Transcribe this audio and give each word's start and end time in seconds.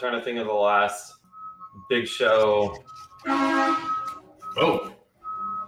trying 0.00 0.18
to 0.18 0.24
think 0.24 0.38
of 0.38 0.46
the 0.46 0.52
last 0.52 1.14
big 1.90 2.08
show. 2.08 2.74
Oh, 3.26 4.92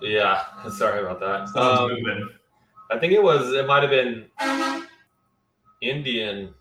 Yeah, 0.00 0.42
sorry 0.70 1.00
about 1.00 1.20
that. 1.20 1.56
Um. 1.60 2.30
I 2.90 2.98
think 2.98 3.12
it 3.12 3.22
was. 3.22 3.52
It 3.52 3.66
might 3.66 3.82
have 3.82 3.90
been 3.90 4.26
Indian. 5.80 6.54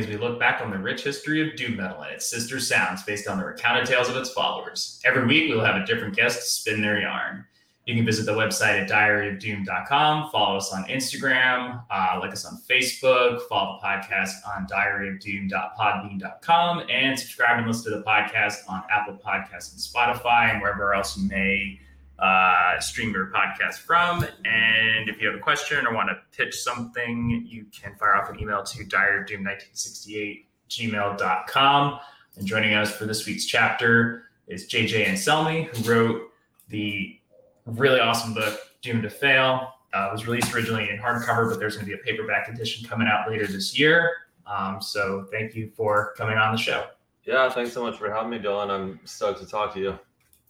As 0.00 0.08
we 0.08 0.16
look 0.16 0.40
back 0.40 0.62
on 0.62 0.70
the 0.70 0.78
rich 0.78 1.04
history 1.04 1.46
of 1.46 1.54
Doom 1.56 1.76
metal 1.76 2.00
and 2.02 2.10
its 2.12 2.28
sister 2.28 2.58
sounds 2.58 3.02
based 3.02 3.28
on 3.28 3.38
the 3.38 3.44
recounted 3.44 3.84
tales 3.86 4.08
of 4.08 4.16
its 4.16 4.30
followers. 4.30 4.98
Every 5.04 5.26
week, 5.26 5.50
we'll 5.50 5.62
have 5.64 5.76
a 5.76 5.84
different 5.84 6.16
guest 6.16 6.60
spin 6.60 6.80
their 6.80 6.98
yarn. 7.00 7.44
You 7.86 7.94
can 7.94 8.06
visit 8.06 8.24
the 8.24 8.32
website 8.32 8.82
at 8.82 8.88
diaryofdoom.com, 8.88 10.30
follow 10.30 10.56
us 10.56 10.72
on 10.72 10.84
Instagram, 10.84 11.84
uh, 11.90 12.18
like 12.20 12.32
us 12.32 12.44
on 12.44 12.60
Facebook, 12.68 13.40
follow 13.48 13.78
the 13.78 13.86
podcast 13.86 14.34
on 14.46 14.66
diaryofdoom.podbean.com, 14.66 16.82
and 16.88 17.18
subscribe 17.18 17.58
and 17.58 17.66
listen 17.66 17.90
to 17.92 17.98
the 17.98 18.04
podcast 18.04 18.58
on 18.68 18.84
Apple 18.90 19.14
Podcasts 19.14 19.72
and 19.72 19.80
Spotify 19.80 20.52
and 20.52 20.62
wherever 20.62 20.94
else 20.94 21.18
you 21.18 21.28
may 21.28 21.80
uh, 22.20 22.78
stream 22.80 23.12
your 23.12 23.26
podcast 23.26 23.78
from. 23.78 24.24
And 24.44 25.08
if 25.08 25.20
you 25.20 25.26
have 25.28 25.36
a 25.36 25.42
question 25.42 25.86
or 25.86 25.94
want 25.94 26.10
to 26.10 26.18
pitch 26.36 26.54
something, 26.54 27.46
you 27.46 27.66
can 27.72 27.94
fire 27.96 28.16
off 28.16 28.30
an 28.30 28.38
email 28.38 28.62
to 28.62 28.84
diaryofdoom1968 28.84 30.44
gmail.com. 30.68 32.00
And 32.36 32.46
joining 32.46 32.74
us 32.74 32.94
for 32.94 33.06
this 33.06 33.26
week's 33.26 33.44
chapter 33.44 34.24
is 34.46 34.68
JJ 34.68 35.06
Anselmi, 35.06 35.66
who 35.74 35.90
wrote 35.90 36.30
the 36.68 37.18
really 37.66 38.00
awesome 38.00 38.34
book, 38.34 38.60
Doomed 38.82 39.02
to 39.02 39.10
Fail. 39.10 39.72
Uh, 39.92 40.08
it 40.08 40.12
was 40.12 40.26
released 40.26 40.54
originally 40.54 40.88
in 40.88 40.98
hardcover, 40.98 41.50
but 41.50 41.58
there's 41.58 41.76
going 41.76 41.88
to 41.88 41.96
be 41.96 42.00
a 42.00 42.04
paperback 42.04 42.48
edition 42.48 42.88
coming 42.88 43.08
out 43.08 43.28
later 43.28 43.46
this 43.46 43.78
year. 43.78 44.12
Um, 44.46 44.80
so 44.80 45.26
thank 45.30 45.54
you 45.54 45.70
for 45.76 46.14
coming 46.16 46.38
on 46.38 46.52
the 46.52 46.58
show. 46.58 46.86
Yeah, 47.24 47.48
thanks 47.50 47.72
so 47.72 47.82
much 47.82 47.98
for 47.98 48.12
having 48.12 48.30
me, 48.30 48.38
Dylan. 48.38 48.70
I'm 48.70 49.00
stoked 49.04 49.40
to 49.40 49.46
talk 49.46 49.74
to 49.74 49.80
you. 49.80 49.98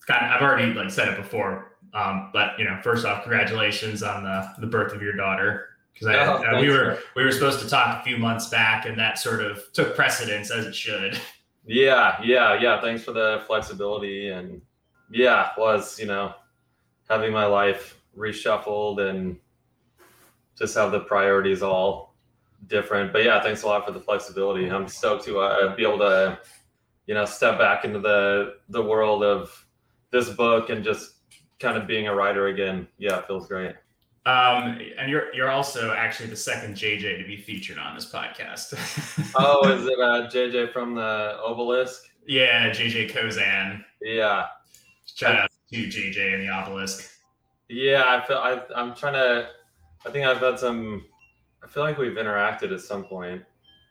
Kind 0.07 0.25
of, 0.25 0.31
I've 0.33 0.43
already 0.43 0.73
like 0.73 0.91
said 0.91 1.09
it 1.09 1.17
before, 1.17 1.77
um, 1.95 2.31
but 2.33 2.59
you 2.59 2.65
know, 2.65 2.79
first 2.83 3.05
off, 3.05 3.23
congratulations 3.23 4.03
on 4.03 4.23
the 4.25 4.53
the 4.61 4.67
birth 4.67 4.93
of 4.93 5.03
your 5.03 5.15
daughter. 5.15 5.67
Because 5.93 6.17
Oh, 6.17 6.61
we 6.61 6.69
were 6.71 6.99
we 7.17 7.25
were 7.25 7.33
supposed 7.33 7.61
to 7.61 7.69
talk 7.69 8.01
a 8.01 8.05
few 8.05 8.17
months 8.17 8.49
back, 8.49 8.87
and 8.87 8.99
that 8.99 9.19
sort 9.19 9.41
of 9.43 9.73
took 9.73 9.95
precedence 9.95 10.51
as 10.51 10.67
it 10.67 10.75
should. 10.75 11.19
Yeah, 11.67 12.19
yeah, 12.25 12.59
yeah. 12.59 12.81
Thanks 12.81 13.05
for 13.05 13.13
the 13.13 13.45
flexibility 13.47 14.31
and 14.31 14.63
yeah, 15.11 15.51
was 15.59 16.01
you 16.01 16.07
know 16.07 16.35
having 17.09 17.33
my 17.33 17.45
life 17.47 18.01
reshuffled 18.17 19.09
and 19.09 19.37
just 20.59 20.75
have 20.77 20.91
the 20.91 21.01
priorities 21.01 21.63
all 21.63 22.15
different. 22.67 23.13
But 23.13 23.25
yeah, 23.25 23.43
thanks 23.43 23.63
a 23.63 23.67
lot 23.67 23.85
for 23.87 23.93
the 23.93 24.01
flexibility. 24.01 24.69
I'm 24.69 24.89
stoked 24.89 25.25
to 25.27 25.41
uh, 25.41 25.77
be 25.77 25.83
able 25.83 25.99
to 25.99 26.39
you 27.07 27.15
know 27.15 27.25
step 27.25 27.59
back 27.59 27.85
into 27.85 27.99
the 27.99 28.57
the 28.71 28.83
world 28.83 29.23
of 29.23 29.65
this 30.11 30.31
book 30.31 30.71
and 30.71 30.85
just 30.85 31.15
kind 31.59 31.77
of 31.77 31.87
being 31.87 32.09
a 32.09 32.15
writer 32.15 32.49
again. 32.49 32.89
Yeah, 32.99 33.19
it 33.19 33.27
feels 33.27 33.47
great. 33.47 33.75
Um, 34.27 34.79
and 34.99 35.11
you're 35.11 35.33
you're 35.35 35.51
also 35.51 35.93
actually 35.93 36.29
the 36.29 36.37
second 36.37 36.75
JJ 36.77 37.19
to 37.23 37.27
be 37.27 37.37
featured 37.37 37.79
on 37.79 37.95
this 37.95 38.11
podcast. 38.11 38.75
Oh, 39.35 39.69
is 39.69 39.87
it 39.87 39.99
uh, 39.99 40.29
JJ 40.29 40.73
from 40.73 40.95
the 40.95 41.39
Obelisk? 41.45 42.03
yeah, 42.27 42.71
JJ 42.71 43.13
Koczan. 43.13 43.85
Yeah, 44.03 44.47
Shout 45.15 45.37
out 45.37 45.51
to 45.73 45.77
JJ 45.87 46.35
and 46.35 46.43
the 46.43 46.49
Obelisk. 46.49 47.11
Yeah, 47.69 48.05
I 48.07 48.27
feel 48.27 48.39
I, 48.39 48.61
I'm 48.75 48.95
trying 48.95 49.15
to. 49.15 49.49
I 50.07 50.11
think 50.11 50.27
I've 50.27 50.39
had 50.39 50.59
some. 50.59 51.05
I 51.63 51.67
feel 51.67 51.83
like 51.83 51.99
we've 51.99 52.13
interacted 52.13 52.73
at 52.73 52.81
some 52.81 53.05
point 53.05 53.43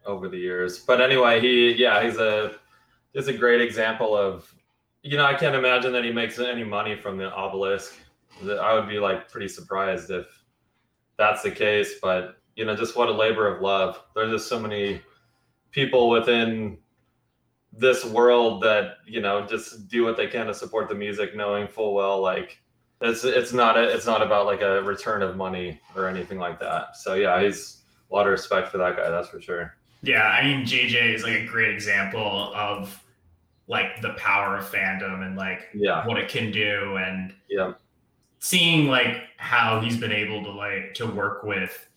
over 0.05 0.27
the 0.27 0.37
years. 0.37 0.79
But 0.79 1.01
anyway, 1.01 1.39
he 1.39 1.73
yeah, 1.73 2.03
he's 2.03 2.17
a 2.17 2.55
he's 3.13 3.27
a 3.27 3.33
great 3.33 3.61
example 3.61 4.15
of. 4.15 4.53
You 5.01 5.17
know, 5.17 5.25
I 5.25 5.33
can't 5.33 5.55
imagine 5.55 5.93
that 5.93 6.03
he 6.03 6.11
makes 6.11 6.39
any 6.39 6.63
money 6.63 6.95
from 6.95 7.17
the 7.17 7.31
obelisk. 7.31 7.95
I 8.43 8.73
would 8.73 8.87
be 8.87 8.99
like 8.99 9.29
pretty 9.31 9.47
surprised 9.47 10.11
if 10.11 10.25
that's 11.17 11.41
the 11.43 11.51
case. 11.51 11.95
But 12.01 12.37
you 12.55 12.65
know, 12.65 12.75
just 12.75 12.95
what 12.95 13.09
a 13.09 13.13
labor 13.13 13.47
of 13.47 13.61
love. 13.61 14.01
There's 14.15 14.31
just 14.31 14.47
so 14.47 14.59
many 14.59 15.01
people 15.71 16.09
within 16.09 16.77
this 17.71 18.03
world 18.03 18.63
that 18.63 18.97
you 19.05 19.21
know 19.21 19.45
just 19.45 19.87
do 19.87 20.03
what 20.03 20.17
they 20.17 20.27
can 20.27 20.47
to 20.47 20.53
support 20.53 20.89
the 20.89 20.95
music, 20.95 21.35
knowing 21.35 21.67
full 21.67 21.93
well 21.93 22.21
like 22.21 22.59
it's 23.01 23.23
it's 23.23 23.53
not 23.53 23.77
a, 23.77 23.83
it's 23.83 24.05
not 24.05 24.21
about 24.21 24.45
like 24.45 24.61
a 24.61 24.81
return 24.83 25.21
of 25.21 25.37
money 25.37 25.79
or 25.95 26.07
anything 26.07 26.37
like 26.37 26.59
that. 26.59 26.97
So 26.97 27.13
yeah, 27.13 27.41
he's 27.41 27.83
a 28.11 28.15
lot 28.15 28.25
of 28.25 28.31
respect 28.31 28.69
for 28.69 28.77
that 28.79 28.97
guy. 28.97 29.09
That's 29.09 29.29
for 29.29 29.41
sure. 29.41 29.75
Yeah, 30.01 30.23
I 30.23 30.43
mean 30.43 30.65
JJ 30.65 31.13
is 31.13 31.23
like 31.23 31.33
a 31.33 31.45
great 31.45 31.73
example 31.73 32.53
of 32.55 33.01
like 33.69 34.01
the 34.01 34.13
power 34.13 34.57
of 34.57 34.65
fandom 34.65 35.25
and 35.25 35.37
like 35.37 35.69
Yeah, 35.73 36.05
what 36.05 36.17
it 36.17 36.27
can 36.27 36.51
do 36.51 36.97
and 36.97 37.33
yeah, 37.47 37.73
seeing 38.39 38.87
like 38.87 39.21
how 39.37 39.79
he's 39.79 39.95
been 39.95 40.11
able 40.11 40.43
to 40.43 40.51
like 40.51 40.95
to 40.95 41.05
work 41.05 41.43
with 41.43 41.87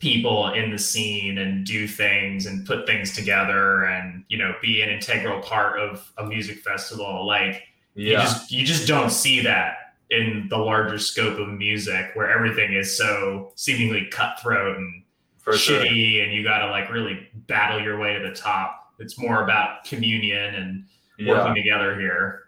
people 0.00 0.52
in 0.52 0.72
the 0.72 0.78
scene 0.78 1.38
and 1.38 1.64
do 1.64 1.86
things 1.86 2.46
and 2.46 2.66
put 2.66 2.86
things 2.86 3.14
together 3.14 3.84
and 3.84 4.24
you 4.28 4.36
know 4.36 4.52
be 4.60 4.82
an 4.82 4.90
integral 4.90 5.40
part 5.40 5.78
of 5.78 6.12
a 6.18 6.26
music 6.26 6.58
festival. 6.58 7.24
Like 7.24 7.62
you 7.94 8.12
just 8.12 8.50
you 8.50 8.66
just 8.66 8.88
don't 8.88 9.10
see 9.10 9.40
that 9.40 9.94
in 10.10 10.46
the 10.50 10.58
larger 10.58 10.98
scope 10.98 11.38
of 11.38 11.48
music 11.48 12.10
where 12.14 12.30
everything 12.30 12.74
is 12.74 12.96
so 12.96 13.52
seemingly 13.54 14.08
cutthroat 14.10 14.76
and 14.76 15.04
for 15.38 15.56
sure. 15.56 15.80
shitty 15.80 16.22
and 16.22 16.32
you 16.32 16.42
got 16.42 16.58
to 16.58 16.70
like 16.70 16.90
really 16.90 17.28
battle 17.46 17.80
your 17.80 17.98
way 17.98 18.12
to 18.12 18.28
the 18.28 18.34
top. 18.34 18.92
It's 18.98 19.18
more 19.18 19.42
about 19.44 19.84
communion 19.84 20.54
and 20.54 20.84
Yeah, 21.18 21.32
working 21.32 21.54
together 21.54 21.98
here 21.98 22.42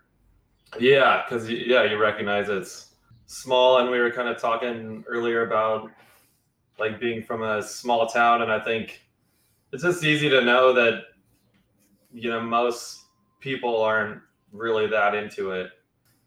yeah, 0.80 1.22
because 1.24 1.48
yeah, 1.48 1.84
you 1.84 1.98
recognize 1.98 2.48
it's 2.48 2.94
small, 3.26 3.78
and 3.78 3.90
we 3.90 3.98
were 3.98 4.10
kind 4.10 4.28
of 4.28 4.38
talking 4.38 5.04
earlier 5.08 5.46
about 5.46 5.90
like 6.78 6.98
being 7.00 7.22
from 7.22 7.42
a 7.42 7.62
small 7.62 8.06
town, 8.06 8.42
and 8.42 8.50
I 8.50 8.60
think 8.60 9.02
it's 9.72 9.82
just 9.82 10.04
easy 10.04 10.28
to 10.28 10.44
know 10.44 10.72
that 10.72 11.02
you 12.12 12.30
know 12.30 12.40
most 12.40 13.04
people 13.40 13.80
aren't 13.80 14.20
really 14.52 14.86
that 14.88 15.14
into 15.14 15.50
it. 15.52 15.70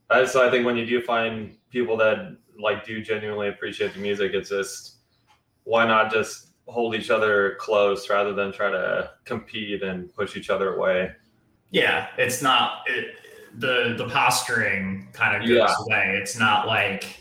Uh, 0.10 0.26
so 0.26 0.46
I 0.46 0.50
think 0.50 0.66
when 0.66 0.78
you 0.78 0.86
do 0.86 1.02
find 1.02 1.56
people 1.70 1.98
that 1.98 2.38
like 2.58 2.86
do 2.86 3.02
genuinely 3.02 3.50
appreciate 3.50 3.94
the 3.94 4.00
music, 4.00 4.34
it's 4.34 4.50
just 4.50 4.98
why 5.64 5.86
not 5.86 6.12
just 6.12 6.52
hold 6.68 6.96
each 6.96 7.10
other 7.10 7.56
close 7.60 8.10
rather 8.10 8.34
than 8.34 8.52
try 8.52 8.70
to 8.70 9.12
compete 9.26 9.84
and 9.84 10.14
push 10.14 10.36
each 10.36 10.50
other 10.50 10.76
away. 10.76 11.12
Yeah, 11.72 12.08
it's 12.18 12.42
not 12.42 12.84
it, 12.88 13.16
the 13.58 13.96
the 13.98 14.08
posturing 14.10 15.10
kind 15.14 15.36
of 15.42 15.48
goes 15.48 15.58
Yeah. 15.58 15.76
away. 15.82 16.20
It's 16.22 16.38
not 16.38 16.68
like 16.68 17.20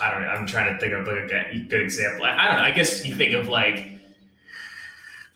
I 0.00 0.10
don't 0.10 0.22
know. 0.22 0.28
I'm 0.28 0.46
trying 0.46 0.72
to 0.72 0.78
think 0.80 0.92
of 0.92 1.06
like 1.06 1.16
a 1.18 1.26
good- 1.26 1.68
good 1.70 1.80
example. 1.82 2.24
I, 2.26 2.36
I 2.36 2.46
don't 2.48 2.56
know. 2.56 2.62
I 2.62 2.70
guess 2.72 3.04
you 3.06 3.14
think 3.14 3.34
of 3.34 3.48
like 3.48 3.90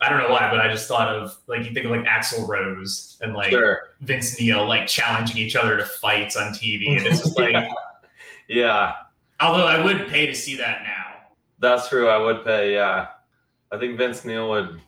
I 0.01 0.09
don't 0.09 0.19
know 0.19 0.29
why, 0.29 0.49
but 0.49 0.61
I 0.61 0.69
just 0.71 0.87
thought 0.87 1.09
of 1.13 1.35
like 1.47 1.65
you 1.65 1.73
think 1.73 1.85
of 1.85 1.91
like 1.91 2.05
Axl 2.05 2.47
Rose 2.47 3.17
and 3.21 3.33
like 3.33 3.49
Sure. 3.51 3.89
Vince 4.01 4.39
Neil 4.39 4.65
like 4.65 4.87
challenging 4.87 5.37
each 5.37 5.57
other 5.57 5.75
to 5.77 5.85
fights 5.85 6.37
on 6.37 6.53
TV, 6.53 6.97
and 6.97 7.05
it's 7.05 7.19
just 7.21 7.37
like. 7.39 7.67
Yeah, 8.47 8.93
Although 9.41 9.67
I 9.67 9.83
would 9.83 10.07
pay 10.07 10.25
to 10.25 10.33
see 10.33 10.55
that 10.57 10.81
now. 10.83 11.27
that's 11.59 11.87
true. 11.89 12.07
I 12.09 12.17
would 12.17 12.43
pay. 12.43 12.73
Yeah, 12.73 13.07
I 13.71 13.77
think 13.77 13.97
Vince 13.97 14.25
Neil 14.25 14.49
would. 14.49 14.81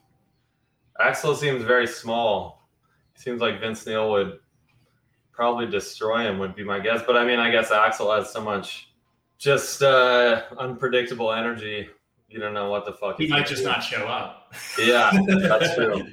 Axl 1.00 1.36
seems 1.36 1.64
very 1.64 1.86
small. 1.88 2.61
Seems 3.16 3.42
like 3.42 3.60
Vince 3.60 3.86
Neil 3.86 4.12
would 4.12 4.40
probably 5.32 5.68
destroy 5.68 6.22
him. 6.24 6.40
Would 6.40 6.56
be 6.56 6.64
my 6.64 6.80
guess. 6.80 7.02
But 7.06 7.18
I 7.18 7.26
mean, 7.26 7.40
I 7.40 7.52
guess 7.52 7.70
Axl 7.70 8.16
has 8.18 8.32
so 8.32 8.42
much 8.42 8.90
just 9.38 9.82
uh, 9.82 10.44
unpredictable 10.58 11.32
energy. 11.32 11.88
You 12.30 12.40
don't 12.40 12.54
know 12.54 12.70
what 12.70 12.86
the 12.86 12.94
fuck 12.94 13.18
He 13.18 13.28
might 13.28 13.46
just 13.48 13.64
do. 13.64 13.68
not 13.68 13.84
show 13.84 14.08
up. 14.08 14.54
Yeah, 14.80 15.12
that's 15.28 15.76
true. 15.76 16.06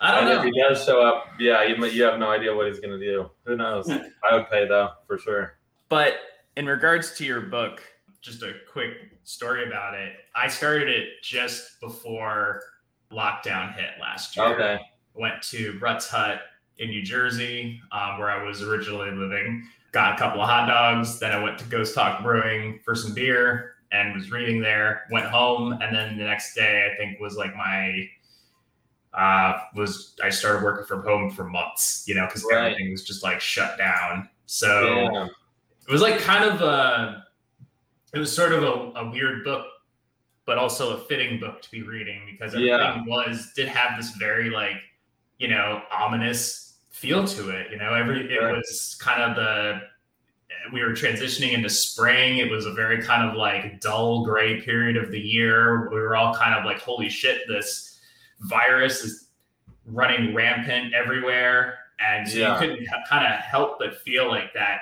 I 0.00 0.10
don't 0.14 0.28
and 0.30 0.34
know. 0.34 0.38
if 0.40 0.44
he 0.44 0.60
does 0.60 0.84
show 0.84 1.02
up, 1.02 1.26
yeah, 1.40 1.64
you 1.64 1.84
you 1.86 2.02
have 2.04 2.18
no 2.18 2.30
idea 2.30 2.54
what 2.54 2.66
he's 2.68 2.80
gonna 2.80 2.98
do. 2.98 3.30
Who 3.44 3.56
knows? 3.56 3.88
I 3.90 4.34
would 4.36 4.48
pay 4.50 4.68
though 4.68 4.90
for 5.06 5.18
sure. 5.18 5.58
But 5.88 6.14
in 6.56 6.66
regards 6.66 7.14
to 7.16 7.24
your 7.24 7.40
book, 7.40 7.82
just 8.20 8.42
a 8.42 8.52
quick 8.70 8.92
story 9.24 9.66
about 9.66 9.94
it. 9.94 10.12
I 10.34 10.48
started 10.48 10.88
it 10.88 11.22
just 11.22 11.80
before 11.80 12.62
lockdown 13.10 13.74
hit 13.74 13.90
last 14.00 14.36
year. 14.36 14.46
Okay. 14.46 14.78
Went 15.16 15.42
to 15.44 15.78
Rutt's 15.80 16.08
Hut 16.08 16.40
in 16.78 16.90
New 16.90 17.02
Jersey, 17.02 17.80
um, 17.92 18.18
where 18.18 18.30
I 18.30 18.42
was 18.42 18.62
originally 18.62 19.10
living. 19.10 19.66
Got 19.92 20.14
a 20.14 20.18
couple 20.18 20.42
of 20.42 20.48
hot 20.48 20.66
dogs. 20.66 21.18
Then 21.18 21.32
I 21.32 21.42
went 21.42 21.58
to 21.58 21.64
Ghost 21.66 21.94
Talk 21.94 22.22
Brewing 22.22 22.80
for 22.84 22.94
some 22.94 23.14
beer 23.14 23.76
and 23.92 24.14
was 24.14 24.30
reading 24.30 24.60
there. 24.60 25.04
Went 25.10 25.26
home, 25.26 25.72
and 25.80 25.94
then 25.94 26.18
the 26.18 26.24
next 26.24 26.54
day, 26.54 26.90
I 26.92 26.96
think 26.98 27.18
was 27.20 27.36
like 27.36 27.54
my 27.56 28.08
uh, 29.14 29.58
was 29.74 30.14
I 30.22 30.28
started 30.28 30.62
working 30.62 30.84
from 30.84 31.02
home 31.02 31.30
for 31.30 31.44
months, 31.44 32.04
you 32.06 32.14
know, 32.14 32.26
because 32.26 32.44
Right. 32.50 32.72
everything 32.72 32.90
was 32.92 33.02
just 33.04 33.22
like 33.22 33.40
shut 33.40 33.78
down. 33.78 34.28
So 34.44 35.10
Yeah. 35.12 35.28
it 35.88 35.90
was 35.92 36.02
like 36.02 36.18
kind 36.20 36.44
of 36.44 36.60
a 36.60 37.24
it 38.12 38.18
was 38.18 38.30
sort 38.34 38.52
of 38.52 38.62
a, 38.62 39.00
a 39.00 39.10
weird 39.10 39.44
book 39.44 39.66
but 40.44 40.58
also 40.58 40.96
a 40.96 41.00
fitting 41.06 41.40
book 41.40 41.60
to 41.60 41.70
be 41.72 41.82
reading 41.82 42.20
because 42.30 42.54
everything 42.54 42.68
Yeah. 42.78 43.02
was 43.06 43.52
did 43.56 43.68
have 43.68 43.96
this 43.96 44.10
very 44.12 44.48
like 44.50 44.76
you 45.38 45.48
know 45.48 45.82
ominous 45.92 46.78
feel 46.90 47.26
to 47.26 47.50
it 47.50 47.70
you 47.70 47.76
know 47.78 47.92
every 47.94 48.32
it 48.34 48.40
was 48.40 48.96
kind 49.00 49.22
of 49.22 49.36
the 49.36 49.80
we 50.72 50.82
were 50.82 50.90
transitioning 50.92 51.52
into 51.52 51.68
spring 51.68 52.38
it 52.38 52.50
was 52.50 52.66
a 52.66 52.72
very 52.72 53.02
kind 53.02 53.28
of 53.28 53.36
like 53.36 53.80
dull 53.80 54.24
gray 54.24 54.60
period 54.62 54.96
of 54.96 55.10
the 55.10 55.20
year 55.20 55.88
we 55.90 55.96
were 55.96 56.16
all 56.16 56.34
kind 56.34 56.54
of 56.54 56.64
like 56.64 56.78
holy 56.80 57.08
shit 57.08 57.42
this 57.48 57.98
virus 58.40 59.04
is 59.04 59.28
running 59.84 60.34
rampant 60.34 60.92
everywhere 60.94 61.78
and 62.00 62.28
so 62.28 62.38
Yeah. 62.38 62.54
you 62.54 62.58
couldn't 62.58 62.86
kind 63.08 63.26
of 63.32 63.38
help 63.40 63.78
but 63.78 63.98
feel 64.00 64.28
like 64.28 64.52
that 64.54 64.78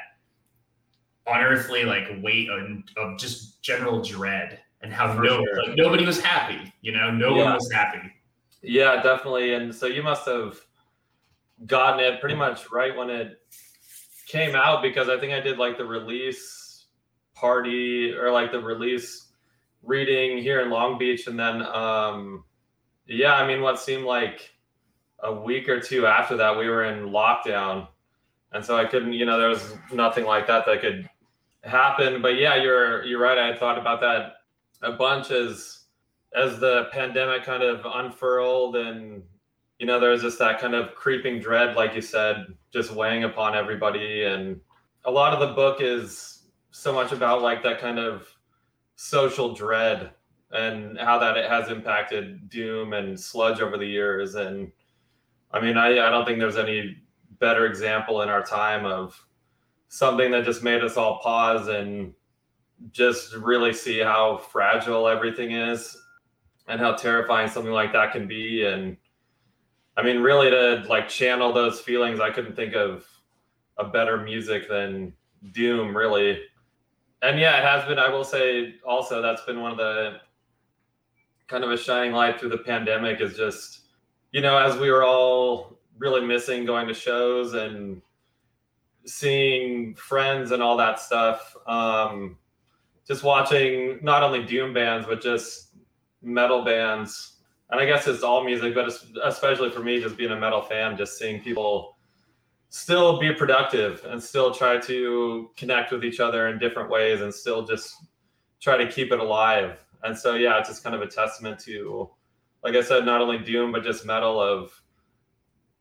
unearthly 1.26 1.84
like 1.84 2.08
weight 2.22 2.48
of, 2.50 2.60
of 2.96 3.18
just 3.18 3.62
general 3.62 4.02
dread 4.02 4.60
and 4.82 4.92
how 4.92 5.12
no 5.14 5.42
sure. 5.42 5.62
like 5.66 5.76
nobody 5.76 6.04
was 6.06 6.20
happy 6.20 6.72
you 6.82 6.92
know 6.92 7.10
no 7.10 7.36
Yeah. 7.36 7.44
one 7.44 7.54
was 7.54 7.72
happy 7.72 8.12
Yeah, 8.66 9.02
definitely. 9.02 9.52
And 9.52 9.74
so 9.74 9.86
you 9.86 10.02
must 10.02 10.24
have 10.26 10.58
gotten 11.66 12.00
it 12.00 12.18
pretty 12.20 12.34
much 12.34 12.70
right 12.72 12.96
when 12.96 13.10
it 13.10 13.38
came 14.26 14.54
out 14.54 14.82
because 14.82 15.10
I 15.10 15.18
think 15.18 15.34
I 15.34 15.40
did 15.40 15.58
like 15.58 15.76
the 15.76 15.84
release 15.84 16.86
party 17.34 18.12
or 18.12 18.32
like 18.32 18.52
the 18.52 18.60
release 18.60 19.28
reading 19.82 20.38
here 20.38 20.62
in 20.62 20.70
Long 20.70 20.98
Beach. 20.98 21.26
And 21.26 21.38
then, 21.38 21.60
um, 21.62 22.44
yeah, 23.06 23.34
I 23.34 23.46
mean, 23.46 23.60
what 23.60 23.78
seemed 23.78 24.04
like 24.04 24.54
a 25.22 25.32
week 25.32 25.68
or 25.68 25.78
two 25.78 26.06
after 26.06 26.36
that, 26.38 26.56
we 26.58 26.68
were 26.68 26.84
in 26.84 27.10
lockdown. 27.10 27.88
And 28.52 28.64
so 28.64 28.78
I 28.78 28.86
couldn't, 28.86 29.12
you 29.12 29.26
know, 29.26 29.38
there 29.38 29.50
was 29.50 29.76
nothing 29.92 30.24
like 30.24 30.46
that 30.46 30.64
that 30.64 30.80
could 30.80 31.08
happen. 31.62 32.22
But 32.22 32.36
yeah, 32.36 32.56
you're, 32.56 33.04
you're 33.04 33.20
right. 33.20 33.36
I 33.36 33.54
thought 33.54 33.78
about 33.78 34.00
that 34.00 34.36
a 34.80 34.92
bunch 34.92 35.30
as, 35.30 35.83
as 36.34 36.58
the 36.58 36.88
pandemic 36.92 37.44
kind 37.44 37.62
of 37.62 37.84
unfurled 37.84 38.76
and 38.76 39.22
you 39.78 39.86
know 39.86 40.00
there's 40.00 40.22
just 40.22 40.38
that 40.38 40.60
kind 40.60 40.74
of 40.74 40.94
creeping 40.94 41.40
dread 41.40 41.76
like 41.76 41.94
you 41.94 42.00
said 42.00 42.46
just 42.72 42.90
weighing 42.90 43.24
upon 43.24 43.54
everybody. 43.54 44.24
And 44.24 44.60
a 45.04 45.10
lot 45.10 45.32
of 45.32 45.40
the 45.40 45.54
book 45.54 45.80
is 45.80 46.42
so 46.72 46.92
much 46.92 47.12
about 47.12 47.40
like 47.40 47.62
that 47.62 47.80
kind 47.80 48.00
of 48.00 48.26
social 48.96 49.54
dread 49.54 50.10
and 50.50 50.98
how 50.98 51.18
that 51.18 51.36
it 51.36 51.48
has 51.48 51.70
impacted 51.70 52.48
doom 52.48 52.92
and 52.92 53.18
sludge 53.18 53.60
over 53.60 53.78
the 53.78 53.86
years. 53.86 54.34
And 54.34 54.70
i 55.52 55.60
mean 55.60 55.76
i, 55.76 55.90
I 55.90 56.10
don't 56.10 56.24
think 56.24 56.40
there's 56.40 56.56
any 56.56 56.96
better 57.38 57.66
example 57.66 58.22
in 58.22 58.28
our 58.28 58.42
time 58.42 58.84
of 58.84 59.24
something 59.88 60.30
that 60.32 60.44
just 60.44 60.64
made 60.64 60.82
us 60.82 60.96
all 60.96 61.20
pause 61.20 61.68
and 61.68 62.12
just 62.90 63.34
really 63.36 63.72
see 63.72 64.00
how 64.00 64.36
fragile 64.36 65.06
everything 65.06 65.52
is 65.52 65.96
and 66.66 66.80
how 66.80 66.92
terrifying 66.92 67.48
something 67.48 67.72
like 67.72 67.92
that 67.92 68.12
can 68.12 68.26
be. 68.26 68.64
And 68.64 68.96
i 69.96 70.02
mean 70.02 70.20
really 70.20 70.50
to 70.50 70.84
like 70.88 71.08
channel 71.08 71.52
those 71.52 71.80
feelings 71.80 72.20
i 72.20 72.30
couldn't 72.30 72.56
think 72.56 72.74
of 72.74 73.04
a 73.78 73.84
better 73.84 74.18
music 74.18 74.68
than 74.68 75.12
doom 75.52 75.96
really. 75.96 76.40
And 77.22 77.38
yeah 77.38 77.58
it 77.58 77.64
has 77.64 77.84
been 77.86 77.98
i 77.98 78.08
will 78.08 78.24
say 78.24 78.74
also 78.86 79.22
that's 79.22 79.42
been 79.42 79.60
one 79.60 79.72
of 79.72 79.78
the 79.78 80.16
kind 81.46 81.64
of 81.64 81.70
a 81.70 81.76
shining 81.76 82.12
light 82.12 82.38
through 82.38 82.50
the 82.50 82.58
pandemic 82.58 83.20
is 83.20 83.36
just 83.36 83.80
you 84.32 84.40
know 84.40 84.58
as 84.58 84.76
we 84.76 84.90
were 84.90 85.04
all 85.04 85.78
really 85.98 86.20
missing 86.26 86.64
going 86.64 86.88
to 86.88 86.94
shows 86.94 87.54
and 87.54 88.02
seeing 89.06 89.94
friends 89.94 90.50
and 90.50 90.62
all 90.62 90.76
that 90.76 90.98
stuff 90.98 91.56
um 91.66 92.36
just 93.06 93.22
watching 93.22 93.98
not 94.02 94.22
only 94.22 94.42
doom 94.44 94.72
bands 94.72 95.06
but 95.06 95.22
just 95.22 95.63
metal 96.24 96.64
bands 96.64 97.36
and 97.70 97.80
i 97.80 97.84
guess 97.84 98.06
it's 98.06 98.22
all 98.22 98.42
music 98.44 98.74
but 98.74 98.86
es- 98.86 99.06
especially 99.24 99.70
for 99.70 99.80
me 99.80 100.00
just 100.00 100.16
being 100.16 100.30
a 100.30 100.36
metal 100.36 100.62
fan 100.62 100.96
just 100.96 101.18
seeing 101.18 101.40
people 101.40 101.96
still 102.70 103.20
be 103.20 103.32
productive 103.32 104.04
and 104.06 104.20
still 104.20 104.52
try 104.52 104.76
to 104.76 105.48
connect 105.56 105.92
with 105.92 106.04
each 106.04 106.18
other 106.18 106.48
in 106.48 106.58
different 106.58 106.90
ways 106.90 107.20
and 107.20 107.32
still 107.32 107.64
just 107.64 107.94
try 108.60 108.76
to 108.76 108.90
keep 108.90 109.12
it 109.12 109.20
alive. 109.20 109.78
And 110.02 110.18
so 110.18 110.34
yeah 110.34 110.58
it's 110.58 110.70
just 110.70 110.82
kind 110.82 110.96
of 110.96 111.00
a 111.00 111.06
testament 111.06 111.60
to 111.60 112.10
like 112.64 112.74
i 112.74 112.82
said 112.82 113.06
not 113.06 113.20
only 113.20 113.38
doom 113.38 113.70
but 113.70 113.84
just 113.84 114.04
metal 114.04 114.40
of 114.40 114.72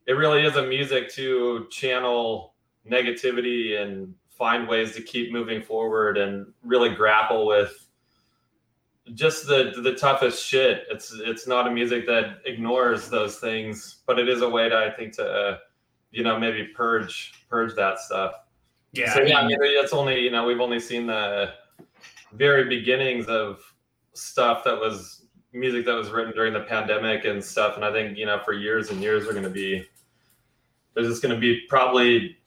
it 0.06 0.14
really 0.14 0.46
is 0.46 0.56
a 0.56 0.68
music 0.68 1.10
to 1.14 1.66
channel 1.72 2.54
negativity 2.90 3.82
and 3.82 4.14
find 4.30 4.68
ways 4.68 4.94
to 4.96 5.02
keep 5.02 5.32
moving 5.32 5.62
forward 5.62 6.18
and 6.18 6.46
really 6.64 6.90
grapple 6.90 7.48
with 7.48 7.83
just 9.14 9.48
the 9.48 9.74
the 9.84 9.96
toughest 9.96 10.46
shit. 10.46 10.86
It's 10.90 11.14
it's 11.14 11.48
not 11.48 11.68
a 11.68 11.72
music 11.72 12.06
that 12.08 12.42
ignores 12.46 13.10
those 13.10 13.38
things, 13.38 14.02
but 14.08 14.18
it 14.18 14.30
is 14.30 14.42
a 14.42 14.50
way 14.50 14.70
to 14.70 14.78
I 14.78 14.90
think 14.92 15.14
to 15.16 15.26
uh, 15.26 15.58
you 16.12 16.24
know 16.24 16.40
maybe 16.40 16.66
purge 16.68 17.46
purge 17.50 17.76
that 17.76 18.00
stuff. 18.00 18.34
yeah 18.94 19.14
so 19.14 19.22
yeah, 19.22 19.40
I 19.40 19.48
mean, 19.48 19.60
mean, 19.60 19.72
it's 19.84 19.94
only 19.94 20.20
you 20.20 20.32
know 20.32 20.46
we've 20.46 20.62
only 20.62 20.80
seen 20.80 21.08
the 21.08 21.54
very 22.32 22.66
beginnings 22.70 23.28
of 23.28 23.60
stuff 24.14 24.64
that 24.64 24.80
was 24.80 25.26
music 25.52 25.86
that 25.86 25.94
was 25.94 26.10
written 26.10 26.34
during 26.34 26.54
the 26.54 26.62
pandemic 26.62 27.26
and 27.26 27.44
stuff, 27.44 27.76
and 27.76 27.84
I 27.84 27.92
think 27.92 28.18
you 28.18 28.26
know 28.26 28.40
for 28.46 28.54
years 28.54 28.90
and 28.90 29.02
years 29.02 29.26
we're 29.26 29.34
going 29.34 29.44
to 29.44 29.50
be 29.50 29.86
there's 30.94 31.08
just 31.08 31.22
going 31.22 31.36
to 31.36 31.42
be 31.42 31.62
probably 31.68 32.38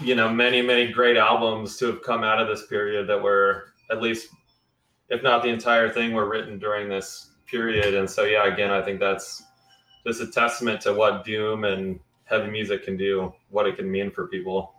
you 0.00 0.14
know 0.14 0.28
many 0.28 0.60
many 0.60 0.92
great 0.92 1.16
albums 1.16 1.78
to 1.78 1.86
have 1.86 2.02
come 2.02 2.24
out 2.24 2.40
of 2.40 2.48
this 2.48 2.66
period 2.66 3.08
that 3.08 3.22
were 3.22 3.72
at 3.90 4.02
least 4.02 4.28
if 5.10 5.22
not 5.22 5.42
the 5.42 5.48
entire 5.48 5.90
thing 5.90 6.12
were 6.12 6.28
written 6.28 6.58
during 6.58 6.88
this 6.88 7.30
period. 7.46 7.94
And 7.94 8.08
so 8.08 8.24
yeah 8.24 8.46
again 8.52 8.70
i 8.70 8.82
think 8.82 8.98
that's 9.00 9.42
just 10.06 10.20
a 10.20 10.26
testament 10.26 10.80
to 10.82 10.92
what 10.92 11.24
doom 11.24 11.64
and 11.64 11.98
heavy 12.24 12.50
music 12.50 12.84
can 12.84 12.96
do 12.96 13.32
what 13.50 13.66
it 13.66 13.76
can 13.76 13.90
mean 13.90 14.10
for 14.10 14.26
people. 14.26 14.74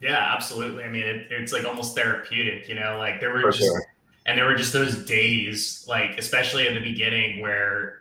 Yeah 0.00 0.32
absolutely. 0.34 0.84
I 0.84 0.88
mean 0.88 1.04
it, 1.04 1.26
it's 1.30 1.52
like 1.52 1.64
almost 1.64 1.94
therapeutic 1.94 2.68
you 2.68 2.74
know 2.74 2.96
like 2.98 3.20
there 3.20 3.32
were 3.32 3.42
for 3.42 3.50
just 3.52 3.64
sure. 3.64 3.84
and 4.26 4.36
there 4.38 4.46
were 4.46 4.54
just 4.54 4.72
those 4.72 5.04
days 5.04 5.84
like 5.88 6.18
especially 6.18 6.66
at 6.66 6.74
the 6.74 6.80
beginning 6.80 7.40
where 7.40 8.00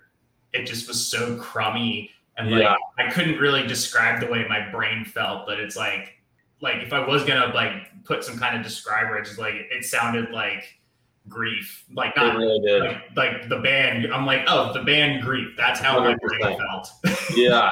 it 0.53 0.65
just 0.65 0.87
was 0.87 1.05
so 1.05 1.37
crummy 1.37 2.09
and 2.37 2.49
like 2.51 2.61
Yeah. 2.61 2.75
i 2.97 3.09
couldn't 3.11 3.37
really 3.39 3.67
describe 3.67 4.19
the 4.19 4.27
way 4.27 4.45
my 4.47 4.69
brain 4.71 5.05
felt 5.05 5.45
but 5.45 5.59
it's 5.59 5.75
like 5.75 6.17
like 6.61 6.77
if 6.77 6.91
i 6.93 7.05
was 7.05 7.23
gonna 7.23 7.53
like 7.53 7.73
put 8.03 8.23
some 8.23 8.37
kind 8.37 8.57
of 8.57 8.63
describer 8.63 9.17
it's 9.17 9.29
just 9.29 9.39
like 9.39 9.53
it 9.55 9.83
sounded 9.85 10.31
like 10.31 10.79
grief. 11.27 11.85
Like 11.93 12.15
not 12.15 12.35
really 12.35 12.79
like, 12.79 13.15
like 13.15 13.49
the 13.49 13.59
band. 13.59 14.13
I'm 14.13 14.25
like 14.25 14.43
oh 14.47 14.73
the 14.73 14.83
band 14.83 15.21
grief. 15.21 15.55
That's 15.57 15.79
how 15.79 15.99
my 15.99 16.15
brain 16.15 16.57
felt. 16.57 16.91
Yeah. 17.35 17.71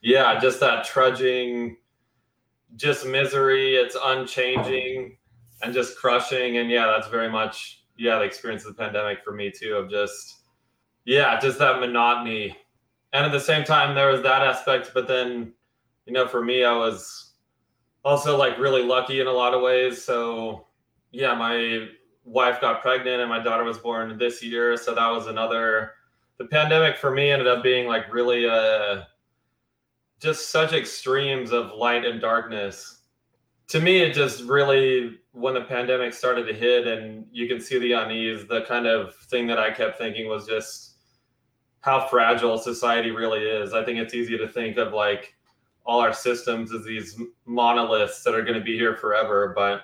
Yeah 0.00 0.38
just 0.38 0.60
that 0.60 0.84
trudging 0.84 1.76
just 2.76 3.06
misery. 3.06 3.76
It's 3.76 3.96
unchanging 4.02 5.16
and 5.62 5.74
just 5.74 5.96
crushing. 5.96 6.58
And 6.58 6.70
yeah 6.70 6.86
that's 6.86 7.08
very 7.08 7.30
much 7.30 7.84
yeah 7.96 8.18
the 8.18 8.24
experience 8.24 8.64
of 8.64 8.76
the 8.76 8.82
pandemic 8.82 9.24
for 9.24 9.32
me 9.32 9.50
too 9.50 9.74
of 9.74 9.90
just 9.90 10.42
yeah 11.04 11.38
just 11.40 11.58
that 11.58 11.80
monotony. 11.80 12.56
And 13.12 13.24
at 13.24 13.32
the 13.32 13.40
same 13.40 13.64
time 13.64 13.94
there 13.94 14.08
was 14.08 14.22
that 14.22 14.42
aspect 14.42 14.90
but 14.92 15.08
then 15.08 15.52
you 16.06 16.12
know 16.12 16.26
for 16.26 16.42
me 16.42 16.64
i 16.64 16.74
was 16.74 17.32
also 18.04 18.36
like 18.36 18.58
really 18.58 18.82
lucky 18.82 19.20
in 19.20 19.26
a 19.26 19.32
lot 19.32 19.54
of 19.54 19.62
ways. 19.62 20.02
So 20.02 20.66
yeah 21.12 21.34
my 21.34 21.88
wife 22.28 22.60
got 22.60 22.82
pregnant 22.82 23.20
and 23.20 23.28
my 23.28 23.42
daughter 23.42 23.64
was 23.64 23.78
born 23.78 24.16
this 24.18 24.42
year 24.42 24.76
so 24.76 24.94
that 24.94 25.08
was 25.08 25.26
another 25.26 25.92
the 26.38 26.44
pandemic 26.44 26.96
for 26.96 27.10
me 27.10 27.30
ended 27.30 27.48
up 27.48 27.62
being 27.62 27.86
like 27.86 28.12
really 28.12 28.48
uh 28.48 29.02
just 30.20 30.50
such 30.50 30.72
extremes 30.72 31.52
of 31.52 31.72
light 31.72 32.04
and 32.04 32.20
darkness 32.20 33.02
to 33.66 33.80
me 33.80 33.98
it 33.98 34.12
just 34.12 34.42
really 34.44 35.18
when 35.32 35.54
the 35.54 35.60
pandemic 35.60 36.12
started 36.12 36.46
to 36.46 36.52
hit 36.52 36.86
and 36.86 37.24
you 37.32 37.46
can 37.46 37.60
see 37.60 37.78
the 37.78 37.92
unease 37.92 38.46
the 38.46 38.62
kind 38.62 38.86
of 38.86 39.14
thing 39.14 39.46
that 39.46 39.58
i 39.58 39.70
kept 39.70 39.98
thinking 39.98 40.28
was 40.28 40.46
just 40.46 40.88
how 41.80 42.06
fragile 42.06 42.58
society 42.58 43.10
really 43.10 43.40
is. 43.40 43.72
I 43.72 43.84
think 43.84 43.98
it's 43.98 44.14
easy 44.14 44.36
to 44.38 44.48
think 44.48 44.76
of 44.76 44.92
like 44.92 45.34
all 45.86 46.00
our 46.00 46.12
systems 46.12 46.72
as 46.72 46.84
these 46.84 47.20
monoliths 47.46 48.22
that 48.24 48.34
are 48.34 48.42
going 48.42 48.58
to 48.58 48.64
be 48.64 48.76
here 48.76 48.96
forever. 48.96 49.52
But 49.56 49.82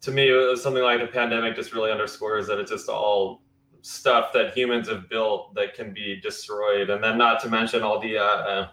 to 0.00 0.10
me, 0.10 0.56
something 0.56 0.82
like 0.82 1.00
a 1.00 1.06
pandemic 1.06 1.56
just 1.56 1.72
really 1.72 1.90
underscores 1.90 2.46
that 2.46 2.58
it's 2.58 2.70
just 2.70 2.88
all 2.88 3.42
stuff 3.82 4.32
that 4.32 4.56
humans 4.56 4.88
have 4.88 5.08
built 5.08 5.54
that 5.54 5.74
can 5.74 5.92
be 5.92 6.20
destroyed. 6.20 6.90
And 6.90 7.02
then, 7.02 7.18
not 7.18 7.40
to 7.40 7.48
mention 7.48 7.82
all 7.82 7.98
the, 8.00 8.18
uh, 8.18 8.22
uh, 8.22 8.68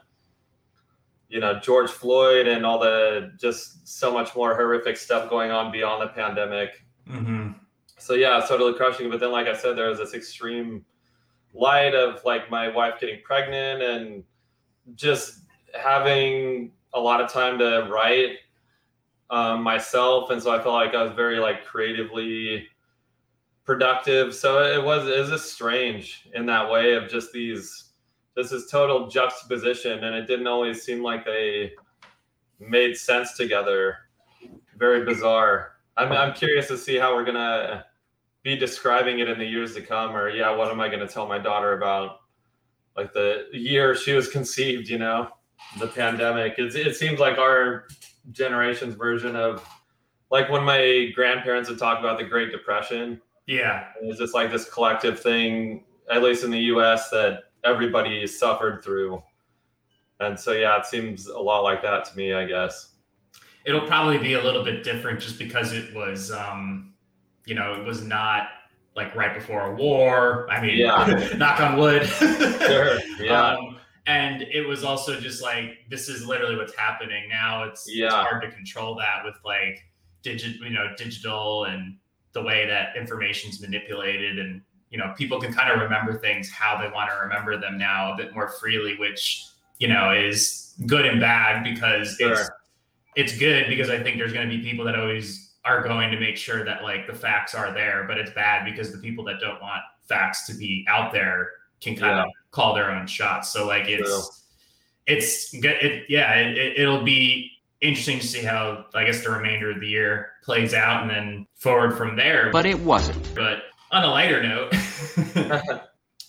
you 1.29 1.39
know, 1.39 1.59
George 1.59 1.89
Floyd 1.89 2.47
and 2.47 2.65
all 2.65 2.79
the 2.79 3.31
just 3.39 3.87
so 3.87 4.11
much 4.11 4.35
more 4.35 4.55
horrific 4.55 4.97
stuff 4.97 5.29
going 5.29 5.51
on 5.51 5.71
beyond 5.71 6.01
the 6.01 6.13
pandemic. 6.13 6.85
Mm-hmm. 7.09 7.51
So, 7.97 8.13
yeah, 8.13 8.37
it's 8.39 8.47
totally 8.47 8.73
crushing. 8.73 9.09
But 9.09 9.19
then, 9.19 9.31
like 9.31 9.47
I 9.47 9.55
said, 9.55 9.75
there 9.75 9.89
was 9.89 9.99
this 9.99 10.13
extreme 10.13 10.85
light 11.53 11.95
of 11.95 12.23
like 12.25 12.51
my 12.51 12.67
wife 12.67 12.99
getting 12.99 13.21
pregnant 13.23 13.81
and 13.81 14.23
just 14.93 15.39
having 15.73 16.71
a 16.93 16.99
lot 16.99 17.21
of 17.21 17.31
time 17.31 17.57
to 17.59 17.87
write 17.91 18.37
um, 19.29 19.63
myself, 19.63 20.29
and 20.29 20.41
so 20.41 20.51
I 20.51 20.61
felt 20.61 20.75
like 20.75 20.93
I 20.93 21.03
was 21.03 21.13
very 21.13 21.39
like 21.39 21.65
creatively 21.65 22.67
productive. 23.65 24.33
So 24.33 24.63
it 24.63 24.83
was 24.83 25.07
it 25.07 25.19
was 25.19 25.29
just 25.29 25.53
strange 25.53 26.29
in 26.33 26.45
that 26.45 26.69
way 26.69 26.93
of 26.93 27.09
just 27.09 27.31
these 27.31 27.91
this 28.35 28.69
total 28.69 29.07
juxtaposition, 29.07 30.03
and 30.03 30.15
it 30.15 30.27
didn't 30.27 30.47
always 30.47 30.83
seem 30.83 31.01
like 31.01 31.25
they 31.25 31.71
made 32.59 32.95
sense 32.97 33.35
together. 33.35 33.97
Very 34.77 35.05
bizarre. 35.05 35.77
I'm 35.97 36.11
I'm 36.11 36.33
curious 36.33 36.67
to 36.67 36.77
see 36.77 36.97
how 36.97 37.15
we're 37.15 37.25
gonna 37.25 37.85
be 38.43 38.55
describing 38.55 39.19
it 39.19 39.29
in 39.29 39.39
the 39.39 39.45
years 39.45 39.73
to 39.75 39.81
come, 39.81 40.15
or 40.15 40.29
yeah, 40.29 40.53
what 40.55 40.69
am 40.69 40.79
I 40.79 40.89
gonna 40.89 41.07
tell 41.07 41.27
my 41.27 41.39
daughter 41.39 41.73
about 41.73 42.19
like 42.95 43.13
the 43.13 43.47
year 43.53 43.95
she 43.95 44.13
was 44.13 44.27
conceived? 44.27 44.89
You 44.89 44.99
know 44.99 45.29
the 45.79 45.87
pandemic. 45.87 46.55
It's, 46.57 46.75
it 46.75 46.95
seems 46.95 47.19
like 47.19 47.37
our 47.37 47.87
generation's 48.31 48.95
version 48.95 49.35
of 49.35 49.67
like 50.31 50.49
when 50.49 50.63
my 50.63 51.11
grandparents 51.15 51.69
would 51.69 51.79
talk 51.79 51.99
about 51.99 52.17
the 52.17 52.23
Great 52.23 52.51
Depression. 52.51 53.21
Yeah. 53.47 53.87
It's 54.01 54.19
just 54.19 54.33
like 54.33 54.51
this 54.51 54.69
collective 54.69 55.19
thing, 55.19 55.83
at 56.11 56.23
least 56.23 56.43
in 56.43 56.51
the 56.51 56.59
US, 56.59 57.09
that 57.09 57.43
everybody 57.63 58.25
suffered 58.27 58.83
through. 58.83 59.21
And 60.19 60.39
so, 60.39 60.53
yeah, 60.53 60.77
it 60.79 60.85
seems 60.85 61.27
a 61.27 61.37
lot 61.37 61.61
like 61.61 61.81
that 61.83 62.05
to 62.05 62.17
me, 62.17 62.33
I 62.33 62.45
guess. 62.45 62.93
It'll 63.65 63.87
probably 63.87 64.17
be 64.17 64.33
a 64.33 64.43
little 64.43 64.63
bit 64.63 64.83
different 64.83 65.19
just 65.19 65.37
because 65.37 65.73
it 65.73 65.93
was, 65.93 66.31
um, 66.31 66.93
you 67.45 67.55
know, 67.55 67.73
it 67.73 67.83
was 67.83 68.03
not 68.03 68.47
like 68.95 69.13
right 69.15 69.33
before 69.33 69.73
a 69.73 69.75
war. 69.75 70.49
I 70.49 70.61
mean, 70.61 70.77
yeah. 70.77 71.33
knock 71.37 71.59
on 71.59 71.77
wood. 71.77 72.05
sure. 72.05 72.99
Yeah. 73.19 73.53
Um, 73.53 73.74
and 74.07 74.43
it 74.43 74.67
was 74.67 74.83
also 74.83 75.19
just 75.19 75.41
like 75.41 75.79
this 75.89 76.09
is 76.09 76.25
literally 76.25 76.55
what's 76.55 76.75
happening 76.75 77.27
now 77.29 77.63
it's, 77.63 77.85
yeah. 77.89 78.05
it's 78.05 78.15
hard 78.15 78.41
to 78.41 78.51
control 78.51 78.95
that 78.95 79.23
with 79.23 79.35
like 79.43 79.83
digit 80.21 80.55
you 80.61 80.69
know 80.69 80.87
digital 80.97 81.65
and 81.65 81.97
the 82.33 82.41
way 82.41 82.67
that 82.67 82.95
information's 82.97 83.61
manipulated 83.61 84.39
and 84.39 84.61
you 84.89 84.97
know 84.97 85.13
people 85.17 85.39
can 85.39 85.53
kind 85.53 85.71
of 85.71 85.79
remember 85.79 86.17
things 86.17 86.49
how 86.49 86.79
they 86.79 86.89
want 86.89 87.09
to 87.09 87.15
remember 87.17 87.57
them 87.57 87.77
now 87.77 88.13
a 88.13 88.17
bit 88.17 88.33
more 88.33 88.49
freely 88.49 88.95
which 88.97 89.45
you 89.79 89.87
know 89.87 90.11
is 90.11 90.73
good 90.85 91.05
and 91.05 91.19
bad 91.19 91.63
because 91.63 92.15
sure. 92.17 92.33
it's 92.33 92.49
it's 93.15 93.37
good 93.37 93.67
because 93.67 93.89
i 93.89 94.01
think 94.01 94.17
there's 94.17 94.33
going 94.33 94.47
to 94.47 94.55
be 94.55 94.61
people 94.61 94.85
that 94.85 94.97
always 94.97 95.53
are 95.63 95.81
going 95.81 96.11
to 96.11 96.19
make 96.19 96.37
sure 96.37 96.63
that 96.63 96.83
like 96.83 97.07
the 97.07 97.13
facts 97.13 97.55
are 97.55 97.73
there 97.73 98.05
but 98.07 98.17
it's 98.17 98.31
bad 98.31 98.65
because 98.65 98.91
the 98.91 98.97
people 98.99 99.23
that 99.23 99.39
don't 99.39 99.61
want 99.61 99.81
facts 100.07 100.45
to 100.45 100.53
be 100.53 100.85
out 100.87 101.11
there 101.11 101.49
can 101.81 101.95
kind 101.95 102.17
yeah. 102.17 102.23
of 102.23 102.29
call 102.55 102.73
their 102.73 102.89
own 102.89 103.05
shots. 103.05 103.51
So 103.51 103.67
like 103.67 103.87
it's 103.87 104.09
True. 104.09 104.21
it's 105.05 105.53
good. 105.59 105.75
It, 105.81 106.05
yeah, 106.07 106.33
it, 106.35 106.79
it'll 106.79 107.03
be 107.03 107.51
interesting 107.81 108.19
to 108.19 108.25
see 108.25 108.41
how 108.41 108.85
I 108.95 109.03
guess 109.03 109.23
the 109.23 109.29
remainder 109.29 109.69
of 109.69 109.81
the 109.81 109.87
year 109.87 110.31
plays 110.41 110.73
out 110.73 111.01
and 111.01 111.11
then 111.11 111.47
forward 111.55 111.97
from 111.97 112.15
there. 112.15 112.49
But 112.51 112.65
it 112.65 112.79
wasn't. 112.79 113.35
But 113.35 113.63
on 113.91 114.03
a 114.03 114.07
lighter 114.07 114.41
note, 114.41 114.71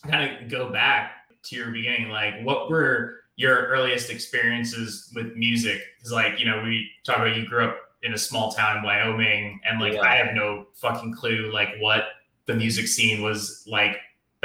kind 0.06 0.42
of 0.42 0.48
go 0.50 0.70
back 0.70 1.12
to 1.44 1.56
your 1.56 1.70
beginning. 1.70 2.08
Like, 2.08 2.42
what 2.42 2.68
were 2.68 3.20
your 3.36 3.66
earliest 3.66 4.10
experiences 4.10 5.12
with 5.14 5.36
music? 5.36 5.80
Because, 5.96 6.12
like, 6.12 6.40
you 6.40 6.46
know, 6.46 6.60
we 6.62 6.90
talk 7.04 7.18
about 7.18 7.36
you 7.36 7.46
grew 7.46 7.66
up 7.66 7.78
in 8.02 8.14
a 8.14 8.18
small 8.18 8.52
town 8.52 8.78
in 8.78 8.82
Wyoming, 8.82 9.60
and 9.64 9.80
like, 9.80 9.94
yeah. 9.94 10.02
I 10.02 10.16
have 10.16 10.34
no 10.34 10.66
fucking 10.74 11.14
clue, 11.14 11.50
like, 11.52 11.68
what 11.78 12.04
the 12.46 12.54
music 12.54 12.86
scene 12.86 13.22
was 13.22 13.64
like 13.66 13.96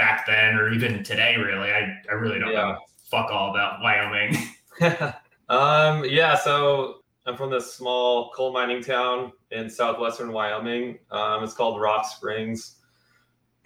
back 0.02 0.26
then 0.26 0.56
or 0.56 0.72
even 0.72 1.04
today 1.04 1.36
really. 1.38 1.72
I, 1.72 1.96
I 2.10 2.14
really 2.14 2.40
don't 2.40 2.52
yeah. 2.52 2.62
know 2.62 2.78
fuck 3.12 3.30
all 3.30 3.52
about 3.52 3.82
wyoming. 3.82 4.36
Um 5.50 6.06
yeah 6.06 6.38
so 6.38 7.02
i'm 7.26 7.36
from 7.36 7.50
this 7.50 7.74
small 7.74 8.32
coal 8.32 8.54
mining 8.54 8.82
town 8.82 9.34
in 9.52 9.70
southwestern 9.70 10.32
wyoming. 10.32 10.98
Um, 11.12 11.44
it's 11.44 11.54
called 11.54 11.80
rock 11.82 12.06
springs. 12.06 12.78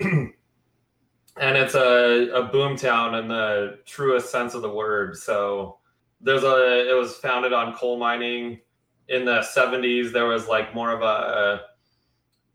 And 1.37 1.57
it's 1.57 1.75
a, 1.75 2.29
a 2.33 2.43
boom 2.43 2.77
town 2.77 3.15
in 3.15 3.27
the 3.27 3.79
truest 3.85 4.31
sense 4.31 4.53
of 4.53 4.61
the 4.61 4.69
word. 4.69 5.17
So 5.17 5.79
there's 6.21 6.43
a 6.43 6.89
it 6.89 6.97
was 6.97 7.15
founded 7.17 7.51
on 7.51 7.73
coal 7.73 7.97
mining. 7.97 8.61
In 9.09 9.25
the 9.25 9.41
70s 9.55 10.13
there 10.13 10.27
was 10.27 10.47
like 10.47 10.73
more 10.73 10.91
of 10.91 11.01
a, 11.01 11.05
a 11.05 11.61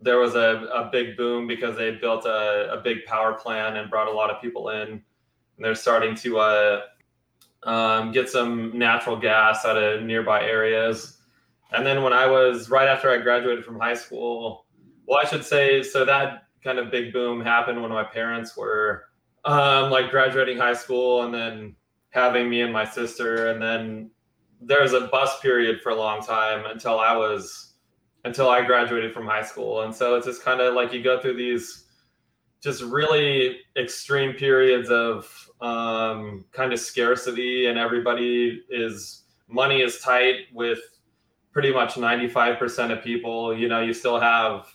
there 0.01 0.19
was 0.19 0.35
a, 0.35 0.69
a 0.75 0.89
big 0.91 1.17
boom 1.17 1.47
because 1.47 1.77
they 1.77 1.93
built 1.93 2.25
a, 2.25 2.73
a 2.73 2.81
big 2.83 3.05
power 3.05 3.35
plant 3.35 3.77
and 3.77 3.91
brought 3.91 4.09
a 4.09 4.13
lot 4.13 4.31
of 4.31 4.41
people 4.41 4.71
in. 4.71 4.89
And 4.89 5.03
they're 5.59 5.75
starting 5.75 6.15
to 6.17 6.39
uh, 6.39 6.81
um, 7.65 8.13
get 8.13 8.29
some 8.29 8.77
natural 8.79 9.17
gas 9.17 9.65
out 9.65 9.77
of 9.77 10.03
nearby 10.03 10.43
areas. 10.43 11.19
And 11.73 11.87
then 11.87 12.03
when 12.03 12.13
I 12.13 12.27
was 12.27 12.71
right 12.71 12.89
after 12.89 13.11
I 13.11 13.19
graduated 13.19 13.65
from 13.65 13.79
high 13.79 13.95
school, 13.95 14.65
well, 15.07 15.21
I 15.23 15.29
should 15.29 15.45
say, 15.45 15.83
so 15.83 16.05
that 16.05 16.45
kind 16.65 16.79
of 16.79 16.91
big 16.91 17.13
boom 17.13 17.41
happened 17.41 17.81
when 17.81 17.91
my 17.91 18.05
parents 18.05 18.57
were 18.57 19.05
um, 19.45 19.91
like 19.91 20.11
graduating 20.11 20.57
high 20.57 20.75
school 20.75 21.23
and 21.23 21.35
then 21.35 21.77
having 22.11 22.49
me 22.49 22.63
and 22.63 22.73
my 22.73 22.85
sister. 22.85 23.51
And 23.51 23.63
then 23.63 24.11
there 24.61 24.83
was 24.83 24.93
a 24.93 25.03
bus 25.03 25.41
period 25.41 25.81
for 25.83 25.91
a 25.91 25.95
long 25.95 26.23
time 26.23 26.65
until 26.67 26.99
I 26.99 27.17
was 27.17 27.70
until 28.25 28.49
I 28.51 28.65
graduated 28.65 29.13
from 29.13 29.27
high 29.27 29.43
school. 29.43 29.83
And 29.83 29.95
so 29.95 30.15
it's 30.15 30.27
just 30.27 30.45
kind 30.45 30.61
of 30.61 30.75
like 30.75 30.93
you 30.93 31.03
go 31.03 31.21
through 31.21 31.37
these 31.37 31.85
just 32.61 32.83
really 32.83 33.61
extreme 33.77 34.35
periods 34.35 34.91
of 34.91 35.51
um, 35.61 36.45
kind 36.53 36.73
of 36.73 36.79
scarcity, 36.79 37.67
and 37.67 37.79
everybody 37.79 38.63
is 38.69 39.23
money 39.49 39.81
is 39.81 40.01
tight 40.01 40.47
with 40.53 40.79
pretty 41.53 41.73
much 41.73 41.95
95% 41.95 42.93
of 42.93 43.03
people. 43.03 43.57
You 43.57 43.69
know, 43.69 43.81
you 43.81 43.93
still 43.93 44.21
have, 44.21 44.67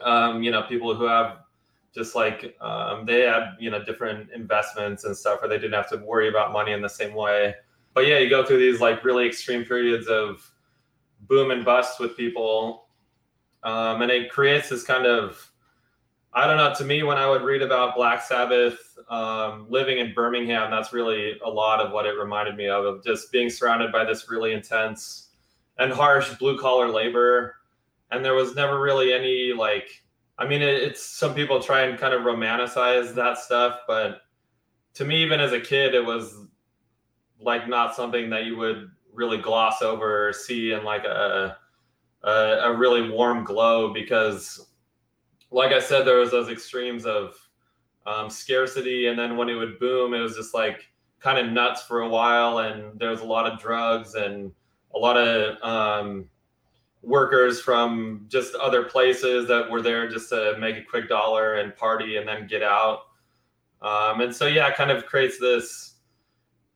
um, 0.00 0.42
you 0.42 0.50
know, 0.50 0.62
people 0.62 0.94
who 0.94 1.04
have 1.04 1.38
just 1.94 2.14
like 2.14 2.56
um, 2.60 3.06
they 3.06 3.22
have, 3.22 3.54
you 3.58 3.70
know, 3.70 3.82
different 3.82 4.30
investments 4.32 5.04
and 5.04 5.16
stuff, 5.16 5.40
where 5.40 5.48
they 5.48 5.56
didn't 5.56 5.72
have 5.72 5.88
to 5.90 5.96
worry 5.96 6.28
about 6.28 6.52
money 6.52 6.72
in 6.72 6.82
the 6.82 6.88
same 6.88 7.14
way. 7.14 7.54
But 7.94 8.06
yeah, 8.06 8.18
you 8.18 8.28
go 8.28 8.44
through 8.44 8.58
these 8.58 8.80
like 8.80 9.04
really 9.04 9.26
extreme 9.26 9.64
periods 9.64 10.06
of 10.06 10.48
boom 11.22 11.50
and 11.50 11.64
bust 11.64 12.00
with 12.00 12.16
people. 12.16 12.86
Um, 13.62 14.02
and 14.02 14.10
it 14.10 14.30
creates 14.30 14.68
this 14.68 14.84
kind 14.84 15.06
of, 15.06 15.50
I 16.32 16.46
don't 16.46 16.56
know, 16.56 16.72
to 16.74 16.84
me, 16.84 17.02
when 17.02 17.18
I 17.18 17.28
would 17.28 17.42
read 17.42 17.62
about 17.62 17.96
Black 17.96 18.22
Sabbath 18.22 18.96
um, 19.08 19.66
living 19.68 19.98
in 19.98 20.14
Birmingham, 20.14 20.70
that's 20.70 20.92
really 20.92 21.38
a 21.44 21.50
lot 21.50 21.80
of 21.80 21.92
what 21.92 22.06
it 22.06 22.18
reminded 22.18 22.56
me 22.56 22.68
of, 22.68 22.84
of 22.84 23.04
just 23.04 23.32
being 23.32 23.50
surrounded 23.50 23.90
by 23.90 24.04
this 24.04 24.30
really 24.30 24.52
intense 24.52 25.28
and 25.78 25.92
harsh 25.92 26.32
blue 26.34 26.58
collar 26.58 26.88
labor. 26.88 27.56
And 28.10 28.24
there 28.24 28.34
was 28.34 28.54
never 28.54 28.80
really 28.80 29.12
any 29.12 29.52
like, 29.52 30.02
I 30.38 30.46
mean, 30.46 30.62
it, 30.62 30.82
it's 30.82 31.04
some 31.04 31.34
people 31.34 31.60
try 31.60 31.82
and 31.82 31.98
kind 31.98 32.14
of 32.14 32.22
romanticize 32.22 33.14
that 33.14 33.38
stuff, 33.38 33.80
but 33.86 34.22
to 34.94 35.04
me, 35.04 35.22
even 35.22 35.40
as 35.40 35.52
a 35.52 35.60
kid, 35.60 35.94
it 35.94 36.04
was 36.04 36.46
like 37.40 37.68
not 37.68 37.94
something 37.94 38.30
that 38.30 38.44
you 38.44 38.56
would 38.56 38.90
really 39.18 39.36
gloss 39.36 39.82
over 39.82 40.28
or 40.28 40.32
see 40.32 40.72
in 40.72 40.84
like 40.84 41.04
a, 41.04 41.58
a, 42.22 42.30
a 42.30 42.76
really 42.76 43.10
warm 43.10 43.44
glow 43.44 43.92
because 43.92 44.68
like 45.50 45.72
I 45.72 45.80
said, 45.80 46.06
there 46.06 46.18
was 46.18 46.30
those 46.30 46.50
extremes 46.50 47.04
of 47.04 47.34
um, 48.06 48.30
scarcity, 48.30 49.08
and 49.08 49.18
then 49.18 49.36
when 49.36 49.48
it 49.48 49.54
would 49.54 49.78
boom, 49.78 50.14
it 50.14 50.20
was 50.20 50.36
just 50.36 50.54
like 50.54 50.88
kind 51.20 51.38
of 51.38 51.52
nuts 51.52 51.82
for 51.82 52.02
a 52.02 52.08
while, 52.08 52.58
and 52.58 52.98
there 52.98 53.10
was 53.10 53.20
a 53.20 53.24
lot 53.24 53.50
of 53.50 53.58
drugs 53.58 54.14
and 54.14 54.52
a 54.94 54.98
lot 54.98 55.16
of 55.16 55.62
um, 55.62 56.28
workers 57.02 57.60
from 57.60 58.26
just 58.28 58.54
other 58.56 58.84
places 58.84 59.48
that 59.48 59.70
were 59.70 59.82
there 59.82 60.08
just 60.08 60.28
to 60.28 60.56
make 60.58 60.76
a 60.76 60.82
quick 60.82 61.08
dollar 61.08 61.54
and 61.54 61.74
party 61.76 62.16
and 62.16 62.28
then 62.28 62.46
get 62.46 62.62
out. 62.62 63.00
Um, 63.80 64.20
and 64.20 64.34
so 64.34 64.46
yeah, 64.46 64.68
it 64.68 64.74
kind 64.74 64.90
of 64.90 65.06
creates 65.06 65.38
this 65.38 65.87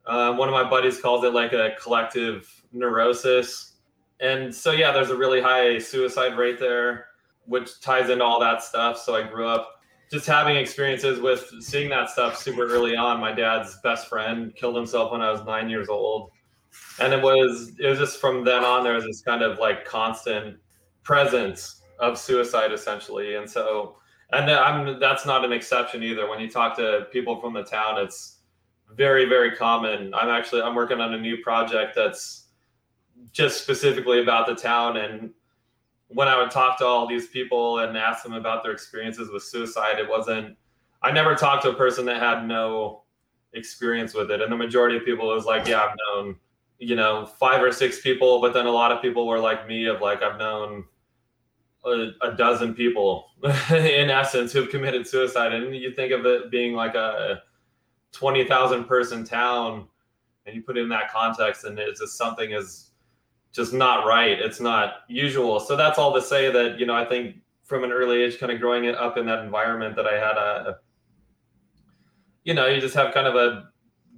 uh, 0.06 0.34
one 0.34 0.48
of 0.48 0.52
my 0.52 0.68
buddies 0.68 1.00
calls 1.00 1.24
it 1.24 1.32
like 1.32 1.52
a 1.52 1.72
collective 1.80 2.48
neurosis. 2.72 3.74
And 4.20 4.54
so, 4.54 4.72
yeah, 4.72 4.92
there's 4.92 5.10
a 5.10 5.16
really 5.16 5.40
high 5.40 5.78
suicide 5.78 6.36
rate 6.36 6.58
there, 6.58 7.06
which 7.46 7.80
ties 7.80 8.10
into 8.10 8.24
all 8.24 8.40
that 8.40 8.62
stuff. 8.62 8.98
So 8.98 9.14
I 9.14 9.22
grew 9.22 9.46
up 9.46 9.82
just 10.12 10.26
having 10.26 10.56
experiences 10.56 11.20
with 11.20 11.50
seeing 11.60 11.88
that 11.88 12.10
stuff 12.10 12.36
super 12.36 12.66
early 12.66 12.94
on. 12.94 13.18
My 13.18 13.32
dad's 13.32 13.78
best 13.82 14.08
friend 14.08 14.54
killed 14.54 14.76
himself 14.76 15.10
when 15.10 15.22
I 15.22 15.30
was 15.30 15.42
nine 15.44 15.70
years 15.70 15.88
old, 15.88 16.30
and 17.00 17.14
it 17.14 17.22
was 17.22 17.72
it 17.80 17.88
was 17.88 17.98
just 17.98 18.20
from 18.20 18.44
then 18.44 18.62
on 18.62 18.84
there 18.84 18.92
was 18.92 19.04
this 19.04 19.22
kind 19.22 19.42
of 19.42 19.58
like 19.58 19.86
constant 19.86 20.58
presence 21.02 21.80
of 21.98 22.18
suicide 22.18 22.72
essentially, 22.72 23.36
and 23.36 23.48
so 23.48 23.96
and 24.32 24.50
I'm 24.50 25.00
that's 25.00 25.24
not 25.24 25.46
an 25.46 25.52
exception 25.52 26.02
either. 26.02 26.28
When 26.28 26.40
you 26.40 26.50
talk 26.50 26.76
to 26.76 27.06
people 27.10 27.40
from 27.40 27.54
the 27.54 27.64
town, 27.64 27.98
it's 27.98 28.40
very 28.96 29.24
very 29.26 29.56
common. 29.56 30.14
I'm 30.14 30.28
actually 30.28 30.62
I'm 30.62 30.74
working 30.74 31.00
on 31.00 31.14
a 31.14 31.18
new 31.18 31.38
project 31.38 31.94
that's 31.94 32.48
just 33.32 33.62
specifically 33.62 34.22
about 34.22 34.46
the 34.46 34.54
town 34.54 34.96
and 34.96 35.30
when 36.14 36.28
I 36.28 36.38
would 36.38 36.50
talk 36.50 36.78
to 36.78 36.86
all 36.86 37.06
these 37.06 37.28
people 37.28 37.80
and 37.80 37.96
ask 37.96 38.22
them 38.22 38.34
about 38.34 38.62
their 38.62 38.72
experiences 38.72 39.30
with 39.30 39.42
suicide, 39.42 39.98
it 39.98 40.08
wasn't, 40.08 40.56
I 41.02 41.10
never 41.10 41.34
talked 41.34 41.62
to 41.64 41.70
a 41.70 41.74
person 41.74 42.04
that 42.06 42.20
had 42.20 42.46
no 42.46 43.02
experience 43.54 44.14
with 44.14 44.30
it. 44.30 44.40
And 44.40 44.52
the 44.52 44.56
majority 44.56 44.96
of 44.96 45.04
people 45.04 45.28
was 45.28 45.44
like, 45.44 45.66
yeah, 45.66 45.82
I've 45.82 45.96
known, 46.06 46.36
you 46.78 46.96
know, 46.96 47.26
five 47.26 47.62
or 47.62 47.72
six 47.72 48.00
people. 48.00 48.40
But 48.40 48.52
then 48.52 48.66
a 48.66 48.70
lot 48.70 48.92
of 48.92 49.02
people 49.02 49.26
were 49.26 49.38
like 49.38 49.66
me, 49.66 49.86
of 49.86 50.00
like, 50.00 50.22
I've 50.22 50.38
known 50.38 50.84
a, 51.84 52.10
a 52.20 52.32
dozen 52.32 52.74
people 52.74 53.30
in 53.70 54.10
essence 54.10 54.52
who've 54.52 54.68
committed 54.68 55.06
suicide. 55.06 55.52
And 55.52 55.74
you 55.74 55.92
think 55.92 56.12
of 56.12 56.26
it 56.26 56.50
being 56.50 56.74
like 56.74 56.94
a 56.94 57.42
20,000 58.12 58.84
person 58.84 59.24
town 59.24 59.88
and 60.46 60.54
you 60.54 60.62
put 60.62 60.76
it 60.76 60.82
in 60.82 60.88
that 60.88 61.10
context 61.10 61.64
and 61.64 61.78
it's 61.78 62.00
just 62.00 62.16
something 62.16 62.52
is 62.52 62.90
just 63.52 63.72
not 63.72 64.06
right. 64.06 64.38
It's 64.38 64.60
not 64.60 65.00
usual. 65.08 65.60
So 65.60 65.76
that's 65.76 65.98
all 65.98 66.14
to 66.14 66.22
say 66.22 66.50
that, 66.50 66.78
you 66.78 66.86
know, 66.86 66.94
I 66.94 67.04
think 67.04 67.36
from 67.62 67.84
an 67.84 67.92
early 67.92 68.22
age, 68.22 68.38
kind 68.38 68.50
of 68.50 68.60
growing 68.60 68.84
it 68.84 68.94
up 68.96 69.16
in 69.16 69.26
that 69.26 69.40
environment 69.40 69.94
that 69.96 70.06
I 70.06 70.14
had 70.14 70.36
a, 70.36 70.78
you 72.44 72.54
know, 72.54 72.66
you 72.66 72.80
just 72.80 72.94
have 72.94 73.14
kind 73.14 73.26
of 73.26 73.34
a, 73.34 73.70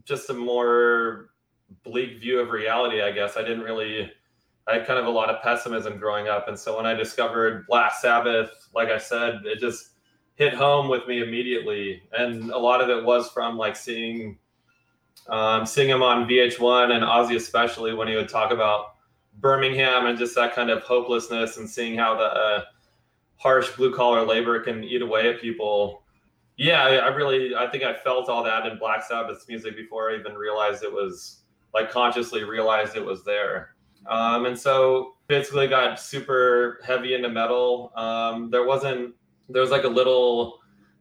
just 0.04 0.30
a 0.30 0.34
more 0.34 1.30
bleak 1.82 2.20
view 2.20 2.40
of 2.40 2.50
reality, 2.50 3.02
I 3.02 3.10
guess. 3.10 3.36
I 3.36 3.42
didn't 3.42 3.62
really, 3.62 4.10
I 4.66 4.74
had 4.74 4.86
kind 4.86 4.98
of 4.98 5.06
a 5.06 5.10
lot 5.10 5.30
of 5.30 5.42
pessimism 5.42 5.98
growing 5.98 6.28
up. 6.28 6.48
And 6.48 6.58
so 6.58 6.76
when 6.76 6.86
I 6.86 6.94
discovered 6.94 7.66
Black 7.66 7.92
Sabbath, 7.92 8.50
like 8.74 8.88
I 8.88 8.98
said, 8.98 9.40
it 9.44 9.58
just 9.58 9.90
hit 10.36 10.54
home 10.54 10.88
with 10.88 11.06
me 11.06 11.22
immediately. 11.22 12.02
And 12.12 12.50
a 12.50 12.58
lot 12.58 12.80
of 12.80 12.90
it 12.90 13.04
was 13.04 13.30
from 13.30 13.56
like 13.56 13.76
seeing, 13.76 14.38
um, 15.28 15.64
seeing 15.64 15.88
him 15.88 16.02
on 16.02 16.28
VH1 16.28 16.90
and 16.90 17.04
Ozzy, 17.04 17.36
especially 17.36 17.94
when 17.94 18.08
he 18.08 18.16
would 18.16 18.28
talk 18.28 18.50
about 18.50 18.96
Birmingham 19.40 20.06
and 20.06 20.18
just 20.18 20.34
that 20.34 20.54
kind 20.54 20.70
of 20.70 20.82
hopelessness 20.82 21.56
and 21.56 21.68
seeing 21.68 21.96
how 21.96 22.16
the 22.16 22.24
uh, 22.24 22.64
harsh 23.36 23.70
blue 23.76 23.94
collar 23.94 24.24
labor 24.24 24.60
can 24.60 24.82
eat 24.84 25.02
away 25.02 25.28
at 25.28 25.40
people. 25.40 26.02
Yeah, 26.56 26.84
I, 26.84 26.94
I 26.96 27.06
really, 27.08 27.54
I 27.54 27.68
think 27.68 27.82
I 27.82 27.94
felt 27.94 28.28
all 28.28 28.44
that 28.44 28.66
in 28.66 28.78
Black 28.78 29.02
Sabbath's 29.02 29.48
music 29.48 29.76
before 29.76 30.10
I 30.10 30.16
even 30.18 30.34
realized 30.34 30.82
it 30.82 30.92
was 30.92 31.40
like 31.72 31.90
consciously 31.90 32.44
realized 32.44 32.96
it 32.96 33.04
was 33.04 33.24
there. 33.24 33.74
Um, 34.06 34.46
and 34.46 34.58
so 34.58 35.14
basically 35.26 35.66
got 35.66 35.98
super 35.98 36.80
heavy 36.84 37.14
into 37.14 37.28
metal. 37.28 37.92
Um, 37.96 38.50
there 38.50 38.64
wasn't, 38.64 39.14
there 39.48 39.62
was 39.62 39.70
like 39.70 39.84
a 39.84 39.88
little 39.88 40.60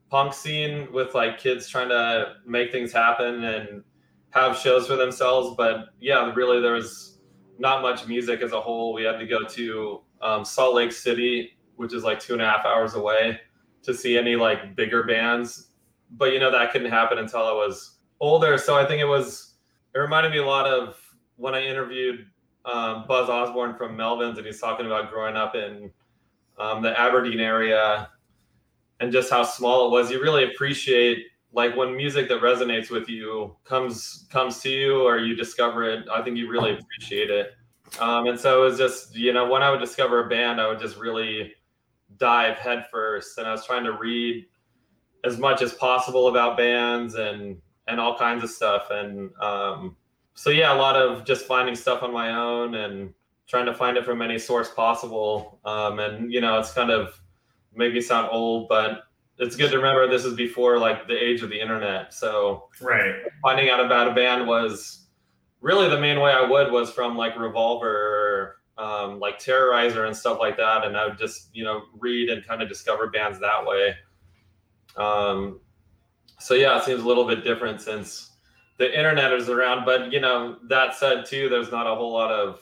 punk 0.09 0.33
scene 0.33 0.88
with 0.91 1.15
like 1.15 1.39
kids 1.39 1.67
trying 1.67 1.89
to 1.89 2.35
make 2.45 2.71
things 2.71 2.91
happen 2.91 3.43
and 3.43 3.83
have 4.29 4.57
shows 4.57 4.88
for 4.88 4.95
themselves. 4.95 5.55
But 5.57 5.88
yeah, 6.00 6.31
really 6.33 6.62
there 6.62 6.73
was 6.73 7.19
not 7.57 7.81
much 7.81 8.07
music 8.07 8.41
as 8.41 8.51
a 8.51 8.62
whole. 8.62 8.93
We 8.93 9.03
had 9.03 9.19
to 9.19 9.25
go 9.25 9.43
to 9.43 10.01
um, 10.21 10.45
Salt 10.45 10.75
Lake 10.75 10.91
City, 10.91 11.57
which 11.75 11.93
is 11.93 12.03
like 12.03 12.19
two 12.19 12.33
and 12.33 12.41
a 12.41 12.45
half 12.45 12.65
hours 12.65 12.95
away, 12.95 13.39
to 13.83 13.93
see 13.93 14.17
any 14.17 14.35
like 14.35 14.75
bigger 14.75 15.03
bands. 15.03 15.69
But 16.12 16.31
you 16.33 16.39
know 16.39 16.51
that 16.51 16.71
couldn't 16.71 16.91
happen 16.91 17.17
until 17.17 17.41
I 17.41 17.51
was 17.51 17.97
older. 18.19 18.57
So 18.57 18.75
I 18.75 18.85
think 18.85 19.01
it 19.01 19.05
was. 19.05 19.55
It 19.95 20.00
reminded 20.00 20.31
me 20.31 20.39
a 20.39 20.45
lot 20.45 20.65
of 20.65 20.97
when 21.35 21.53
I 21.53 21.63
interviewed 21.63 22.25
um, 22.65 23.05
Buzz 23.07 23.29
Osborne 23.29 23.75
from 23.75 23.97
Melvins, 23.97 24.38
and 24.38 24.45
he's 24.45 24.59
talking 24.59 24.85
about 24.85 25.12
growing 25.12 25.35
up 25.35 25.55
in 25.55 25.91
um, 26.58 26.82
the 26.82 26.99
Aberdeen 26.99 27.39
area 27.39 28.10
and 29.03 29.11
just 29.11 29.29
how 29.29 29.43
small 29.43 29.87
it 29.87 29.91
was. 29.91 30.09
You 30.09 30.21
really 30.21 30.45
appreciate 30.45 31.27
like 31.53 31.75
when 31.75 31.95
music 31.95 32.27
that 32.27 32.41
resonates 32.41 32.89
with 32.89 33.07
you 33.07 33.55
comes 33.63 34.25
comes 34.31 34.59
to 34.59 34.69
you 34.69 35.01
or 35.01 35.19
you 35.19 35.35
discover 35.35 35.83
it 35.83 36.05
i 36.11 36.21
think 36.21 36.35
you 36.35 36.49
really 36.49 36.73
appreciate 36.73 37.29
it 37.29 37.51
um, 37.99 38.25
and 38.25 38.39
so 38.39 38.61
it 38.61 38.65
was 38.65 38.77
just 38.77 39.15
you 39.15 39.31
know 39.31 39.47
when 39.47 39.61
i 39.61 39.69
would 39.69 39.79
discover 39.79 40.25
a 40.25 40.29
band 40.29 40.59
i 40.59 40.67
would 40.67 40.79
just 40.79 40.97
really 40.97 41.53
dive 42.17 42.57
headfirst 42.57 43.37
and 43.37 43.47
i 43.47 43.51
was 43.51 43.65
trying 43.65 43.83
to 43.83 43.93
read 43.93 44.45
as 45.23 45.37
much 45.37 45.61
as 45.61 45.73
possible 45.73 46.27
about 46.27 46.57
bands 46.57 47.15
and 47.15 47.57
and 47.87 47.99
all 47.99 48.17
kinds 48.17 48.43
of 48.43 48.49
stuff 48.49 48.87
and 48.91 49.31
um, 49.41 49.95
so 50.33 50.49
yeah 50.49 50.73
a 50.73 50.77
lot 50.77 50.95
of 50.95 51.23
just 51.23 51.45
finding 51.45 51.75
stuff 51.75 52.01
on 52.01 52.11
my 52.11 52.35
own 52.35 52.75
and 52.75 53.13
trying 53.47 53.65
to 53.65 53.73
find 53.73 53.97
it 53.97 54.05
from 54.05 54.21
any 54.21 54.39
source 54.39 54.69
possible 54.69 55.59
um, 55.65 55.99
and 55.99 56.31
you 56.33 56.41
know 56.41 56.57
it's 56.59 56.73
kind 56.73 56.89
of 56.89 57.19
maybe 57.75 58.01
sound 58.01 58.29
old 58.31 58.67
but 58.69 59.03
it's 59.39 59.55
good 59.55 59.71
to 59.71 59.77
remember 59.77 60.07
this 60.07 60.25
is 60.25 60.36
before 60.36 60.77
like 60.77 61.07
the 61.07 61.17
age 61.17 61.41
of 61.41 61.49
the 61.49 61.59
internet. 61.59 62.13
So 62.13 62.69
right, 62.81 63.15
finding 63.41 63.69
out 63.69 63.83
about 63.83 64.07
a 64.07 64.13
band 64.13 64.47
was 64.47 65.07
really 65.62 65.89
the 65.89 65.99
main 65.99 66.19
way 66.19 66.31
I 66.31 66.41
would 66.41 66.71
was 66.71 66.91
from 66.91 67.17
like 67.17 67.38
Revolver, 67.38 68.57
um, 68.77 69.19
like 69.19 69.39
Terrorizer 69.39 70.05
and 70.05 70.15
stuff 70.15 70.39
like 70.39 70.57
that, 70.57 70.86
and 70.86 70.95
I 70.95 71.07
would 71.07 71.17
just 71.17 71.49
you 71.53 71.63
know 71.63 71.83
read 71.97 72.29
and 72.29 72.45
kind 72.45 72.62
of 72.62 72.69
discover 72.69 73.09
bands 73.09 73.39
that 73.39 73.65
way. 73.65 73.95
Um, 74.97 75.59
so 76.39 76.53
yeah, 76.53 76.77
it 76.77 76.83
seems 76.83 77.01
a 77.01 77.07
little 77.07 77.25
bit 77.25 77.43
different 77.43 77.81
since 77.81 78.31
the 78.77 78.95
internet 78.95 79.33
is 79.33 79.49
around. 79.49 79.86
But 79.86 80.13
you 80.13 80.19
know 80.19 80.57
that 80.69 80.93
said 80.95 81.25
too, 81.25 81.49
there's 81.49 81.71
not 81.71 81.88
a 81.88 81.95
whole 81.95 82.13
lot 82.13 82.31
of 82.31 82.62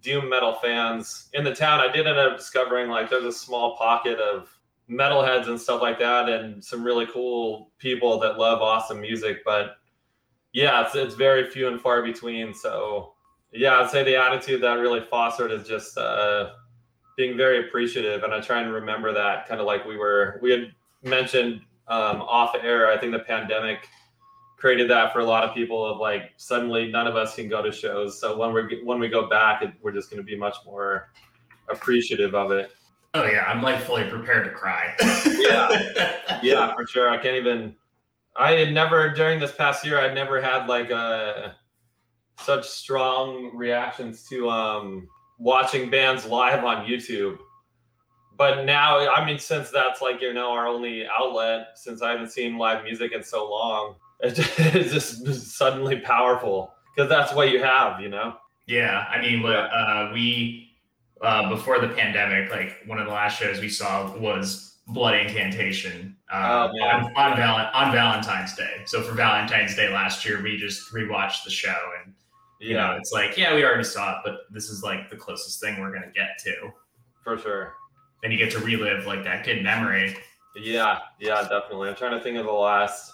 doom 0.00 0.28
metal 0.28 0.54
fans 0.54 1.28
in 1.32 1.44
the 1.44 1.54
town. 1.54 1.80
I 1.80 1.90
did 1.90 2.06
end 2.06 2.18
up 2.18 2.36
discovering 2.36 2.90
like 2.90 3.10
there's 3.10 3.24
a 3.24 3.32
small 3.32 3.76
pocket 3.76 4.18
of 4.18 4.48
metalheads 4.90 5.48
and 5.48 5.60
stuff 5.60 5.82
like 5.82 5.98
that, 5.98 6.28
and 6.28 6.62
some 6.64 6.84
really 6.84 7.06
cool 7.06 7.70
people 7.78 8.18
that 8.20 8.38
love 8.38 8.62
awesome 8.62 9.00
music. 9.00 9.44
But 9.44 9.76
yeah, 10.52 10.84
it's, 10.84 10.94
it's 10.94 11.14
very 11.14 11.50
few 11.50 11.68
and 11.68 11.80
far 11.80 12.02
between. 12.02 12.54
So 12.54 13.14
yeah, 13.52 13.80
I'd 13.80 13.90
say 13.90 14.04
the 14.04 14.16
attitude 14.16 14.62
that 14.62 14.74
really 14.74 15.00
fostered 15.00 15.52
is 15.52 15.66
just 15.66 15.96
uh, 15.98 16.50
being 17.16 17.36
very 17.36 17.66
appreciative, 17.66 18.22
and 18.22 18.32
I 18.32 18.40
try 18.40 18.60
and 18.60 18.72
remember 18.72 19.12
that 19.12 19.48
kind 19.48 19.60
of 19.60 19.66
like 19.66 19.84
we 19.86 19.96
were 19.96 20.38
we 20.42 20.50
had 20.50 20.72
mentioned 21.02 21.62
um, 21.88 22.22
off 22.22 22.56
air. 22.60 22.90
I 22.90 22.98
think 22.98 23.12
the 23.12 23.20
pandemic 23.20 23.88
created 24.56 24.88
that 24.88 25.12
for 25.12 25.20
a 25.20 25.24
lot 25.24 25.44
of 25.44 25.54
people 25.54 25.84
of 25.84 25.98
like 25.98 26.32
suddenly 26.36 26.90
none 26.90 27.06
of 27.06 27.14
us 27.16 27.34
can 27.34 27.48
go 27.48 27.62
to 27.62 27.70
shows 27.70 28.20
so 28.20 28.36
when 28.36 28.52
we 28.52 28.80
when 28.84 28.98
we 28.98 29.08
go 29.08 29.28
back 29.28 29.62
it, 29.62 29.72
we're 29.82 29.92
just 29.92 30.10
going 30.10 30.18
to 30.18 30.24
be 30.24 30.36
much 30.36 30.56
more 30.64 31.10
appreciative 31.68 32.34
of 32.34 32.50
it 32.50 32.70
Oh 33.16 33.24
yeah, 33.24 33.44
I'm 33.46 33.62
like 33.62 33.80
fully 33.80 34.04
prepared 34.10 34.44
to 34.44 34.50
cry. 34.50 34.94
yeah, 35.38 36.38
yeah, 36.42 36.74
for 36.74 36.86
sure. 36.86 37.08
I 37.08 37.16
can't 37.16 37.36
even. 37.36 37.74
I 38.36 38.52
had 38.52 38.74
never 38.74 39.08
during 39.14 39.40
this 39.40 39.52
past 39.52 39.86
year. 39.86 39.98
I'd 39.98 40.14
never 40.14 40.42
had 40.42 40.66
like 40.66 40.90
a 40.90 40.96
uh, 40.96 41.52
such 42.38 42.68
strong 42.68 43.56
reactions 43.56 44.28
to 44.28 44.50
um, 44.50 45.08
watching 45.38 45.88
bands 45.88 46.26
live 46.26 46.62
on 46.64 46.84
YouTube. 46.84 47.38
But 48.36 48.66
now, 48.66 49.10
I 49.10 49.24
mean, 49.24 49.38
since 49.38 49.70
that's 49.70 50.02
like 50.02 50.20
you 50.20 50.34
know 50.34 50.50
our 50.50 50.66
only 50.66 51.06
outlet, 51.06 51.68
since 51.74 52.02
I 52.02 52.10
haven't 52.10 52.32
seen 52.32 52.58
live 52.58 52.84
music 52.84 53.12
in 53.12 53.22
so 53.22 53.50
long, 53.50 53.94
it's 54.20 54.90
just 54.92 55.56
suddenly 55.56 56.00
powerful 56.00 56.72
because 56.94 57.08
that's 57.08 57.34
what 57.34 57.50
you 57.50 57.62
have, 57.62 58.00
you 58.00 58.08
know. 58.08 58.36
Yeah, 58.66 59.06
I 59.10 59.20
mean, 59.20 59.44
uh, 59.44 60.10
we 60.12 60.66
uh, 61.20 61.48
before 61.48 61.80
the 61.80 61.88
pandemic, 61.88 62.50
like 62.50 62.78
one 62.86 62.98
of 62.98 63.06
the 63.06 63.12
last 63.12 63.38
shows 63.38 63.60
we 63.60 63.68
saw 63.68 64.16
was 64.16 64.78
Blood 64.88 65.14
Incantation 65.14 66.16
uh, 66.32 66.68
oh, 66.72 66.84
on, 66.84 67.04
on, 67.14 67.36
Val- 67.36 67.70
on, 67.72 67.92
Valentine's 67.92 68.54
Day. 68.54 68.82
So 68.86 69.02
for 69.02 69.14
Valentine's 69.14 69.74
Day 69.74 69.92
last 69.92 70.24
year, 70.24 70.42
we 70.42 70.56
just 70.56 70.92
rewatched 70.92 71.44
the 71.44 71.50
show, 71.50 71.76
and 72.02 72.14
you 72.60 72.74
yeah. 72.74 72.88
know, 72.88 72.96
it's 72.96 73.12
like, 73.12 73.36
yeah, 73.36 73.54
we 73.54 73.64
already 73.64 73.84
saw 73.84 74.18
it, 74.18 74.22
but 74.24 74.40
this 74.50 74.68
is 74.68 74.82
like 74.82 75.10
the 75.10 75.16
closest 75.16 75.60
thing 75.60 75.80
we're 75.80 75.92
gonna 75.92 76.12
get 76.14 76.38
to, 76.44 76.72
for 77.22 77.38
sure. 77.38 77.74
And 78.24 78.32
you 78.32 78.38
get 78.38 78.50
to 78.52 78.58
relive 78.60 79.06
like 79.06 79.22
that 79.24 79.44
good 79.44 79.62
memory. 79.62 80.16
Yeah, 80.56 81.00
yeah, 81.20 81.42
definitely. 81.42 81.90
I'm 81.90 81.96
trying 81.96 82.16
to 82.16 82.20
think 82.20 82.38
of 82.38 82.46
the 82.46 82.52
last 82.52 83.12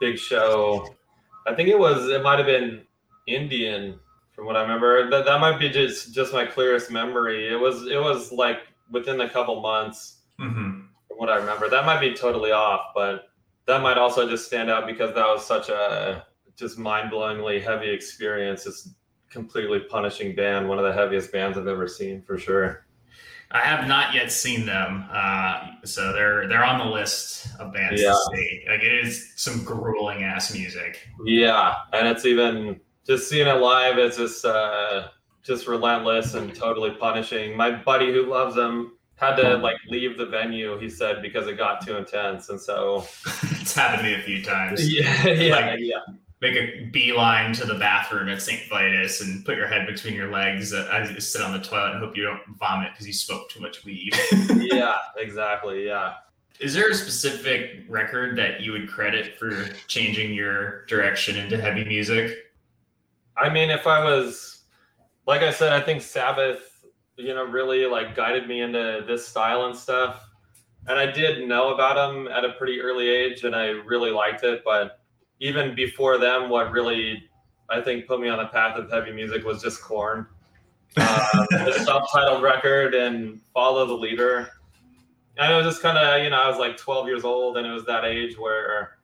big 0.00 0.18
show. 0.18 0.94
I 1.46 1.54
think 1.54 1.68
it 1.68 1.78
was. 1.78 2.08
It 2.08 2.22
might 2.22 2.38
have 2.38 2.46
been 2.46 2.82
Indian 3.26 3.98
from 4.32 4.46
what 4.46 4.56
I 4.56 4.62
remember. 4.62 5.10
That 5.10 5.24
that 5.24 5.40
might 5.40 5.58
be 5.58 5.68
just 5.68 6.14
just 6.14 6.32
my 6.32 6.46
clearest 6.46 6.90
memory. 6.90 7.48
It 7.52 7.56
was 7.56 7.86
it 7.86 8.00
was 8.00 8.32
like 8.32 8.58
within 8.90 9.20
a 9.20 9.28
couple 9.28 9.60
months 9.60 10.22
mm-hmm. 10.40 10.80
from 11.08 11.16
what 11.16 11.28
I 11.28 11.36
remember. 11.36 11.68
That 11.68 11.84
might 11.84 12.00
be 12.00 12.14
totally 12.14 12.52
off, 12.52 12.92
but 12.94 13.30
that 13.66 13.82
might 13.82 13.98
also 13.98 14.28
just 14.28 14.46
stand 14.46 14.70
out 14.70 14.86
because 14.86 15.14
that 15.14 15.26
was 15.26 15.44
such 15.44 15.68
a 15.68 16.24
just 16.56 16.78
mind-blowingly 16.78 17.62
heavy 17.62 17.90
experience. 17.90 18.66
It's 18.66 18.94
completely 19.30 19.80
punishing 19.80 20.34
band, 20.34 20.68
one 20.68 20.78
of 20.78 20.84
the 20.84 20.92
heaviest 20.92 21.30
bands 21.32 21.58
I've 21.58 21.66
ever 21.66 21.86
seen 21.86 22.22
for 22.22 22.38
sure. 22.38 22.86
I 23.50 23.60
have 23.60 23.88
not 23.88 24.14
yet 24.14 24.30
seen 24.30 24.66
them, 24.66 25.06
uh, 25.10 25.68
so 25.84 26.12
they're 26.12 26.46
they're 26.48 26.64
on 26.64 26.78
the 26.78 26.84
list 26.92 27.48
of 27.58 27.72
bands 27.72 28.00
Yeah. 28.00 28.10
to 28.12 28.36
see. 28.36 28.64
Like 28.68 28.82
it 28.82 28.92
is 29.06 29.32
some 29.36 29.64
grueling 29.64 30.22
ass 30.22 30.52
music. 30.52 31.08
Yeah, 31.24 31.74
and 31.94 32.06
it's 32.08 32.26
even 32.26 32.78
just 33.06 33.28
seeing 33.30 33.46
it 33.46 33.54
live. 33.60 33.96
It's 33.98 34.18
just 34.18 34.44
uh, 34.44 35.08
just 35.42 35.66
relentless 35.66 36.34
and 36.34 36.54
totally 36.54 36.90
punishing. 36.90 37.56
My 37.56 37.70
buddy 37.70 38.12
who 38.12 38.26
loves 38.26 38.54
them 38.54 38.92
had 39.14 39.36
to 39.36 39.56
like 39.56 39.76
leave 39.88 40.18
the 40.18 40.26
venue. 40.26 40.78
He 40.78 40.90
said 40.90 41.22
because 41.22 41.46
it 41.46 41.56
got 41.56 41.86
too 41.86 41.96
intense, 41.96 42.50
and 42.50 42.60
so 42.60 43.06
it's 43.60 43.74
happened 43.74 44.02
to 44.06 44.08
me 44.08 44.14
a 44.14 44.22
few 44.22 44.42
times. 44.42 44.92
yeah, 44.92 45.26
yeah, 45.26 45.56
Like- 45.56 45.80
yeah, 45.80 45.96
Make 46.40 46.54
a 46.54 46.84
beeline 46.92 47.52
to 47.54 47.66
the 47.66 47.74
bathroom 47.74 48.28
at 48.28 48.40
St. 48.40 48.68
Vitus 48.68 49.20
and 49.20 49.44
put 49.44 49.56
your 49.56 49.66
head 49.66 49.86
between 49.88 50.14
your 50.14 50.30
legs 50.30 50.72
uh, 50.72 50.88
as 50.92 51.10
you 51.10 51.18
sit 51.20 51.42
on 51.42 51.52
the 51.52 51.58
toilet 51.58 51.92
and 51.92 52.04
hope 52.04 52.16
you 52.16 52.22
don't 52.22 52.40
vomit 52.58 52.92
because 52.92 53.08
you 53.08 53.12
smoked 53.12 53.52
too 53.52 53.60
much 53.60 53.84
weed. 53.84 54.12
yeah, 54.56 54.94
exactly, 55.16 55.84
yeah. 55.84 56.14
Is 56.60 56.74
there 56.74 56.90
a 56.90 56.94
specific 56.94 57.84
record 57.88 58.36
that 58.38 58.60
you 58.60 58.72
would 58.72 58.88
credit 58.88 59.38
for 59.38 59.64
changing 59.86 60.34
your 60.34 60.84
direction 60.86 61.36
into 61.36 61.60
heavy 61.60 61.84
music? 61.84 62.36
I 63.36 63.48
mean, 63.48 63.70
if 63.70 63.86
I 63.86 64.04
was, 64.04 64.62
like 65.26 65.42
I 65.42 65.52
said, 65.52 65.72
I 65.72 65.80
think 65.80 66.02
Sabbath, 66.02 66.84
you 67.16 67.34
know, 67.34 67.44
really 67.44 67.86
like 67.86 68.16
guided 68.16 68.48
me 68.48 68.62
into 68.62 69.04
this 69.06 69.26
style 69.26 69.66
and 69.66 69.76
stuff. 69.76 70.24
And 70.88 70.98
I 70.98 71.06
did 71.06 71.46
know 71.46 71.74
about 71.74 71.94
them 71.94 72.28
at 72.28 72.44
a 72.44 72.52
pretty 72.54 72.80
early 72.80 73.08
age, 73.08 73.44
and 73.44 73.54
I 73.54 73.66
really 73.66 74.10
liked 74.10 74.42
it. 74.42 74.62
But 74.64 74.97
even 75.40 75.74
before 75.74 76.18
them, 76.18 76.48
what 76.48 76.70
really 76.72 77.28
I 77.70 77.80
think 77.80 78.06
put 78.06 78.20
me 78.20 78.28
on 78.28 78.38
the 78.38 78.46
path 78.46 78.76
of 78.76 78.90
heavy 78.90 79.12
music 79.12 79.44
was 79.44 79.62
just 79.62 79.82
Korn, 79.82 80.26
uh, 80.96 81.46
the 81.50 81.72
self-titled 81.84 82.42
record 82.42 82.94
and 82.94 83.40
Follow 83.52 83.86
the 83.86 83.94
Leader. 83.94 84.50
And 85.36 85.52
it 85.52 85.56
was 85.56 85.66
just 85.66 85.82
kind 85.82 85.98
of, 85.98 86.22
you 86.22 86.30
know, 86.30 86.40
I 86.40 86.48
was 86.48 86.58
like 86.58 86.76
12 86.76 87.06
years 87.06 87.24
old, 87.24 87.58
and 87.58 87.66
it 87.66 87.70
was 87.70 87.84
that 87.84 88.04
age 88.04 88.36
where, 88.36 88.98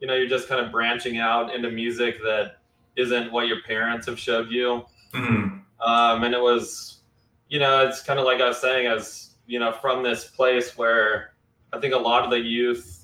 you 0.00 0.06
know, 0.06 0.14
you're 0.14 0.28
just 0.28 0.48
kind 0.48 0.64
of 0.64 0.72
branching 0.72 1.18
out 1.18 1.54
into 1.54 1.70
music 1.70 2.18
that 2.22 2.58
isn't 2.96 3.30
what 3.30 3.46
your 3.46 3.60
parents 3.62 4.06
have 4.06 4.18
showed 4.18 4.50
you. 4.50 4.86
Mhm. 5.12 5.60
Um, 5.80 6.24
and 6.24 6.34
it 6.34 6.40
was, 6.40 7.00
you 7.48 7.58
know, 7.58 7.86
it's 7.86 8.02
kind 8.02 8.18
of 8.18 8.24
like 8.24 8.40
I 8.40 8.48
was 8.48 8.58
saying, 8.58 8.86
as 8.86 9.34
you 9.46 9.58
know, 9.58 9.72
from 9.72 10.02
this 10.02 10.24
place 10.24 10.76
where 10.78 11.34
I 11.72 11.78
think 11.78 11.94
a 11.94 11.98
lot 11.98 12.24
of 12.24 12.30
the 12.30 12.38
youth 12.38 12.95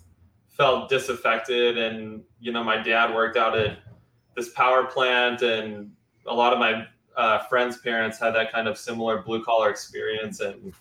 felt 0.57 0.89
disaffected, 0.89 1.79
and 1.79 2.23
you 2.41 2.53
know, 2.53 2.63
my 2.63 2.83
dad 2.83 3.15
worked 3.15 3.37
out 3.37 3.57
at 3.59 3.79
this 4.37 4.51
power 4.51 4.85
plant, 4.85 5.43
and 5.43 5.91
a 6.27 6.35
lot 6.35 6.53
of 6.53 6.59
my 6.59 6.87
uh, 7.17 7.41
friends' 7.47 7.79
parents 7.79 8.19
had 8.19 8.35
that 8.35 8.53
kind 8.53 8.69
of 8.69 8.79
similar 8.79 9.23
blue 9.23 9.43
collar 9.45 9.71
experience, 9.71 10.41
and 10.41 10.73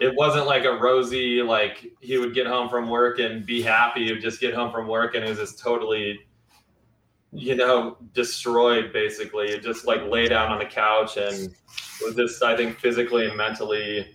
it 0.00 0.14
wasn't 0.14 0.46
like 0.46 0.64
a 0.64 0.72
rosy 0.72 1.42
like 1.42 1.90
he 2.00 2.18
would 2.18 2.34
get 2.34 2.46
home 2.46 2.68
from 2.68 2.88
work 2.88 3.18
and 3.18 3.44
be 3.44 3.62
happy. 3.62 4.06
He 4.06 4.12
would 4.12 4.22
just 4.22 4.40
get 4.40 4.54
home 4.54 4.72
from 4.72 4.86
work, 4.88 5.14
and 5.14 5.24
it 5.24 5.28
was 5.28 5.38
just 5.38 5.58
totally 5.58 6.20
you 7.32 7.56
know, 7.56 7.96
destroyed 8.12 8.92
basically. 8.92 9.58
Just 9.58 9.86
like 9.86 10.02
lay 10.04 10.28
down 10.28 10.52
on 10.52 10.58
the 10.58 10.66
couch 10.66 11.16
and 11.16 11.54
was 12.02 12.14
just, 12.14 12.42
I 12.42 12.56
think, 12.56 12.78
physically 12.78 13.26
and 13.26 13.36
mentally 13.36 14.14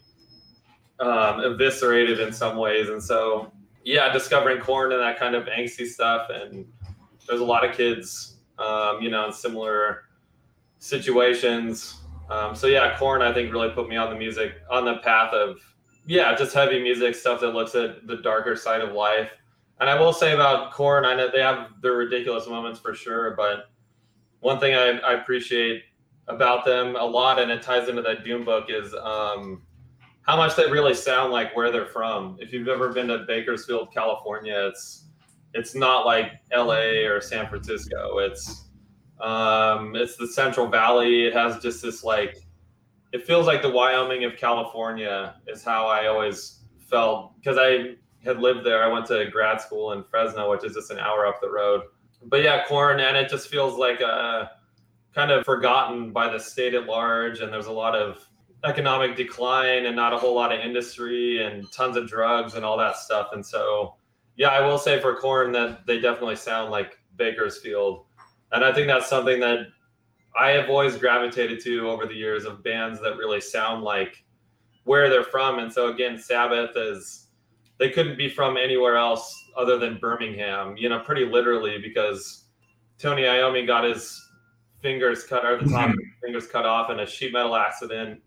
um, 1.00 1.42
eviscerated 1.42 2.20
in 2.20 2.32
some 2.32 2.58
ways. 2.58 2.90
And 2.90 3.02
so, 3.02 3.52
yeah, 3.88 4.12
discovering 4.12 4.60
korn 4.60 4.92
and 4.92 5.02
that 5.02 5.18
kind 5.18 5.34
of 5.34 5.46
angsty 5.46 5.88
stuff. 5.88 6.28
And 6.30 6.66
there's 7.26 7.40
a 7.40 7.46
lot 7.46 7.64
of 7.64 7.74
kids, 7.74 8.36
um, 8.60 9.02
you 9.02 9.10
know, 9.10 9.28
in 9.28 9.32
similar 9.32 10.04
situations. 10.78 12.02
Um, 12.30 12.54
so, 12.54 12.68
yeah, 12.68 12.98
korn, 12.98 13.22
I 13.22 13.34
think, 13.34 13.54
really 13.54 13.70
put 13.70 13.88
me 13.88 13.96
on 13.96 14.10
the 14.10 14.20
music, 14.20 14.56
on 14.70 14.84
the 14.84 14.98
path 14.98 15.34
of, 15.34 15.62
yeah, 16.06 16.36
just 16.36 16.54
heavy 16.54 16.84
music 16.84 17.16
stuff 17.16 17.40
that 17.40 17.54
looks 17.54 17.76
at 17.76 18.06
the 18.08 18.18
darker 18.18 18.58
side 18.58 18.82
of 18.82 18.92
life. 18.92 19.32
And 19.80 19.90
I 19.90 19.98
will 19.98 20.12
say 20.12 20.34
about 20.34 20.74
Korn, 20.74 21.06
I 21.06 21.16
know 21.16 21.30
they 21.32 21.40
have 21.40 21.70
their 21.82 21.94
ridiculous 21.94 22.46
moments 22.46 22.82
for 22.82 22.94
sure, 22.94 23.36
but 23.38 23.70
one 24.42 24.60
thing 24.60 24.76
I, 24.76 24.98
I 25.00 25.14
appreciate 25.14 25.84
about 26.28 26.66
them 26.66 26.98
a 26.98 27.06
lot, 27.06 27.40
and 27.40 27.50
it 27.50 27.62
ties 27.62 27.88
into 27.88 28.02
that 28.02 28.26
Doom 28.26 28.44
book, 28.44 28.66
is 28.70 28.94
um, 28.96 29.62
how 30.28 30.36
much 30.36 30.56
they 30.56 30.70
really 30.70 30.94
sound 30.94 31.32
like 31.32 31.56
where 31.56 31.72
they're 31.72 31.86
from. 31.86 32.38
If 32.40 32.52
you've 32.52 32.68
ever 32.68 32.90
been 32.90 33.08
to 33.08 33.20
Bakersfield, 33.20 33.94
California, 33.94 34.68
it's 34.68 35.06
it's 35.54 35.74
not 35.74 36.06
like 36.06 36.34
L.A. 36.52 37.06
or 37.06 37.22
San 37.22 37.48
Francisco. 37.48 38.20
It's 38.20 38.66
um, 39.22 39.96
it's 39.96 40.18
the 40.18 40.28
Central 40.28 40.68
Valley. 40.68 41.26
It 41.26 41.34
has 41.34 41.60
just 41.60 41.82
this 41.82 42.04
like, 42.04 42.38
it 43.14 43.26
feels 43.26 43.48
like 43.48 43.62
the 43.62 43.70
Wyoming 43.70 44.26
of 44.26 44.36
California 44.36 45.36
is 45.48 45.64
how 45.64 45.88
I 45.88 46.08
always 46.08 46.60
felt 46.78 47.36
because 47.38 47.58
I 47.60 47.96
had 48.24 48.40
lived 48.40 48.66
there. 48.66 48.84
I 48.84 48.88
went 48.88 49.06
to 49.08 49.30
grad 49.32 49.62
school 49.62 49.94
in 49.94 50.04
Fresno, 50.04 50.52
which 50.52 50.64
is 50.66 50.74
just 50.74 50.92
an 50.92 51.00
hour 51.00 51.26
up 51.26 51.40
the 51.42 51.50
road. 51.50 51.84
But 52.24 52.44
yeah, 52.44 52.66
korn, 52.68 53.00
and 53.00 53.16
it 53.16 53.30
just 53.30 53.48
feels 53.48 53.78
like 53.78 54.02
a 54.02 54.52
kind 55.16 55.32
of 55.32 55.46
forgotten 55.46 56.12
by 56.12 56.30
the 56.30 56.40
state 56.40 56.74
at 56.74 56.86
large. 56.86 57.40
And 57.40 57.52
there's 57.52 57.68
a 57.68 57.72
lot 57.72 57.96
of 57.96 58.27
economic 58.64 59.16
decline 59.16 59.86
and 59.86 59.96
not 59.96 60.14
a 60.14 60.18
whole 60.18 60.36
lot 60.36 60.52
of 60.52 60.60
industry 60.60 61.44
and 61.44 61.72
tons 61.72 61.96
of 61.96 62.08
drugs 62.08 62.56
and 62.56 62.66
all 62.66 62.78
that 62.78 62.98
stuff. 62.98 63.30
And 63.34 63.46
so, 63.46 63.96
yeah, 64.36 64.50
I 64.50 64.66
will 64.66 64.78
say 64.78 65.00
for 65.00 65.16
korn 65.16 65.52
that 65.54 65.86
they 65.86 66.00
definitely 66.00 66.36
sound 66.36 66.72
like 66.72 66.98
Bakersfield. 67.16 68.06
And 68.52 68.64
I 68.64 68.74
think 68.74 68.88
that's 68.88 69.10
something 69.10 69.40
that 69.42 69.68
I 70.40 70.50
have 70.52 70.70
always 70.70 70.98
gravitated 70.98 71.60
to 71.64 71.90
over 71.90 72.06
the 72.06 72.14
years 72.14 72.46
of 72.46 72.64
bands 72.64 73.00
that 73.02 73.18
really 73.18 73.42
sound 73.42 73.84
like 73.84 74.24
where 74.84 75.10
they're 75.10 75.24
from. 75.24 75.60
And 75.60 75.72
so 75.72 75.90
again, 75.90 76.18
Sabbath 76.18 76.76
is 76.76 77.28
they 77.78 77.90
couldn't 77.90 78.18
be 78.18 78.30
from 78.30 78.58
anywhere 78.58 78.98
else 78.98 79.34
other 79.56 79.78
than 79.78 79.98
Birmingham, 79.98 80.78
you 80.78 80.90
know, 80.90 81.00
pretty 81.00 81.26
literally 81.26 81.78
because 81.80 82.46
Tony 82.98 83.24
Iommi 83.24 83.68
got 83.68 83.84
his 83.84 84.20
fingers 84.82 85.24
cut 85.24 85.46
or 85.46 85.58
the 85.58 85.70
top 85.70 85.90
mm-hmm. 85.90 85.92
of 85.92 85.98
his 85.98 86.14
fingers 86.24 86.48
cut 86.48 86.66
off 86.66 86.90
in 86.90 87.00
a 87.00 87.06
sheet 87.06 87.34
metal 87.34 87.56
accident 87.56 88.22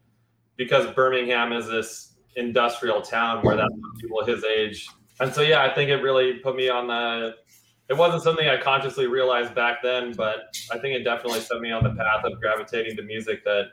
because 0.61 0.87
Birmingham 0.95 1.55
is 1.55 1.67
this 1.67 2.17
industrial 2.37 3.01
town 3.01 3.43
where 3.43 3.57
that's 3.57 3.73
people 3.99 4.23
his 4.27 4.45
age. 4.45 4.87
And 5.19 5.33
so 5.33 5.41
yeah, 5.41 5.65
I 5.65 5.75
think 5.75 5.89
it 5.89 6.03
really 6.03 6.35
put 6.35 6.55
me 6.55 6.69
on 6.69 6.87
the 6.87 7.37
it 7.89 7.97
wasn't 7.97 8.23
something 8.23 8.47
I 8.47 8.61
consciously 8.61 9.07
realized 9.07 9.55
back 9.55 9.79
then, 9.83 10.13
but 10.13 10.55
I 10.71 10.77
think 10.79 10.95
it 10.95 11.03
definitely 11.03 11.41
set 11.41 11.63
me 11.63 11.73
on 11.73 11.83
the 11.83 11.95
path 11.95 12.25
of 12.25 12.39
gravitating 12.41 12.95
to 12.99 13.03
music 13.03 13.43
that 13.45 13.71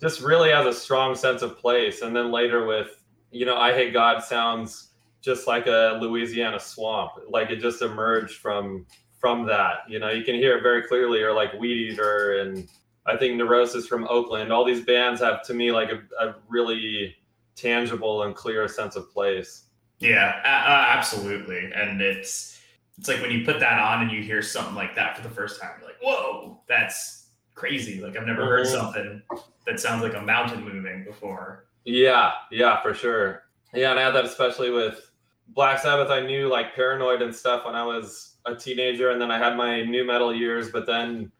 just 0.00 0.20
really 0.20 0.50
has 0.50 0.66
a 0.66 0.72
strong 0.72 1.14
sense 1.14 1.42
of 1.42 1.56
place. 1.58 2.02
And 2.02 2.14
then 2.14 2.32
later 2.32 2.66
with, 2.66 3.04
you 3.30 3.46
know, 3.46 3.54
Eyehategod 3.54 4.22
sounds 4.22 4.94
just 5.22 5.46
like 5.46 5.68
a 5.68 5.96
Louisiana 6.02 6.58
swamp. 6.58 7.12
Like 7.30 7.50
it 7.50 7.60
just 7.60 7.82
emerged 7.82 8.38
from 8.38 8.84
from 9.20 9.46
that. 9.46 9.88
You 9.88 10.00
know, 10.00 10.10
you 10.10 10.24
can 10.24 10.34
hear 10.34 10.58
it 10.58 10.62
very 10.64 10.82
clearly, 10.82 11.22
or 11.22 11.32
like 11.32 11.52
Weedeater 11.52 12.42
and 12.42 12.68
I 13.06 13.16
think 13.16 13.36
Neurosis 13.36 13.86
from 13.86 14.04
Oakland. 14.08 14.52
All 14.52 14.64
these 14.64 14.84
bands 14.84 15.20
have 15.20 15.42
to 15.44 15.54
me 15.54 15.70
like 15.72 15.90
a, 15.90 16.02
a 16.24 16.34
really 16.48 17.14
tangible 17.54 18.24
and 18.24 18.34
clear 18.34 18.66
sense 18.68 18.96
of 18.96 19.10
place. 19.12 19.64
Yeah, 19.98 20.40
a- 20.44 20.96
absolutely. 20.96 21.70
And 21.74 22.00
it's 22.02 22.60
it's 22.98 23.08
like 23.08 23.20
when 23.20 23.30
you 23.30 23.44
put 23.44 23.60
that 23.60 23.78
on 23.80 24.02
and 24.02 24.10
you 24.10 24.22
hear 24.22 24.42
something 24.42 24.74
like 24.74 24.94
that 24.96 25.16
for 25.16 25.22
the 25.22 25.30
first 25.34 25.60
time, 25.60 25.72
you're 25.78 25.88
like, 25.88 26.00
"Whoa, 26.02 26.60
that's 26.68 27.28
crazy!" 27.54 28.00
Like 28.00 28.16
I've 28.16 28.26
never 28.26 28.44
heard 28.44 28.66
Mhm. 28.66 28.70
something 28.70 29.22
that 29.66 29.80
sounds 29.80 30.02
like 30.02 30.14
a 30.14 30.20
mountain 30.22 30.64
moving 30.64 31.04
before. 31.04 31.66
Yeah, 31.84 32.32
yeah, 32.50 32.82
for 32.82 32.92
sure. 32.94 33.44
Yeah, 33.74 33.90
and 33.90 34.00
I 34.00 34.02
had 34.04 34.14
that 34.14 34.24
especially 34.24 34.70
with 34.70 35.10
Black 35.48 35.78
Sabbath. 35.78 36.10
I 36.10 36.20
knew 36.20 36.48
like 36.48 36.74
Paranoid 36.74 37.22
and 37.22 37.34
stuff 37.34 37.64
when 37.64 37.74
I 37.74 37.84
was 37.84 38.36
a 38.46 38.54
teenager, 38.54 39.10
and 39.10 39.20
then 39.20 39.30
I 39.30 39.38
had 39.38 39.56
my 39.56 39.82
nu 39.82 40.04
metal 40.04 40.34
years. 40.34 40.70
But 40.70 40.86
then 40.86 41.30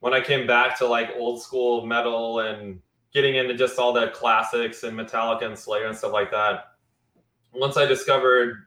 when 0.00 0.12
I 0.12 0.20
came 0.20 0.46
back 0.46 0.76
to 0.78 0.86
like 0.86 1.10
old 1.16 1.42
school 1.42 1.86
metal 1.86 2.40
and 2.40 2.80
getting 3.12 3.36
into 3.36 3.54
just 3.54 3.78
all 3.78 3.92
the 3.92 4.08
classics 4.08 4.82
and 4.82 4.98
Metallica 4.98 5.44
and 5.44 5.58
Slayer 5.58 5.86
and 5.86 5.96
stuff 5.96 6.12
like 6.12 6.30
that, 6.30 6.72
once 7.52 7.76
I 7.76 7.86
discovered 7.86 8.66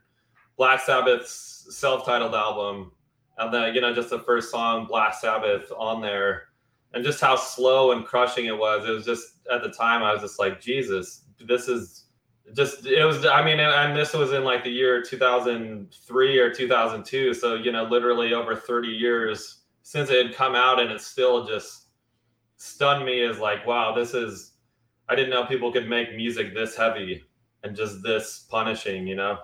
Black 0.57 0.79
Sabbath's 0.79 1.67
self-titled 1.69 2.35
album, 2.35 2.91
and 3.37 3.53
then 3.53 3.73
you 3.73 3.81
know 3.81 3.93
just 3.93 4.09
the 4.09 4.19
first 4.19 4.51
song, 4.51 4.85
Black 4.85 5.15
Sabbath, 5.15 5.71
on 5.75 6.01
there, 6.01 6.49
and 6.93 7.03
just 7.03 7.19
how 7.19 7.35
slow 7.35 7.91
and 7.91 8.05
crushing 8.05 8.45
it 8.45 8.57
was. 8.57 8.87
It 8.87 8.91
was 8.91 9.05
just 9.05 9.47
at 9.51 9.63
the 9.63 9.69
time 9.69 10.03
I 10.03 10.13
was 10.13 10.21
just 10.21 10.39
like, 10.39 10.61
Jesus, 10.61 11.23
this 11.39 11.67
is 11.67 12.05
just 12.55 12.85
it 12.85 13.03
was. 13.03 13.25
I 13.25 13.43
mean, 13.43 13.59
and 13.59 13.97
this 13.97 14.13
was 14.13 14.33
in 14.33 14.43
like 14.43 14.63
the 14.63 14.69
year 14.69 15.01
2003 15.01 16.39
or 16.39 16.53
2002, 16.53 17.33
so 17.33 17.55
you 17.55 17.71
know, 17.71 17.83
literally 17.85 18.33
over 18.33 18.55
30 18.55 18.89
years 18.89 19.62
since 19.83 20.09
it 20.09 20.25
had 20.25 20.35
come 20.35 20.55
out, 20.55 20.79
and 20.79 20.91
it 20.91 21.01
still 21.01 21.45
just 21.45 21.87
stunned 22.57 23.05
me 23.05 23.23
as 23.23 23.39
like, 23.39 23.65
wow, 23.67 23.93
this 23.93 24.13
is. 24.13 24.51
I 25.09 25.15
didn't 25.15 25.31
know 25.31 25.45
people 25.45 25.71
could 25.71 25.89
make 25.89 26.15
music 26.15 26.53
this 26.53 26.75
heavy 26.77 27.23
and 27.63 27.75
just 27.75 28.01
this 28.01 28.45
punishing, 28.49 29.05
you 29.05 29.15
know. 29.15 29.39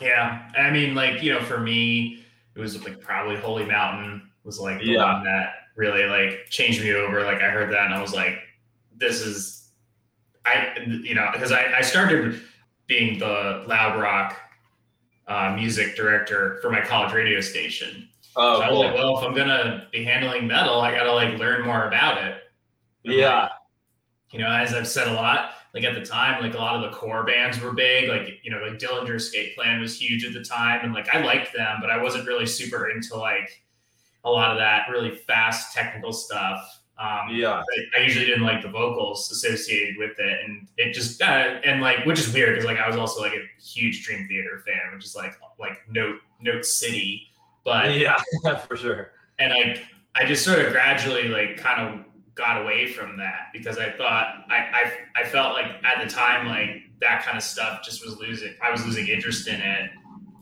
Yeah, 0.00 0.50
I 0.58 0.70
mean, 0.70 0.94
like 0.94 1.22
you 1.22 1.32
know, 1.32 1.40
for 1.40 1.58
me, 1.60 2.24
it 2.54 2.60
was 2.60 2.82
like 2.84 3.00
probably 3.00 3.36
Holy 3.36 3.64
Mountain 3.64 4.28
was 4.42 4.58
like 4.58 4.80
the 4.80 4.86
Yeah. 4.86 5.14
one 5.14 5.24
that 5.24 5.52
really 5.76 6.04
like 6.04 6.46
changed 6.50 6.82
me 6.82 6.92
over. 6.92 7.22
Like 7.24 7.42
I 7.42 7.50
heard 7.50 7.72
that 7.72 7.86
and 7.86 7.94
I 7.94 8.02
was 8.02 8.12
like, 8.12 8.38
this 8.96 9.20
is 9.20 9.70
I 10.44 10.76
you 10.84 11.14
know 11.14 11.30
because 11.32 11.52
I, 11.52 11.78
I 11.78 11.80
started 11.80 12.40
being 12.86 13.18
the 13.18 13.64
loud 13.66 13.98
rock 14.00 14.36
uh, 15.26 15.52
music 15.56 15.96
director 15.96 16.58
for 16.60 16.70
my 16.70 16.80
college 16.80 17.12
radio 17.14 17.40
station. 17.40 18.08
Oh, 18.36 18.58
so 18.58 18.62
I 18.64 18.70
was 18.70 18.80
like, 18.80 18.94
well, 18.94 19.18
if 19.18 19.24
I'm 19.24 19.34
gonna 19.34 19.88
be 19.92 20.04
handling 20.04 20.46
metal, 20.46 20.80
I 20.80 20.92
gotta 20.92 21.12
like 21.12 21.38
learn 21.38 21.64
more 21.64 21.86
about 21.86 22.22
it. 22.24 22.36
And, 23.04 23.14
yeah. 23.14 23.42
like, 23.42 23.50
you 24.32 24.38
know, 24.40 24.50
as 24.50 24.74
I've 24.74 24.88
said 24.88 25.08
a 25.08 25.12
lot, 25.12 25.52
like 25.74 25.84
at 25.84 25.94
the 25.94 26.04
time, 26.04 26.42
like 26.42 26.54
a 26.54 26.58
lot 26.58 26.76
of 26.76 26.90
the 26.90 26.96
core 26.96 27.24
bands 27.24 27.60
were 27.60 27.72
big. 27.72 28.08
Like, 28.08 28.40
you 28.42 28.50
know, 28.50 28.58
like 28.58 28.78
Dillinger 28.78 29.16
Escape 29.16 29.54
Plan 29.56 29.80
was 29.80 30.00
huge 30.00 30.24
at 30.24 30.32
the 30.32 30.44
time. 30.44 30.80
And 30.84 30.94
like 30.94 31.14
I 31.14 31.20
liked 31.20 31.54
them, 31.54 31.78
but 31.80 31.90
I 31.90 32.02
wasn't 32.02 32.26
really 32.26 32.46
super 32.46 32.90
into 32.90 33.16
like 33.16 33.64
a 34.24 34.30
lot 34.30 34.50
of 34.50 34.58
that 34.58 34.88
really 34.90 35.14
fast 35.14 35.74
technical 35.74 36.12
stuff. 36.12 36.80
Um, 36.98 37.28
Yeah. 37.30 37.60
I, 37.60 37.98
I 37.98 38.02
usually 38.02 38.24
didn't 38.24 38.44
like 38.44 38.62
the 38.62 38.68
vocals 38.68 39.30
associated 39.30 39.96
with 39.98 40.18
it, 40.18 40.44
and 40.44 40.68
it 40.76 40.92
just 40.92 41.20
uh, 41.20 41.24
and 41.64 41.80
like 41.80 42.06
which 42.06 42.20
is 42.20 42.32
weird 42.32 42.54
because 42.54 42.66
like 42.66 42.78
I 42.78 42.86
was 42.86 42.96
also 42.96 43.20
like 43.20 43.32
a 43.32 43.42
huge 43.60 44.04
Dream 44.04 44.28
Theater 44.28 44.62
fan, 44.64 44.94
which 44.94 45.04
is 45.04 45.16
like 45.16 45.34
like 45.58 45.78
Note 45.88 46.20
Note 46.40 46.64
City, 46.64 47.32
but 47.64 47.94
yeah, 47.96 48.16
for 48.66 48.76
sure. 48.76 49.12
and 49.38 49.52
I 49.52 49.80
I 50.14 50.24
just 50.26 50.44
sort 50.44 50.60
of 50.60 50.72
gradually 50.72 51.28
like 51.28 51.56
kind 51.56 51.80
of 52.00 52.04
got 52.34 52.60
away 52.62 52.86
from 52.92 53.16
that 53.16 53.48
because 53.52 53.78
I 53.78 53.90
thought 53.92 54.44
I, 54.48 54.90
I 55.16 55.22
I 55.22 55.24
felt 55.24 55.54
like 55.54 55.66
at 55.84 56.02
the 56.02 56.10
time 56.10 56.46
like 56.46 56.82
that 57.00 57.24
kind 57.24 57.36
of 57.36 57.42
stuff 57.42 57.82
just 57.84 58.04
was 58.04 58.18
losing 58.18 58.54
I 58.62 58.70
was 58.70 58.84
losing 58.84 59.06
interest 59.08 59.46
in 59.48 59.60
it 59.60 59.90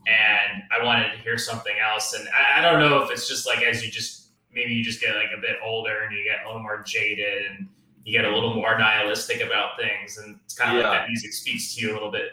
and 0.07 0.63
I 0.73 0.85
wanted 0.85 1.13
to 1.13 1.19
hear 1.19 1.39
something 1.39 1.75
else 1.79 2.15
and 2.15 2.29
I, 2.29 2.59
I 2.59 2.63
don't 2.63 2.81
know 2.81 3.03
if 3.03 3.11
it's 3.11 3.29
just 3.29 3.47
like 3.47 3.63
as 3.63 3.85
you 3.85 3.91
just 3.91 4.29
maybe 4.53 4.73
you 4.75 4.83
just 4.85 5.01
get 5.01 5.15
like 5.17 5.31
a 5.37 5.41
bit 5.41 5.57
older 5.65 6.03
and 6.03 6.17
you 6.17 6.25
get 6.25 6.45
a 6.45 6.47
little 6.49 6.63
more 6.63 6.83
jaded 6.83 7.45
and 7.51 7.69
you 8.05 8.13
get 8.13 8.25
a 8.25 8.35
little 8.35 8.55
more 8.55 8.77
nihilistic 8.79 9.41
about 9.43 9.79
things 9.79 10.19
and 10.19 10.39
it's 10.45 10.55
kind 10.55 10.77
of 10.77 10.83
Yeah. 10.83 10.89
like 10.91 11.01
that 11.03 11.09
music 11.09 11.33
speaks 11.33 11.75
to 11.75 11.81
you 11.83 11.93
a 11.93 11.95
little 11.95 12.11
bit 12.11 12.31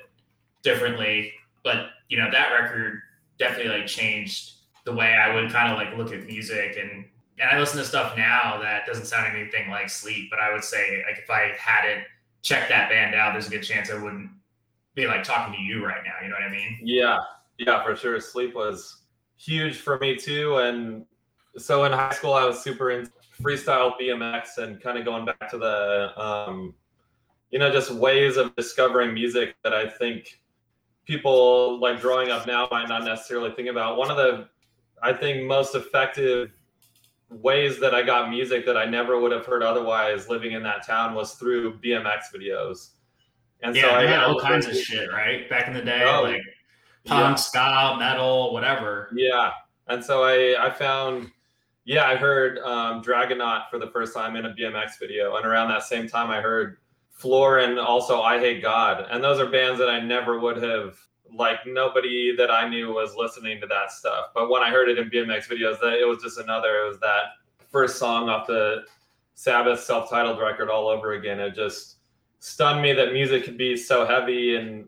differently 0.63 1.32
but 1.63 1.88
you 2.10 2.17
know 2.17 2.30
that 2.32 2.52
record 2.52 2.99
definitely 3.38 3.71
like 3.80 3.88
changed 3.88 4.54
the 4.86 4.94
way 4.94 5.13
I 5.13 5.34
would 5.34 5.52
kind 5.52 5.72
of 5.72 5.78
like 5.78 5.98
look 5.98 6.13
at 6.13 6.26
music 6.26 6.78
and 6.82 7.06
and 7.42 7.50
I 7.50 7.58
listen 7.58 7.78
to 7.78 7.86
stuff 7.86 8.18
now 8.18 8.60
that 8.62 8.86
doesn't 8.86 9.06
sound 9.06 9.34
anything 9.34 9.70
like 9.70 9.89
Sleep, 9.89 10.30
but 10.30 10.39
I 10.39 10.52
would 10.52 10.63
say 10.63 11.04
like 11.08 11.20
if 11.20 11.30
I 11.30 11.54
hadn't 11.58 12.04
checked 12.42 12.70
that 12.70 12.89
band 12.89 13.15
out, 13.15 13.34
there's 13.34 13.48
a 13.48 13.50
good 13.50 13.63
chance 13.63 13.89
I 13.89 13.96
wouldn't 13.96 14.30
be 14.94 15.08
like 15.08 15.24
talking 15.24 15.54
to 15.54 15.62
you 15.62 15.86
right 15.86 16.04
now. 16.04 16.15
You 16.22 16.30
know 16.30 16.36
what 16.36 16.44
I 16.44 16.52
mean? 16.52 16.80
Yeah, 16.84 17.20
yeah, 17.58 17.84
for 17.84 17.96
sure. 17.96 18.20
Sleep 18.20 18.56
was 18.56 19.04
huge 19.38 19.78
for 19.78 19.98
me 20.00 20.15
too. 20.15 20.58
And 20.58 21.06
so 21.58 21.86
in 21.86 21.92
high 21.92 22.12
school, 22.12 22.34
I 22.34 22.46
was 22.46 22.62
super 22.62 22.92
into 22.92 23.12
freestyle 23.42 23.94
BMX 24.00 24.58
and 24.58 24.82
kind 24.82 24.98
of 24.98 25.06
going 25.06 25.26
back 25.26 25.50
to 25.52 25.58
the, 25.58 26.22
um, 26.22 26.74
you 27.52 27.60
know, 27.60 27.72
just 27.72 27.92
ways 27.92 28.38
of 28.38 28.56
discovering 28.56 29.13
music 29.13 29.56
that 29.63 29.74
I 29.74 29.88
think 29.88 30.39
people 31.06 31.80
like 31.80 32.02
growing 32.02 32.30
up 32.30 32.46
now 32.46 32.68
might 32.70 32.89
not 32.89 33.04
necessarily 33.04 33.52
think 33.52 33.70
about. 33.70 33.98
One 33.98 34.12
of 34.12 34.18
the, 34.18 34.48
I 35.04 35.14
think, 35.14 35.44
most 35.46 35.76
effective 35.76 36.52
ways 37.30 37.80
that 37.80 37.94
I 37.94 38.02
got 38.02 38.30
music 38.30 38.66
that 38.66 38.76
I 38.78 38.86
never 38.86 39.20
would 39.20 39.32
have 39.32 39.46
heard 39.46 39.62
otherwise 39.62 40.30
living 40.30 40.54
in 40.54 40.64
that 40.64 40.86
town 40.86 41.14
was 41.14 41.34
through 41.34 41.80
BMX 41.80 42.34
videos. 42.36 42.90
And 43.62 43.76
yeah, 43.76 43.84
so 43.84 43.90
I 43.92 44.02
they 44.04 44.08
had 44.08 44.24
all 44.24 44.40
kinds 44.40 44.66
of 44.66 44.76
shit, 44.76 45.12
right? 45.12 45.48
Back 45.50 45.68
in 45.68 45.74
the 45.74 45.82
day, 45.82 46.04
Oh, 46.08 46.24
like 46.24 46.42
yeah. 47.04 47.12
punk, 47.12 47.38
ska, 47.38 47.96
metal, 48.00 48.54
whatever. 48.54 49.10
Yeah, 49.14 49.52
and 49.88 50.04
so 50.04 50.24
I 50.24 50.56
I 50.66 50.70
found 50.72 51.30
yeah 51.86 52.06
I 52.06 52.16
heard 52.16 52.60
um, 52.60 53.02
Dragonaut 53.04 53.70
for 53.70 53.78
the 53.80 53.88
first 53.88 54.14
time 54.14 54.36
in 54.36 54.46
a 54.46 54.54
BMX 54.56 54.98
video, 55.00 55.36
and 55.36 55.46
around 55.46 55.70
that 55.70 55.84
same 55.84 56.08
time 56.08 56.30
I 56.30 56.42
heard 56.42 56.78
Floor 57.12 57.60
and 57.60 57.78
also 57.78 58.22
Eyehategod, 58.22 59.08
and 59.14 59.22
those 59.24 59.40
are 59.40 59.46
bands 59.50 59.78
that 59.80 59.90
I 59.90 60.00
never 60.00 60.40
would 60.40 60.64
have 60.64 60.98
like 61.34 61.60
nobody 61.65 62.36
that 62.36 62.52
I 62.52 62.68
knew 62.68 62.94
was 62.94 63.15
listening 63.15 63.60
to 63.62 63.68
that 63.68 63.92
stuff. 63.92 64.28
But 64.34 64.50
when 64.50 64.62
I 64.62 64.70
heard 64.70 64.89
it 64.89 64.98
in 64.98 65.10
BMX 65.10 65.48
videos, 65.48 65.80
that 65.82 66.00
it 66.00 66.08
was 66.08 66.22
just 66.22 66.39
another. 66.39 66.86
It 66.86 66.88
was 66.88 67.00
that 67.00 67.24
first 67.72 67.98
song 67.98 68.30
off 68.30 68.48
the 68.48 68.84
Sabbath 69.36 69.80
self-titled 69.80 70.39
record 70.39 70.70
all 70.70 70.88
over 70.88 71.13
again. 71.13 71.39
It 71.39 71.56
just 71.56 71.98
stunned 72.39 72.82
me 72.82 72.94
that 72.94 73.13
music 73.13 73.44
could 73.44 73.58
be 73.58 73.76
so 73.76 74.06
heavy 74.06 74.56
and 74.56 74.88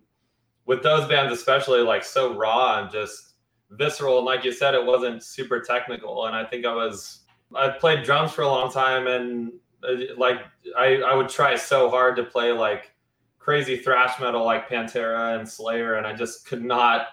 with 0.65 0.82
those 0.84 1.08
bands 1.08 1.34
especially 1.34 1.82
like 1.82 2.04
so 2.04 2.34
raw 2.36 2.82
and 2.82 2.89
just 2.89 3.34
visceral 3.71 4.17
and 4.17 4.25
like 4.25 4.43
you 4.43 4.51
said 4.51 4.73
it 4.73 4.86
wasn't 4.86 5.21
super 5.21 5.60
technical 5.60 6.27
and 6.27 6.36
i 6.36 6.45
think 6.45 6.65
i 6.65 6.73
was 6.73 7.23
i 7.56 7.67
played 7.67 8.04
drums 8.04 8.32
for 8.32 8.43
a 8.43 8.47
long 8.47 8.71
time 8.71 9.08
and 9.08 9.51
uh, 9.84 9.95
like 10.17 10.45
i 10.77 11.01
i 11.06 11.13
would 11.13 11.27
try 11.27 11.56
so 11.56 11.89
hard 11.89 12.15
to 12.15 12.23
play 12.23 12.51
like 12.51 12.90
crazy 13.41 13.75
thrash 13.75 14.19
metal 14.19 14.45
like 14.45 14.69
pantera 14.69 15.38
and 15.38 15.49
slayer 15.49 15.95
and 15.95 16.06
i 16.06 16.13
just 16.13 16.45
could 16.45 16.63
not 16.63 17.08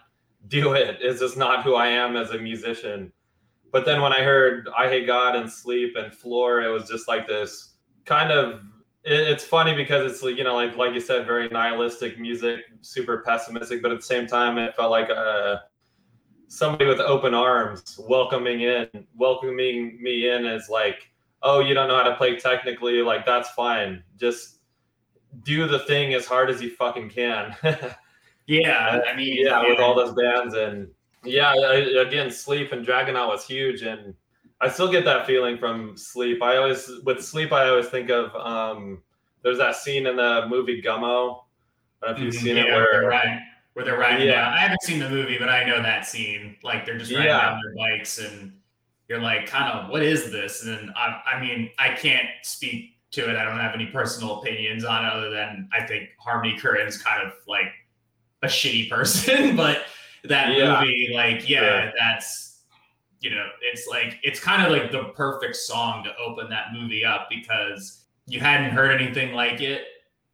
do 0.47 0.73
it. 0.73 0.99
It's 1.01 1.21
just 1.21 1.37
not 1.37 1.65
who 1.65 1.75
i 1.75 1.89
am 1.89 2.17
as 2.17 2.31
a 2.31 2.39
musician. 2.39 3.13
But 3.73 3.85
then 3.85 4.01
when 4.03 4.13
i 4.13 4.21
heard 4.21 4.67
eyehategod 4.67 5.35
and 5.35 5.51
sleep 5.51 5.97
and 5.97 6.13
floor 6.13 6.63
it 6.63 6.69
was 6.69 6.89
just 6.89 7.09
like 7.09 7.27
this 7.27 7.75
kind 8.05 8.31
of 8.31 8.61
it, 9.05 9.21
it's 9.29 9.45
funny 9.45 9.75
because 9.75 10.11
it's 10.11 10.23
like, 10.23 10.37
you 10.37 10.45
know 10.45 10.55
like 10.55 10.77
like 10.77 10.95
you 10.95 11.01
said 11.01 11.27
very 11.27 11.49
nihilistic 11.49 12.19
music 12.19 12.61
super 12.83 13.23
pessimistic 13.27 13.83
but 13.83 13.91
at 13.91 13.99
the 13.99 14.07
same 14.07 14.27
time 14.27 14.59
it 14.59 14.77
felt 14.77 14.91
like 14.91 15.11
uh 15.11 15.57
somebody 16.47 16.87
with 16.87 17.01
open 17.01 17.35
arms 17.35 17.99
welcoming 18.09 18.63
in 18.63 18.89
welcoming 19.15 20.03
me 20.03 20.29
in 20.31 20.47
as 20.47 20.69
like 20.69 21.11
oh 21.43 21.61
you 21.61 21.75
don't 21.75 21.89
know 21.89 21.97
how 21.97 22.09
to 22.09 22.17
play 22.17 22.37
technically 22.37 23.03
like 23.03 23.25
that's 23.25 23.51
fine. 23.51 24.03
Just 24.17 24.58
do 25.43 25.67
the 25.67 25.81
thing 25.81 26.15
as 26.15 26.27
hard 26.27 26.51
as 26.51 26.61
you 26.63 26.71
fucking 26.71 27.09
can 27.11 27.55
Yeah, 28.47 29.03
I 29.07 29.15
mean, 29.15 29.45
yeah 29.45 29.63
with 29.69 29.79
all 29.79 29.95
those 29.95 30.15
bands 30.15 30.55
and 30.55 30.89
yeah 31.25 31.53
I, 31.53 31.75
again 32.01 32.31
sleep 32.31 32.73
and 32.73 32.85
dragonaut 32.85 33.29
was 33.29 33.47
huge 33.47 33.83
and 33.83 34.15
i 34.61 34.69
still 34.69 34.91
get 34.91 35.05
that 35.05 35.27
feeling 35.27 35.59
from 35.59 35.97
sleep 35.97 36.43
i 36.43 36.57
always 36.57 36.91
with 37.05 37.23
sleep 37.23 37.53
i 37.53 37.69
always 37.69 37.89
think 37.89 38.09
of 38.09 38.35
um 38.37 39.03
there's 39.43 39.59
that 39.59 39.77
scene 39.77 40.07
in 40.07 40.17
the 40.17 40.47
movie 40.49 40.81
gummo 40.81 41.43
I 42.01 42.13
don't 42.13 42.21
know 42.21 42.29
if 42.29 42.35
you've 42.35 42.43
Mhm, 42.43 42.45
seen 42.45 42.57
yeah, 42.57 42.63
it 42.65 42.71
where 42.73 42.89
they're 42.93 43.01
where 43.03 43.11
riding, 43.11 43.41
where 43.73 43.85
they're 43.85 43.99
riding 43.99 44.29
Yeah. 44.29 44.35
down. 44.45 44.55
I 44.55 44.59
haven't 44.59 44.83
seen 44.83 45.01
the 45.01 45.11
movie, 45.11 45.37
but 45.37 45.49
I 45.49 45.65
know 45.65 45.83
that 45.83 46.07
scene. 46.07 46.57
Like 46.63 46.87
they're 46.87 46.97
just 46.97 47.11
riding 47.11 47.27
Yeah. 47.27 47.41
down 47.41 47.61
their 47.65 47.75
bikes, 47.75 48.19
and 48.19 48.53
you're 49.09 49.21
like, 49.21 49.47
kind 49.47 49.73
of, 49.77 49.91
what 49.91 50.03
is 50.03 50.31
this? 50.31 50.65
And 50.65 50.93
I, 50.95 51.21
I 51.27 51.41
mean, 51.41 51.71
I 51.79 51.91
can't 51.95 52.29
speak 52.43 52.98
to 53.13 53.31
it. 53.31 53.37
I 53.37 53.45
don't 53.45 53.59
have 53.59 53.75
any 53.75 53.87
personal 53.87 54.41
opinions 54.41 54.85
on 54.85 55.05
it, 55.05 55.13
other 55.13 55.31
than 55.31 55.69
I 55.73 55.87
think 55.87 56.11
Harmony 56.19 56.59
Korine's 56.59 57.01
kind 57.03 57.27
of 57.27 57.33
like 57.47 57.73
a 58.43 58.47
shitty 58.47 58.91
person. 58.91 59.57
but 59.63 59.85
that 60.25 60.55
Yeah. 60.55 60.81
movie, 60.81 61.11
like, 61.15 61.49
yeah, 61.49 61.83
Sure. 61.85 61.93
that's 61.99 62.45
you 63.21 63.31
know, 63.31 63.49
it's 63.63 63.89
like 63.89 64.19
it's 64.23 64.39
kind 64.39 64.63
of 64.65 64.71
like 64.71 64.93
the 64.93 65.05
perfect 65.17 65.57
song 65.57 66.05
to 66.05 66.15
open 66.25 66.49
that 66.51 66.67
movie 66.73 67.05
up 67.05 67.29
because 67.29 68.05
you 68.27 68.39
hadn't 68.39 68.71
heard 68.71 68.93
anything 69.01 69.33
like 69.35 69.61
it 69.61 69.87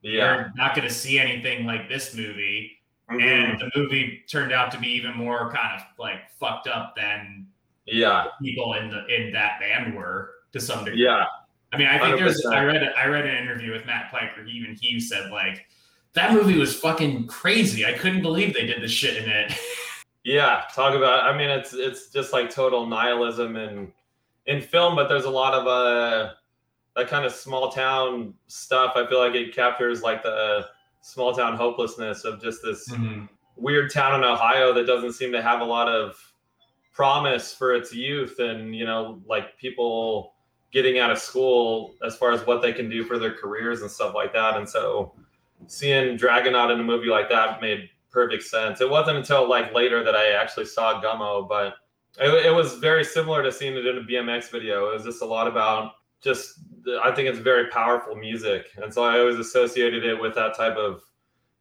yeah 0.02 0.34
you're 0.34 0.52
not 0.54 0.74
going 0.74 0.86
to 0.86 0.92
see 0.92 1.18
anything 1.18 1.64
like 1.64 1.88
this 1.88 2.14
movie. 2.14 2.72
Mhm. 3.10 3.22
And 3.22 3.58
the 3.58 3.70
movie 3.74 4.22
turned 4.30 4.52
out 4.52 4.70
to 4.72 4.78
be 4.78 4.88
even 4.88 5.14
more 5.16 5.50
kind 5.50 5.80
of 5.80 5.86
like 5.98 6.28
fucked 6.38 6.66
up 6.68 6.94
than 6.94 7.46
yeah 7.86 8.26
people 8.42 8.74
in 8.74 8.90
the 8.90 9.06
in 9.06 9.32
that 9.32 9.60
band 9.60 9.94
were 9.94 10.32
to 10.52 10.60
some 10.60 10.84
degree. 10.84 11.02
yeah 11.04 11.24
I 11.74 11.76
mean, 11.76 11.88
I 11.88 11.98
think 11.98 12.16
there's 12.18 12.44
100%. 12.44 12.54
I 12.54 12.64
read 12.64 12.82
I 12.96 13.06
read 13.06 13.26
an 13.26 13.36
interview 13.36 13.72
with 13.72 13.84
Matt 13.84 14.10
Piker. 14.10 14.44
He 14.44 14.52
even 14.52 14.76
he 14.80 15.00
said 15.00 15.30
like 15.32 15.66
that 16.12 16.32
movie 16.32 16.56
was 16.56 16.74
fucking 16.76 17.26
crazy. 17.26 17.84
I 17.84 17.92
couldn't 17.92 18.22
believe 18.22 18.54
they 18.54 18.66
did 18.66 18.80
this 18.80 18.92
shit 18.92 19.22
in 19.22 19.28
it. 19.28 19.52
Yeah, 20.26 20.62
talk 20.74 20.94
about. 20.94 21.24
I 21.24 21.36
mean, 21.36 21.50
it's 21.50 21.74
it's 21.74 22.08
just 22.08 22.32
like 22.32 22.48
total 22.48 22.86
nihilism 22.86 23.56
in 23.56 23.92
in 24.46 24.62
film, 24.62 24.96
but 24.96 25.06
there's 25.06 25.26
a 25.26 25.30
lot 25.30 25.52
of 25.52 25.66
uh 25.66 26.32
that 26.96 27.08
kind 27.08 27.26
of 27.26 27.32
small 27.32 27.70
town 27.70 28.32
stuff. 28.46 28.94
I 28.96 29.06
feel 29.06 29.18
like 29.18 29.34
it 29.34 29.54
captures 29.54 30.00
like 30.00 30.22
the 30.22 30.66
small 31.02 31.34
town 31.34 31.56
hopelessness 31.56 32.24
of 32.24 32.40
just 32.40 32.62
this 32.62 32.90
weird 33.56 33.92
town 33.92 34.14
in 34.14 34.24
Ohio 34.24 34.72
that 34.72 34.86
doesn't 34.86 35.12
seem 35.12 35.30
to 35.32 35.42
have 35.42 35.60
a 35.60 35.64
lot 35.64 35.88
of 35.88 36.16
promise 36.94 37.52
for 37.52 37.74
its 37.74 37.92
youth, 37.92 38.38
and 38.38 38.74
you 38.74 38.86
know, 38.86 39.20
like 39.26 39.58
people 39.58 40.33
getting 40.74 40.98
out 40.98 41.10
of 41.10 41.18
school 41.18 41.94
as 42.04 42.16
far 42.16 42.32
as 42.32 42.44
what 42.46 42.60
they 42.60 42.72
can 42.72 42.90
do 42.90 43.04
for 43.04 43.18
their 43.18 43.32
careers 43.32 43.80
and 43.80 43.90
stuff 43.90 44.14
like 44.14 44.32
that. 44.34 44.56
And 44.58 44.68
so, 44.68 45.14
seeing 45.68 46.18
Dragonaut 46.18 46.70
in 46.70 46.80
a 46.80 46.82
movie 46.82 47.08
like 47.08 47.30
that 47.30 47.62
made 47.62 47.88
perfect 48.10 48.42
sense. 48.42 48.80
It 48.82 48.90
wasn't 48.90 49.16
until 49.16 49.48
like 49.48 49.72
later 49.72 50.04
that 50.04 50.14
I 50.14 50.32
actually 50.32 50.66
saw 50.66 51.00
Gummo, 51.00 51.48
but 51.48 51.76
it, 52.20 52.46
it 52.46 52.54
was 52.54 52.74
very 52.74 53.04
similar 53.04 53.42
to 53.42 53.50
seeing 53.50 53.74
it 53.74 53.86
in 53.86 53.98
a 53.98 54.02
BMX 54.02 54.50
video. 54.50 54.90
It 54.90 54.94
was 54.94 55.04
just 55.04 55.22
a 55.22 55.26
lot 55.26 55.46
about 55.46 55.92
just 56.20 56.60
I 57.02 57.12
think 57.12 57.28
it's 57.28 57.38
very 57.38 57.68
powerful 57.68 58.14
music, 58.14 58.66
and 58.76 58.92
so 58.92 59.04
I 59.04 59.18
always 59.18 59.38
associated 59.38 60.04
it 60.04 60.20
with 60.20 60.34
that 60.34 60.56
type 60.56 60.76
of 60.76 61.02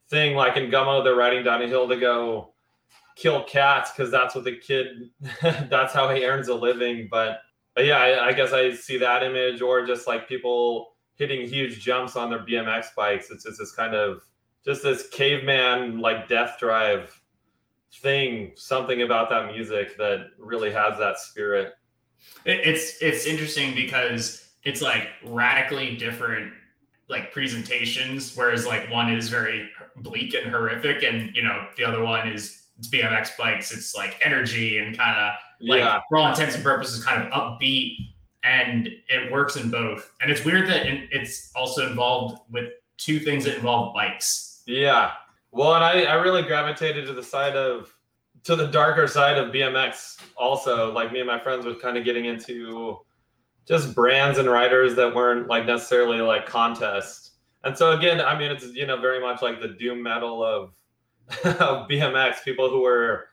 thing. 0.10 0.36
Like 0.36 0.58
in 0.58 0.70
Gummo, 0.70 1.04
they're 1.04 1.16
riding 1.16 1.44
down 1.44 1.62
a 1.62 1.68
hill 1.68 1.88
to 1.88 1.98
go 1.98 2.54
kill 3.16 3.44
cats 3.44 3.92
because 3.92 4.12
that's 4.12 4.34
what 4.36 4.44
the 4.44 4.58
kid 4.58 5.10
that's 5.70 5.94
how 5.94 6.10
he 6.14 6.26
earns 6.26 6.48
a 6.48 6.56
living. 6.56 7.08
But, 7.10 7.42
but 7.76 7.86
yeah, 7.86 7.98
I, 7.98 8.28
I 8.28 8.34
guess 8.34 8.54
I 8.54 8.74
see 8.74 8.98
that 8.98 9.24
image, 9.24 9.62
or 9.62 9.86
just 9.86 10.08
like 10.08 10.28
people 10.28 10.94
hitting 11.16 11.48
huge 11.48 11.80
jumps 11.80 12.16
on 12.16 12.30
their 12.30 12.40
BMX 12.40 12.88
bikes. 12.96 13.32
It's 13.32 13.44
just 13.44 13.60
this 13.60 13.72
kind 13.72 13.96
of 13.96 14.24
just 14.66 14.84
this 14.84 15.10
caveman 15.10 16.00
like 16.00 16.28
death 16.28 16.58
drive 16.60 17.20
thing. 18.02 18.52
Something 18.56 19.02
about 19.02 19.30
that 19.30 19.52
music 19.52 19.98
that 19.98 20.28
really 20.38 20.72
has 20.72 20.98
that 21.00 21.20
spirit. 21.20 21.74
It, 22.46 22.60
it's 22.66 23.02
it's 23.02 23.26
interesting 23.26 23.76
because 23.76 24.50
it's 24.64 24.82
like 24.82 25.10
radically 25.26 25.96
different 25.96 26.54
like 27.10 27.34
presentations 27.34 28.36
whereas 28.36 28.66
like 28.66 28.90
one 28.90 29.12
is 29.12 29.28
very 29.30 29.70
bleak 29.98 30.34
and 30.34 30.50
horrific 30.50 31.04
and 31.04 31.36
you 31.36 31.44
know 31.44 31.68
the 31.78 31.84
other 31.84 32.02
one 32.02 32.28
is 32.28 32.68
bmx 32.90 33.38
bikes 33.38 33.72
it's 33.74 33.94
like 33.94 34.20
energy 34.24 34.78
and 34.78 34.98
kind 34.98 35.18
of 35.18 35.34
like 35.64 35.80
Yeah. 35.80 36.02
for 36.10 36.18
all 36.18 36.30
intents 36.30 36.56
and 36.56 36.64
purposes 36.64 37.04
kind 37.04 37.24
of 37.24 37.32
upbeat 37.32 37.96
and 38.44 38.88
it 39.08 39.32
works 39.32 39.56
in 39.56 39.70
both 39.72 40.12
and 40.22 40.30
it's 40.30 40.44
weird 40.46 40.68
that 40.68 40.86
it's 40.86 41.52
also 41.56 41.88
involved 41.88 42.42
with 42.52 42.72
two 42.98 43.20
things 43.20 43.46
that 43.46 43.56
involve 43.56 43.94
bikes 43.94 44.62
Yeah. 44.68 45.12
Well, 45.52 45.76
and 45.76 45.84
I, 45.84 46.04
I 46.06 46.14
really 46.16 46.42
gravitated 46.42 47.06
to 47.08 47.14
the 47.14 47.22
side 47.24 47.56
of 47.56 47.94
to 48.44 48.56
the 48.56 48.68
darker 48.68 49.08
side 49.08 49.38
of 49.38 49.54
BMX 49.54 50.18
also. 50.36 50.92
Like 50.92 51.12
me 51.14 51.20
and 51.20 51.28
my 51.28 51.40
friends 51.40 51.66
were 51.66 51.76
kind 51.76 51.96
of 51.98 52.04
getting 52.04 52.26
into 52.26 53.00
just 53.68 53.94
brands 53.96 54.38
and 54.40 54.50
riders 54.50 54.96
that 54.96 55.14
weren't 55.16 55.48
like 55.48 55.66
necessarily 55.66 56.20
like 56.22 56.46
contests. 56.48 57.32
And 57.64 57.78
so 57.78 57.92
again, 57.92 58.20
I 58.20 58.38
mean 58.38 58.52
it's 58.52 58.66
you 58.74 58.86
know 58.88 59.00
very 59.00 59.20
much 59.22 59.42
like 59.44 59.62
the 59.62 59.70
doom 59.70 60.02
metal 60.04 60.44
of, 60.44 60.74
of 61.46 61.88
BMX, 61.88 62.44
people 62.44 62.70
who 62.70 62.82
were 62.82 63.28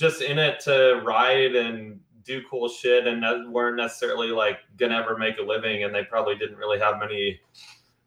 just 0.00 0.22
in 0.22 0.38
it 0.38 0.58
to 0.60 1.02
ride 1.04 1.54
and 1.54 2.00
do 2.24 2.42
cool 2.50 2.68
shit 2.68 3.06
and 3.06 3.52
weren't 3.52 3.76
necessarily 3.76 4.28
like 4.28 4.58
gonna 4.78 4.96
ever 4.96 5.18
make 5.18 5.38
a 5.38 5.42
living 5.42 5.84
and 5.84 5.94
they 5.94 6.04
probably 6.04 6.36
didn't 6.36 6.56
really 6.56 6.78
have 6.78 6.98
many 6.98 7.38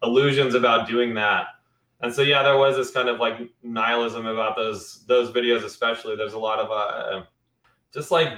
illusions 0.01 0.55
about 0.55 0.87
doing 0.87 1.13
that. 1.13 1.45
And 2.01 2.13
so 2.13 2.23
yeah, 2.23 2.41
there 2.41 2.57
was 2.57 2.75
this 2.75 2.89
kind 2.89 3.09
of 3.09 3.19
like 3.19 3.37
nihilism 3.61 4.25
about 4.25 4.55
those 4.55 5.05
those 5.05 5.31
videos, 5.31 5.63
especially. 5.63 6.15
There's 6.15 6.33
a 6.33 6.39
lot 6.39 6.59
of 6.59 6.71
uh, 6.71 7.25
just 7.93 8.09
like 8.11 8.29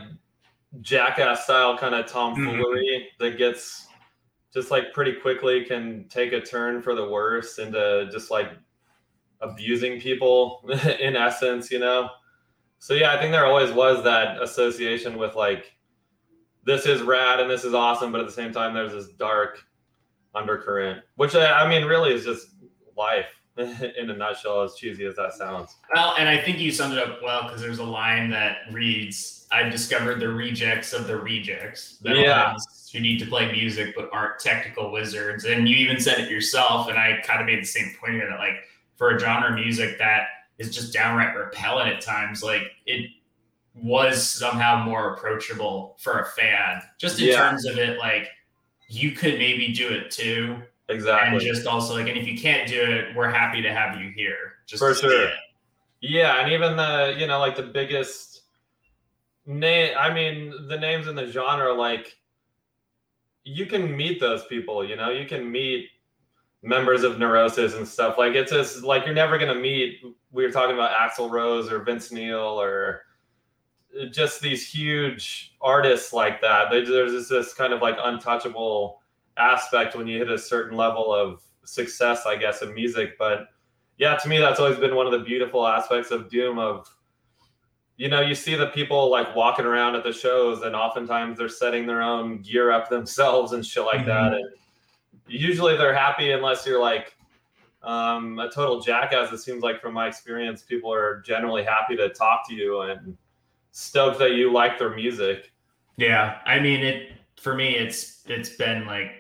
jackass 0.82 1.46
style 1.46 1.78
kind 1.78 1.96
of 1.96 2.06
tomfoolery 2.06 3.08
that 3.20 3.38
gets 3.38 3.88
just 4.54 4.70
like 4.70 4.94
pretty 4.94 5.14
quickly 5.14 5.64
can 5.64 6.06
take 6.10 6.34
a 6.34 6.42
turn 6.42 6.82
for 6.82 6.94
the 6.94 7.08
worse 7.08 7.58
into 7.58 8.10
just 8.12 8.30
like 8.30 8.52
abusing 9.42 10.00
people 10.00 10.62
in 11.00 11.16
essence, 11.16 11.72
you 11.72 11.80
know. 11.80 12.10
So 12.80 12.94
yeah, 12.94 13.14
I 13.14 13.18
think 13.20 13.32
there 13.32 13.46
always 13.46 13.72
was 13.72 14.04
that 14.04 14.42
association 14.42 15.18
with 15.18 15.36
like 15.36 15.74
this 16.66 16.86
is 16.86 17.02
rad 17.02 17.40
and 17.40 17.50
this 17.50 17.64
is 17.64 17.74
awesome, 17.74 18.12
but 18.12 18.22
at 18.22 18.28
the 18.28 18.34
same 18.34 18.52
time 18.52 18.74
there's 18.74 18.92
this 18.92 19.08
dark 19.10 19.60
undercurrent, 20.34 21.04
which 21.16 21.36
I, 21.36 21.64
I 21.64 21.70
mean 21.70 21.86
really 21.86 22.14
is 22.14 22.26
just 22.26 22.48
life 22.98 23.28
in 23.58 24.10
a 24.10 24.16
nutshell, 24.16 24.64
as 24.64 24.76
cheesy 24.76 25.06
as 25.06 25.16
that 25.16 25.34
sounds. 25.34 25.76
well 25.96 26.14
and 26.18 26.28
i 26.28 26.38
think 26.38 26.60
you 26.60 26.72
summed 26.72 26.92
it 26.94 27.00
up 27.00 27.22
well 27.24 27.44
because 27.44 27.62
there's 27.62 27.80
a 27.80 27.84
line 27.84 28.30
that 28.30 28.58
reads 28.72 29.48
i've 29.52 29.72
discovered 29.72 30.20
the 30.20 30.28
rejects 30.28 30.92
of 30.92 31.08
the 31.08 31.16
rejects 31.16 31.98
Yeah. 32.04 32.56
Who 32.92 33.00
need 33.00 33.18
to 33.20 33.26
play 33.26 33.50
music 33.52 33.94
but 33.96 34.10
aren't 34.12 34.40
technical 34.40 34.92
wizards 34.92 35.46
and 35.46 35.70
you 35.70 35.76
even 35.78 36.00
said 36.02 36.20
it 36.20 36.30
yourself 36.30 36.90
and 36.90 36.98
i 36.98 37.22
kind 37.24 37.40
of 37.40 37.46
made 37.46 37.62
the 37.62 37.68
same 37.68 37.94
point 38.00 38.14
here 38.16 38.28
that 38.30 38.40
like 38.40 38.64
for 38.96 39.16
a 39.16 39.20
genre 39.20 39.50
of 39.50 39.56
music 39.56 39.98
that 40.00 40.28
is 40.58 40.74
just 40.74 40.94
downright 40.94 41.36
repellent 41.36 41.90
at 41.90 42.02
times 42.02 42.44
like 42.44 42.72
it 42.86 43.10
was 43.76 44.26
somehow 44.28 44.84
more 44.84 45.14
approachable 45.14 45.96
for 46.00 46.20
a 46.20 46.26
fan 46.26 46.82
just 46.98 47.20
in 47.20 47.28
Yeah. 47.28 47.50
terms 47.50 47.66
of 47.66 47.78
it 47.78 47.98
like 48.00 48.30
you 48.88 49.12
could 49.12 49.38
maybe 49.38 49.74
do 49.74 49.90
it 49.90 50.12
too 50.12 50.62
Exactly. 50.88 51.38
and 51.38 51.42
just 51.56 51.68
also 51.68 51.96
like 51.96 52.08
and 52.08 52.18
if 52.18 52.28
you 52.28 52.38
can't 52.38 52.70
do 52.70 52.80
it 52.82 53.16
we're 53.16 53.30
happy 53.30 53.62
to 53.62 53.74
have 53.74 54.00
you 54.00 54.10
here 54.12 54.54
just 54.66 54.82
For 54.82 54.94
sure. 54.94 55.24
it. 55.28 55.34
Yeah, 56.02 56.40
and 56.42 56.52
even 56.52 56.76
the 56.76 57.16
you 57.18 57.26
know 57.28 57.40
like 57.40 57.56
the 57.56 57.64
biggest 57.64 58.42
name. 59.48 59.96
I 59.98 60.14
mean, 60.14 60.68
the 60.68 60.78
names 60.78 61.08
in 61.08 61.16
the 61.16 61.26
genre 61.28 61.74
like 61.74 62.18
you 63.44 63.66
can 63.66 63.96
meet 63.96 64.20
those 64.20 64.46
people. 64.46 64.84
You 64.88 64.96
know, 64.98 65.10
you 65.10 65.26
can 65.26 65.52
meet 65.52 65.90
members 66.66 67.04
of 67.04 67.20
Neurosis 67.20 67.76
and 67.76 67.88
stuff. 67.88 68.18
Like 68.18 68.34
it's 68.34 68.52
just 68.52 68.84
like 68.84 69.06
you're 69.06 69.14
never 69.14 69.38
gonna 69.38 69.56
meet. 69.56 70.02
We 70.32 70.44
were 70.44 70.52
talking 70.52 70.76
about 70.76 70.92
Axl 70.96 71.30
Rose 71.30 71.72
or 71.72 71.84
Vince 71.84 72.12
Neil 72.12 72.40
or 72.60 73.04
just 74.12 74.42
these 74.42 74.68
huge 74.68 75.56
artists 75.62 76.12
like 76.12 76.42
that. 76.42 76.70
They, 76.70 76.84
there's 76.84 77.14
just 77.14 77.30
this 77.30 77.54
kind 77.54 77.72
of 77.72 77.82
like 77.82 77.96
untouchable 78.04 79.02
aspect 79.38 79.96
when 79.96 80.08
you 80.08 80.18
hit 80.18 80.30
a 80.30 80.38
certain 80.38 80.76
level 80.76 81.14
of 81.14 81.42
success, 81.64 82.26
I 82.26 82.36
guess, 82.36 82.62
in 82.62 82.74
music. 82.74 83.18
But 83.18 83.48
yeah, 83.98 84.16
to 84.18 84.28
me, 84.28 84.40
that's 84.40 84.60
always 84.60 84.78
been 84.78 84.96
one 84.96 85.06
of 85.06 85.12
the 85.12 85.20
beautiful 85.20 85.66
aspects 85.66 86.12
of 86.12 86.30
Doom. 86.30 86.58
Of 86.58 86.94
you 87.98 88.10
know, 88.10 88.22
you 88.22 88.34
see 88.34 88.56
the 88.56 88.68
people 88.68 89.10
like 89.12 89.36
walking 89.36 89.66
around 89.66 89.96
at 89.96 90.04
the 90.04 90.12
shows, 90.12 90.64
and 90.64 90.76
oftentimes 90.76 91.38
they're 91.38 91.48
setting 91.48 91.86
their 91.86 92.02
own 92.02 92.42
gear 92.42 92.72
up 92.72 92.90
themselves 92.90 93.54
and 93.54 93.64
shit 93.64 93.86
like 93.86 94.00
mm-hmm. 94.00 94.10
that. 94.10 94.34
And 94.34 94.50
usually 95.28 95.78
they're 95.78 95.96
happy 95.96 96.32
unless 96.32 96.66
you're 96.66 96.82
like 96.82 97.16
um, 97.84 98.40
a 98.40 98.50
total 98.50 98.82
jackass. 98.82 99.32
It 99.32 99.40
seems 99.40 99.64
like 99.64 99.82
from 99.82 99.94
my 99.94 100.08
experience, 100.08 100.62
people 100.62 100.94
are 100.94 101.22
generally 101.22 101.64
happy 101.64 101.96
to 101.96 102.10
talk 102.10 102.48
to 102.50 102.56
you 102.56 102.82
and 102.82 103.18
stoked 103.72 104.20
that 104.20 104.34
you 104.34 104.52
like 104.52 104.80
their 104.80 104.96
music. 104.96 105.52
Yeah, 105.98 106.40
I 106.46 106.60
mean 106.60 106.82
it 106.82 107.12
for 107.40 107.56
me. 107.56 107.76
It's 107.76 108.24
it's 108.28 108.50
been 108.50 108.86
like 108.86 109.12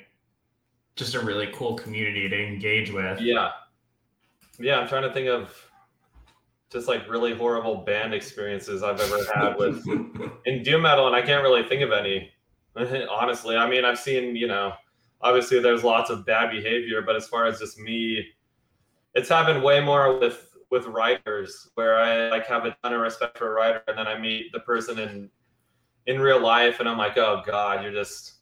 just 0.95 1.15
a 1.15 1.19
really 1.19 1.49
cool 1.53 1.75
community 1.75 2.27
to 2.29 2.47
engage 2.47 2.91
with. 2.91 3.19
Yeah. 3.21 3.51
Yeah, 4.57 4.79
I'm 4.79 4.87
trying 4.87 5.03
to 5.03 5.11
think 5.13 5.27
of 5.27 5.53
just 6.71 6.87
like 6.87 7.09
really 7.09 7.33
horrible 7.33 7.75
band 7.75 8.13
experiences 8.13 8.83
I've 8.83 8.99
ever 8.99 9.19
had 9.33 9.57
with 9.57 9.85
in 10.45 10.63
doom 10.63 10.83
metal, 10.83 11.07
and 11.07 11.15
I 11.15 11.21
can't 11.21 11.43
really 11.43 11.63
think 11.63 11.81
of 11.81 11.91
any. 11.91 12.31
Honestly, 13.09 13.55
I 13.55 13.69
mean, 13.69 13.85
I've 13.85 13.99
seen 13.99 14.35
you 14.35 14.47
know, 14.47 14.73
obviously 15.25 15.59
there's 15.59 15.83
lots 15.83 16.09
of 16.11 16.25
bad 16.25 16.51
behavior, 16.51 17.01
but 17.01 17.15
as 17.15 17.27
far 17.27 17.45
as 17.45 17.59
just 17.59 17.79
me, 17.79 18.23
it's 19.15 19.27
happened 19.27 19.63
way 19.63 19.81
more 19.81 20.17
with 20.17 20.51
with 20.71 20.85
writers 20.87 21.69
where 21.75 21.97
I 21.97 22.29
like 22.29 22.45
have 22.47 22.65
a 22.65 22.75
ton 22.83 22.93
of 22.93 23.01
respect 23.01 23.37
for 23.37 23.51
a 23.51 23.53
writer, 23.53 23.81
and 23.87 23.97
then 23.97 24.07
I 24.07 24.17
meet 24.17 24.51
the 24.53 24.59
person 24.61 24.99
in 24.99 25.29
in 26.05 26.19
real 26.19 26.39
life, 26.39 26.79
and 26.79 26.87
I'm 26.87 26.97
like, 26.97 27.17
oh 27.17 27.41
god, 27.45 27.83
you're 27.83 27.91
just 27.91 28.35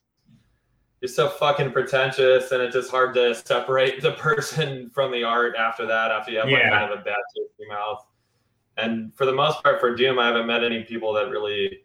you're 0.99 1.09
so 1.09 1.29
fucking 1.29 1.71
pretentious, 1.71 2.51
and 2.51 2.61
it's 2.61 2.75
just 2.75 2.91
hard 2.91 3.13
to 3.15 3.33
separate 3.33 4.01
the 4.01 4.11
person 4.27 4.89
from 4.89 5.11
the 5.11 5.23
art 5.23 5.55
after 5.57 5.85
that. 5.85 6.11
After 6.11 6.31
you 6.31 6.39
have 6.39 6.49
like 6.49 6.63
kind 6.63 6.91
of 6.91 6.99
a 6.99 7.01
bad 7.01 7.15
taste 7.35 7.49
in 7.59 7.67
your 7.67 7.75
mouth. 7.75 8.05
And 8.75 9.15
for 9.15 9.25
the 9.25 9.33
most 9.33 9.61
part, 9.61 9.79
for 9.79 9.95
Doom, 9.95 10.17
I 10.17 10.27
haven't 10.27 10.47
met 10.47 10.63
any 10.63 10.83
people 10.83 11.13
that 11.13 11.29
really, 11.29 11.83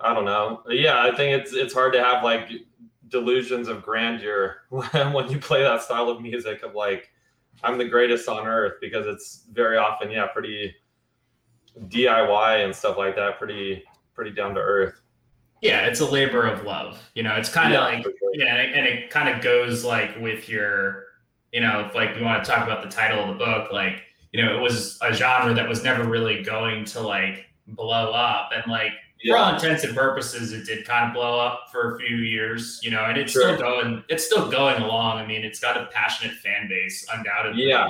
I 0.00 0.14
don't 0.14 0.24
know. 0.24 0.62
Yeah, 0.68 1.02
I 1.02 1.14
think 1.16 1.42
it's 1.42 1.52
it's 1.52 1.74
hard 1.74 1.92
to 1.94 2.02
have 2.02 2.22
like 2.22 2.48
delusions 3.08 3.68
of 3.68 3.82
grandeur 3.82 4.56
when, 4.70 5.30
you 5.30 5.38
play 5.38 5.62
that 5.62 5.82
style 5.82 6.08
of 6.08 6.20
music 6.20 6.62
of 6.62 6.74
like 6.74 7.10
I'm 7.62 7.78
the 7.78 7.88
greatest 7.88 8.28
on 8.28 8.46
earth 8.46 8.74
because 8.80 9.06
it's 9.06 9.44
very 9.52 9.76
often 9.76 10.10
yeah 10.10 10.26
pretty 10.26 10.74
DIY 11.86 12.64
and 12.64 12.74
stuff 12.74 12.96
like 12.96 13.16
that, 13.16 13.38
pretty 13.38 13.84
pretty 14.14 14.30
down 14.32 14.54
to 14.54 14.60
earth. 14.60 15.00
Yeah, 15.60 15.86
it's 15.86 16.00
a 16.00 16.06
labor 16.06 16.46
of 16.46 16.64
love. 16.64 17.00
You 17.14 17.22
know, 17.22 17.34
it's 17.34 17.48
kind 17.48 17.74
of 17.74 17.80
like 17.80 18.02
sure. 18.02 18.12
yeah, 18.34 18.54
and 18.54 18.60
it, 18.60 18.78
and 18.78 18.86
it 18.86 19.10
kind 19.10 19.28
of 19.28 19.42
goes 19.42 19.84
like 19.84 20.16
with 20.20 20.48
your, 20.48 21.04
you 21.52 21.60
know, 21.60 21.86
if 21.86 21.94
like 21.94 22.16
you 22.16 22.24
want 22.24 22.44
to 22.44 22.50
talk 22.50 22.64
about 22.64 22.82
the 22.82 22.88
title 22.88 23.22
of 23.22 23.28
the 23.28 23.44
book, 23.44 23.72
like 23.72 24.02
you 24.32 24.44
know, 24.44 24.56
it 24.56 24.60
was 24.60 24.98
a 25.02 25.12
genre 25.12 25.54
that 25.54 25.68
was 25.68 25.82
never 25.82 26.04
really 26.04 26.42
going 26.42 26.84
to 26.86 27.00
like 27.00 27.46
blow 27.68 28.12
up, 28.12 28.50
and 28.54 28.70
like 28.70 28.92
for 29.26 29.36
all 29.36 29.54
intents 29.54 29.84
and 29.84 29.94
purposes, 29.96 30.52
it 30.52 30.64
did 30.66 30.86
kind 30.86 31.08
of 31.08 31.14
blow 31.14 31.38
up 31.38 31.66
for 31.72 31.94
a 31.96 31.98
few 31.98 32.16
years, 32.18 32.80
you 32.82 32.90
know, 32.90 33.04
and 33.04 33.16
it's 33.18 33.32
Sure. 33.32 33.42
still 33.54 33.58
going. 33.58 34.04
It's 34.08 34.24
still 34.24 34.48
going 34.50 34.82
along. 34.82 35.18
I 35.18 35.26
mean, 35.26 35.44
it's 35.44 35.60
got 35.60 35.76
a 35.76 35.86
passionate 35.86 36.36
fan 36.38 36.68
base, 36.68 37.06
undoubtedly. 37.12 37.64
Yeah. 37.68 37.88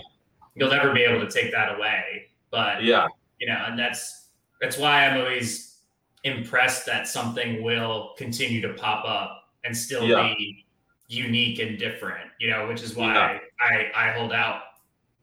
you'll 0.55 0.71
never 0.71 0.93
be 0.93 1.03
able 1.03 1.25
to 1.25 1.31
take 1.31 1.53
that 1.53 1.77
away. 1.77 2.29
But 2.51 2.83
yeah, 2.83 3.07
you 3.39 3.47
know, 3.47 3.63
and 3.67 3.79
that's 3.79 4.31
that's 4.61 4.77
why 4.77 5.07
I'm 5.07 5.21
always 5.21 5.77
impressed 6.25 6.85
that 6.87 7.07
something 7.07 7.63
will 7.63 8.15
continue 8.19 8.61
to 8.63 8.75
pop 8.75 9.05
up 9.07 9.45
and 9.65 9.77
still 9.77 10.05
Yeah. 10.05 10.33
be 10.37 10.67
unique 11.07 11.61
and 11.61 11.79
different. 11.79 12.29
You 12.41 12.51
know, 12.51 12.67
which 12.67 12.83
is 12.83 12.97
why 12.97 13.15
Yeah. 13.15 13.39
I 13.61 13.91
I 13.95 14.11
hold 14.13 14.33
out 14.33 14.63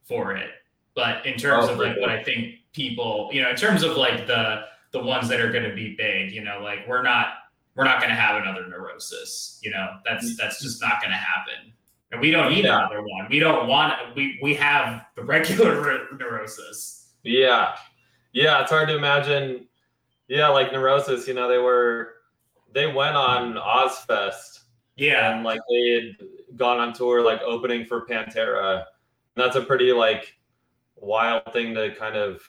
for 0.06 0.36
it. 0.38 0.52
But 0.96 1.26
in 1.26 1.38
terms 1.38 1.66
Oh, 1.68 1.74
of 1.74 1.80
like 1.80 1.98
what 1.98 2.10
I 2.10 2.24
think 2.24 2.56
people, 2.72 3.30
you 3.34 3.42
know, 3.42 3.50
in 3.50 3.56
terms 3.58 3.84
of 3.84 3.98
like 3.98 4.28
the 4.28 4.64
the 4.96 5.04
ones 5.04 5.28
that 5.28 5.42
are 5.42 5.52
going 5.52 5.70
to 5.70 5.76
be 5.76 5.94
big, 5.96 6.32
you 6.32 6.42
know, 6.42 6.62
like 6.64 6.88
we're 6.88 7.04
not 7.04 7.28
we're 7.76 7.84
not 7.84 8.00
going 8.00 8.10
to 8.10 8.16
have 8.16 8.42
another 8.42 8.66
neurosis. 8.68 9.60
You 9.62 9.72
know, 9.72 9.98
that's 10.06 10.26
mm-hmm. 10.26 10.36
that's 10.40 10.64
just 10.64 10.82
not 10.82 11.02
going 11.02 11.12
to 11.12 11.18
happen. 11.18 11.74
And 12.12 12.22
we 12.22 12.32
don't 12.32 12.50
need 12.50 12.64
Yeah. 12.64 12.80
another 12.80 13.02
one. 13.02 13.28
We 13.30 13.40
don't 13.40 13.68
want. 13.68 13.94
We 14.16 14.40
we 14.42 14.54
have 14.56 15.06
the 15.16 15.24
regular 15.24 16.08
neurosis. 16.18 17.10
Yeah. 17.24 17.76
Yeah, 18.32 18.62
it's 18.62 18.72
hard 18.72 18.88
to 18.88 18.96
imagine. 18.96 19.68
Yeah, 20.28 20.48
like 20.48 20.72
Neurosis, 20.72 21.28
you 21.28 21.34
know, 21.34 21.48
they 21.50 21.58
were 21.58 22.14
they 22.74 22.88
went 22.88 23.16
on 23.16 23.56
Ozzfest 23.56 24.62
Yeah. 24.96 25.36
And 25.36 25.44
like 25.44 25.60
they 25.70 25.90
had 25.90 26.58
gone 26.58 26.80
on 26.80 26.94
tour, 26.94 27.22
like 27.22 27.42
opening 27.42 27.86
for 27.86 28.06
Pantera. 28.06 28.86
And 29.36 29.44
that's 29.44 29.58
a 29.58 29.62
pretty 29.62 29.92
like 29.92 30.38
wild 30.96 31.44
thing 31.52 31.76
to 31.76 31.94
kind 31.96 32.16
of 32.16 32.42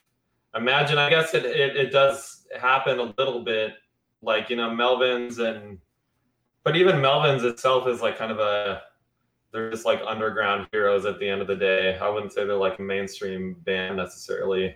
imagine. 0.56 0.98
I 0.98 1.10
guess 1.10 1.34
it, 1.34 1.44
it, 1.44 1.76
it 1.76 1.92
does 1.92 2.46
happen 2.58 2.98
a 2.98 3.14
little 3.18 3.42
bit, 3.44 3.74
like, 4.22 4.50
you 4.50 4.56
know, 4.56 4.70
Melvins 4.70 5.38
and, 5.38 5.78
but 6.64 6.76
even 6.76 6.96
Melvins 6.96 7.44
itself 7.44 7.86
is 7.86 8.00
like 8.00 8.18
kind 8.18 8.32
of 8.32 8.38
a, 8.38 8.82
they're 9.52 9.70
just 9.70 9.86
like 9.86 10.00
underground 10.06 10.66
heroes 10.72 11.06
at 11.06 11.18
the 11.18 11.28
end 11.28 11.40
of 11.40 11.46
the 11.46 11.56
day. 11.56 11.96
I 11.98 12.08
wouldn't 12.08 12.32
say 12.32 12.44
they're 12.44 12.56
like 12.56 12.78
a 12.78 12.82
mainstream 12.82 13.54
band 13.64 13.96
necessarily. 13.96 14.74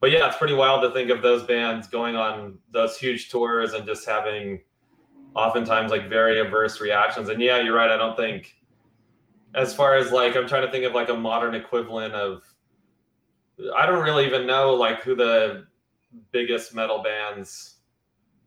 But 0.00 0.10
yeah, 0.10 0.28
it's 0.28 0.36
pretty 0.36 0.54
wild 0.54 0.82
to 0.82 0.90
think 0.92 1.10
of 1.10 1.22
those 1.22 1.42
bands 1.44 1.88
going 1.88 2.14
on 2.14 2.58
those 2.72 2.96
huge 2.96 3.30
tours 3.30 3.72
and 3.72 3.84
just 3.84 4.06
having 4.06 4.60
oftentimes 5.34 5.90
like 5.90 6.08
very 6.08 6.40
averse 6.40 6.80
reactions. 6.80 7.28
And 7.28 7.40
yeah, 7.42 7.60
you're 7.60 7.74
right. 7.74 7.90
I 7.90 7.96
don't 7.96 8.16
think 8.16 8.54
as 9.54 9.74
far 9.74 9.96
as 9.96 10.12
like 10.12 10.36
I'm 10.36 10.46
trying 10.46 10.66
to 10.66 10.70
think 10.70 10.84
of 10.84 10.92
like 10.92 11.08
a 11.08 11.14
modern 11.14 11.54
equivalent 11.54 12.14
of 12.14 12.42
I 13.76 13.86
don't 13.86 14.02
really 14.02 14.26
even 14.26 14.46
know 14.46 14.74
like 14.74 15.02
who 15.02 15.14
the 15.14 15.66
biggest 16.32 16.74
metal 16.74 17.02
bands 17.02 17.76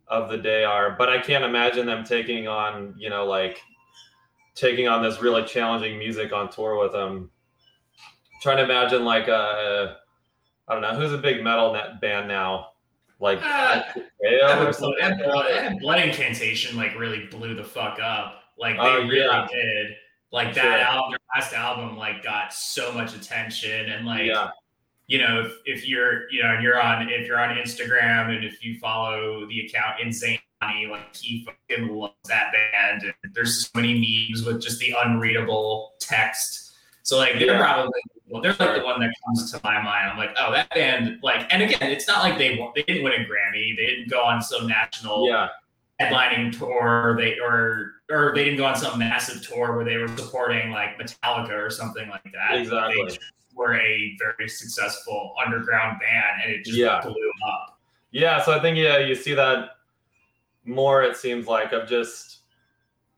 of 0.07 0.29
the 0.29 0.37
day 0.37 0.63
are, 0.63 0.91
but 0.97 1.09
I 1.09 1.19
can't 1.19 1.43
imagine 1.43 1.85
them 1.85 2.03
taking 2.03 2.47
on, 2.47 2.95
you 2.97 3.09
know, 3.09 3.25
like 3.25 3.59
taking 4.55 4.87
on 4.87 5.03
this 5.03 5.21
really 5.21 5.43
challenging 5.43 5.97
music 5.99 6.33
on 6.33 6.49
tour 6.49 6.77
with 6.79 6.91
them. 6.91 7.29
trying 8.41 8.57
to 8.57 8.63
imagine 8.63 9.03
like 9.05 9.27
a 9.27 9.97
I 10.67 10.73
don't 10.73 10.81
know 10.81 10.95
who's 10.95 11.13
a 11.13 11.17
big 11.17 11.43
metal 11.43 11.71
net 11.73 11.99
band 12.01 12.27
now, 12.27 12.71
like 13.19 13.39
Uh, 13.41 13.81
or 14.59 14.73
something. 14.73 15.17
blood, 15.23 15.45
that. 15.47 15.65
and 15.71 15.79
blood 15.79 15.99
incantation 15.99 16.75
like 16.77 16.97
really 16.97 17.25
blew 17.27 17.55
the 17.55 17.63
fuck 17.63 17.99
up. 18.01 18.43
Like 18.57 18.75
they 18.75 18.81
Oh, 18.81 19.01
really 19.07 19.19
yeah. 19.19 19.47
did. 19.51 19.95
Like 20.31 20.53
Sure. 20.53 20.63
that 20.63 20.79
album, 20.81 21.11
their 21.11 21.19
last 21.35 21.53
album, 21.53 21.95
like 21.97 22.21
got 22.23 22.53
so 22.53 22.91
much 22.91 23.15
attention, 23.15 23.89
and 23.91 24.05
like 24.05 24.25
yeah, 24.25 24.49
you 25.07 25.19
know, 25.19 25.45
if, 25.45 25.53
if 25.65 25.87
you're 25.87 26.29
you 26.31 26.43
know 26.43 26.59
you're 26.59 26.81
on 26.81 27.09
if 27.09 27.27
you're 27.27 27.39
on 27.39 27.55
Instagram 27.57 28.35
and 28.35 28.43
if 28.43 28.63
you 28.63 28.77
follow 28.79 29.45
the 29.47 29.65
account 29.65 30.01
Insane 30.01 30.39
Money, 30.61 30.87
like 30.87 31.15
he 31.15 31.45
fucking 31.45 31.87
loves 31.89 32.13
that 32.27 32.51
band, 32.51 33.03
and 33.03 33.33
there's 33.33 33.65
so 33.65 33.69
many 33.75 33.93
memes 34.29 34.45
with 34.45 34.61
just 34.61 34.79
the 34.79 34.93
unreadable 35.03 35.93
text. 35.99 36.73
So 37.03 37.17
like 37.17 37.33
they're 37.39 37.47
Yeah. 37.47 37.59
probably 37.59 38.01
well, 38.29 38.41
they're 38.41 38.55
like 38.59 38.81
the 38.81 38.85
one 38.85 38.99
that 38.99 39.13
comes 39.25 39.49
to 39.53 39.61
my 39.63 39.81
mind. 39.81 40.09
I'm 40.11 40.17
like, 40.17 40.35
oh, 40.37 40.51
that 40.51 40.69
band, 40.71 41.19
like, 41.23 41.47
and 41.49 41.63
again, 41.63 41.89
it's 41.89 42.09
not 42.09 42.23
like 42.23 42.37
they 42.37 42.57
won- 42.57 42.73
they 42.75 42.83
didn't 42.83 43.03
win 43.03 43.13
a 43.13 43.23
Grammy, 43.23 43.73
they 43.77 43.85
didn't 43.85 44.09
go 44.09 44.21
on 44.21 44.41
some 44.41 44.67
national 44.67 45.29
yeah, 45.29 45.47
headlining 46.01 46.57
tour, 46.57 47.15
they 47.17 47.39
or 47.39 47.93
or 48.11 48.33
they 48.35 48.43
didn't 48.43 48.57
go 48.57 48.65
on 48.65 48.75
some 48.75 48.99
massive 48.99 49.47
tour 49.47 49.77
where 49.77 49.85
they 49.85 49.95
were 49.95 50.09
supporting 50.17 50.71
like 50.71 50.99
Metallica 50.99 51.53
or 51.53 51.69
something 51.69 52.09
like 52.09 52.23
that. 52.33 52.57
Exactly. 52.57 52.95
They 53.07 53.17
were 53.57 53.75
a 53.75 54.15
very 54.19 54.47
successful 54.47 55.33
underground 55.43 55.99
band, 55.99 56.41
and 56.43 56.53
it 56.53 56.63
just 56.63 56.77
Yeah. 56.77 57.01
blew 57.01 57.31
up. 57.49 57.79
yeah. 58.11 58.41
So 58.41 58.53
I 58.53 58.59
think 58.59 58.77
yeah, 58.77 58.99
you 58.99 59.15
see 59.15 59.33
that 59.33 59.71
more. 60.63 61.03
It 61.03 61.17
seems 61.17 61.47
like 61.47 61.73
of 61.73 61.87
just 61.89 62.39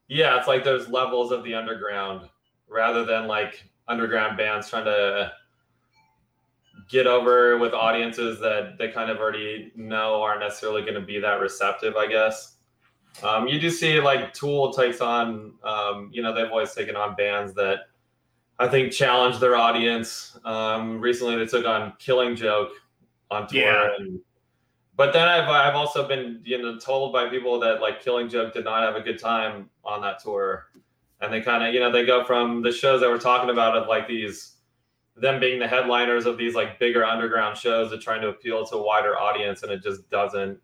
yeah, 0.07 0.37
it's 0.37 0.47
like 0.47 0.63
those 0.63 0.87
levels 0.89 1.31
of 1.31 1.43
the 1.43 1.53
underground 1.53 2.27
rather 2.67 3.05
than 3.05 3.27
like 3.27 3.63
underground 3.87 4.37
bands 4.37 4.69
trying 4.69 4.85
to 4.85 5.31
get 6.89 7.05
over 7.05 7.57
with 7.57 7.73
audiences 7.73 8.39
that 8.39 8.77
they 8.79 8.87
kind 8.87 9.11
of 9.11 9.17
already 9.17 9.71
know 9.75 10.21
aren't 10.21 10.39
necessarily 10.39 10.81
going 10.81 10.95
to 10.95 11.01
be 11.01 11.19
that 11.19 11.39
receptive, 11.39 11.95
I 11.95 12.07
guess. 12.07 12.55
Um, 13.21 13.47
you 13.47 13.59
do 13.59 13.69
see 13.69 13.99
like 13.99 14.33
Tool 14.33 14.71
takes 14.73 15.01
on, 15.01 15.53
um, 15.63 16.09
you 16.11 16.23
know, 16.23 16.33
they've 16.33 16.49
always 16.49 16.73
taken 16.73 16.95
on 16.95 17.15
bands 17.15 17.53
that 17.55 17.88
I 18.60 18.68
think 18.68 18.91
challenge 18.91 19.39
their 19.39 19.55
audience. 19.55 20.38
Um, 20.43 20.99
recently, 20.99 21.38
they 21.38 21.45
took 21.45 21.66
on 21.66 21.93
Killing 21.97 22.36
Joke 22.36 22.72
on 23.32 23.47
tour, 23.47 23.62
Yeah. 23.62 23.89
and 23.97 24.20
but 24.97 25.14
then 25.14 25.30
I've 25.30 25.47
I've 25.47 25.76
also 25.76 26.07
been 26.07 26.41
you 26.43 26.62
know 26.62 26.78
told 26.78 27.14
by 27.14 27.30
people 27.30 27.60
that 27.62 27.80
like 27.80 28.01
Killing 28.03 28.28
Joke 28.28 28.53
did 28.53 28.66
not 28.66 28.84
have 28.84 28.95
a 28.95 29.01
good 29.01 29.18
time 29.20 29.70
on 29.86 30.01
that 30.01 30.20
tour, 30.22 30.66
and 31.22 31.32
they 31.32 31.39
kind 31.41 31.64
of 31.64 31.74
you 31.74 31.80
know 31.80 31.91
they 31.91 32.05
go 32.05 32.24
from 32.26 32.62
the 32.62 32.72
shows 32.72 32.99
that 33.01 33.10
we're 33.10 33.18
talking 33.18 33.49
about 33.49 33.78
of 33.78 33.88
like 33.88 34.07
these 34.07 34.55
them 35.16 35.39
being 35.39 35.60
the 35.60 35.68
headliners 35.68 36.26
of 36.26 36.38
these 36.38 36.55
like 36.55 36.80
bigger 36.80 37.03
underground 37.05 37.57
shows 37.57 37.91
to 37.91 37.97
trying 37.97 38.22
to 38.22 38.30
appeal 38.30 38.66
to 38.66 38.76
a 38.76 38.82
wider 38.84 39.18
audience, 39.18 39.64
and 39.64 39.72
it 39.72 39.82
just 39.82 40.10
doesn't 40.10 40.57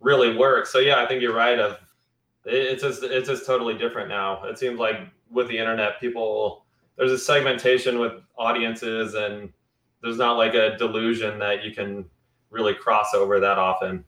really 0.00 0.36
work. 0.36 0.66
So 0.66 0.78
yeah, 0.80 1.00
I 1.00 1.06
think 1.06 1.22
you're 1.22 1.34
right. 1.34 1.58
Of 1.60 1.78
it's 2.44 2.82
just 2.82 3.04
it's 3.04 3.28
just 3.28 3.46
totally 3.46 3.78
different 3.78 4.08
now. 4.08 4.42
It 4.44 4.58
seems 4.58 4.80
like 4.80 4.96
with 5.30 5.46
the 5.46 5.58
internet, 5.58 6.00
people 6.00 6.64
there's 7.00 7.12
a 7.12 7.18
segmentation 7.18 7.98
with 7.98 8.12
audiences, 8.36 9.14
and 9.14 9.50
there's 10.02 10.18
not 10.18 10.36
like 10.36 10.52
a 10.52 10.76
delusion 10.76 11.38
that 11.38 11.64
you 11.64 11.74
can 11.74 12.04
really 12.50 12.74
cross 12.74 13.14
over 13.14 13.40
that 13.40 13.56
often. 13.56 14.04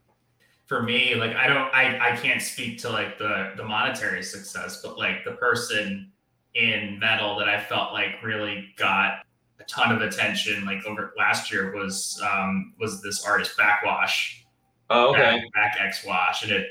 For 0.67 0.83
me, 0.83 1.15
like 1.15 1.35
I 1.35 1.47
don't, 1.47 1.75
I 1.75 2.13
I 2.13 2.17
can't 2.17 2.43
speak 2.43 2.79
to 2.83 2.91
like 2.91 3.17
the 3.17 3.55
the 3.57 3.65
monetary 3.65 4.23
success, 4.23 4.83
but 4.83 4.99
like 4.99 5.25
the 5.25 5.33
person 5.33 6.13
in 6.55 6.99
metal 6.99 7.39
that 7.39 7.49
I 7.49 7.63
felt 7.63 7.95
like 7.95 8.23
really 8.23 8.75
got 8.77 9.25
a 9.59 9.65
ton 9.65 9.91
of 9.91 10.03
attention 10.03 10.67
like 10.67 10.85
over 10.85 11.15
last 11.17 11.51
year 11.51 11.75
was 11.75 12.23
um 12.31 12.75
was 12.79 13.01
this 13.01 13.25
artist 13.25 13.57
Backwash. 13.57 14.45
Oh, 14.91 15.13
okay. 15.13 15.23
back, 15.23 15.53
back 15.55 15.77
X 15.81 16.05
Wash, 16.05 16.43
and 16.43 16.53
it 16.53 16.67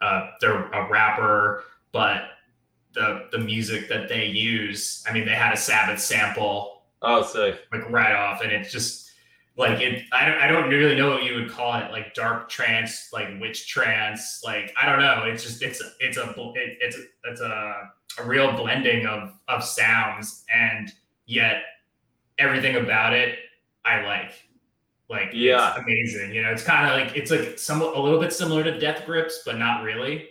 uh, 0.00 0.30
they're 0.40 0.70
a 0.70 0.88
rapper, 0.88 1.64
but 1.90 2.22
the 2.96 3.28
the 3.32 3.38
music 3.38 3.88
that 3.90 4.08
they 4.08 4.26
use, 4.26 5.04
I 5.08 5.12
mean, 5.14 5.26
they 5.26 5.32
had 5.36 5.54
a 5.54 5.58
Sabbath 5.58 6.00
sample 6.00 6.82
Oh, 7.02 7.22
sick. 7.22 7.60
like 7.72 7.88
right 7.90 8.14
off, 8.14 8.42
and 8.42 8.52
it's 8.52 8.72
just 8.72 9.10
like 9.56 9.80
it. 9.80 10.04
I 10.12 10.26
don't 10.26 10.38
I 10.38 10.48
don't 10.48 10.70
really 10.70 10.96
know 10.96 11.10
what 11.10 11.24
you 11.24 11.34
would 11.36 11.50
call 11.50 11.78
it, 11.80 11.90
like 11.92 12.14
dark 12.14 12.48
trance, 12.48 13.10
like 13.12 13.28
witch 13.40 13.68
trance, 13.68 14.42
like 14.44 14.74
I 14.80 14.86
don't 14.86 15.00
know. 15.00 15.24
It's 15.26 15.44
just 15.44 15.62
it's 15.62 15.80
a 15.82 15.90
it's 16.00 16.16
a 16.18 16.30
it, 16.56 16.78
it's 16.80 16.96
a, 16.98 17.02
it's 17.30 17.40
a 17.42 17.90
a 18.18 18.24
real 18.26 18.52
blending 18.56 19.06
of 19.06 19.34
of 19.48 19.62
sounds, 19.64 20.44
and 20.54 20.92
yet 21.26 21.62
everything 22.38 22.76
about 22.76 23.12
it 23.14 23.38
I 23.84 24.02
like. 24.02 24.32
Like 25.08 25.30
Yeah. 25.32 25.70
it's 25.76 25.78
amazing. 25.84 26.34
You 26.34 26.42
know, 26.42 26.50
it's 26.52 26.64
kind 26.64 26.90
of 26.90 26.98
like 27.06 27.16
it's 27.16 27.30
like 27.30 27.58
some 27.58 27.82
a 27.82 28.00
little 28.00 28.20
bit 28.20 28.32
similar 28.32 28.64
to 28.64 28.78
Death 28.78 29.04
Grips, 29.06 29.42
but 29.46 29.58
not 29.58 29.84
really. 29.84 30.28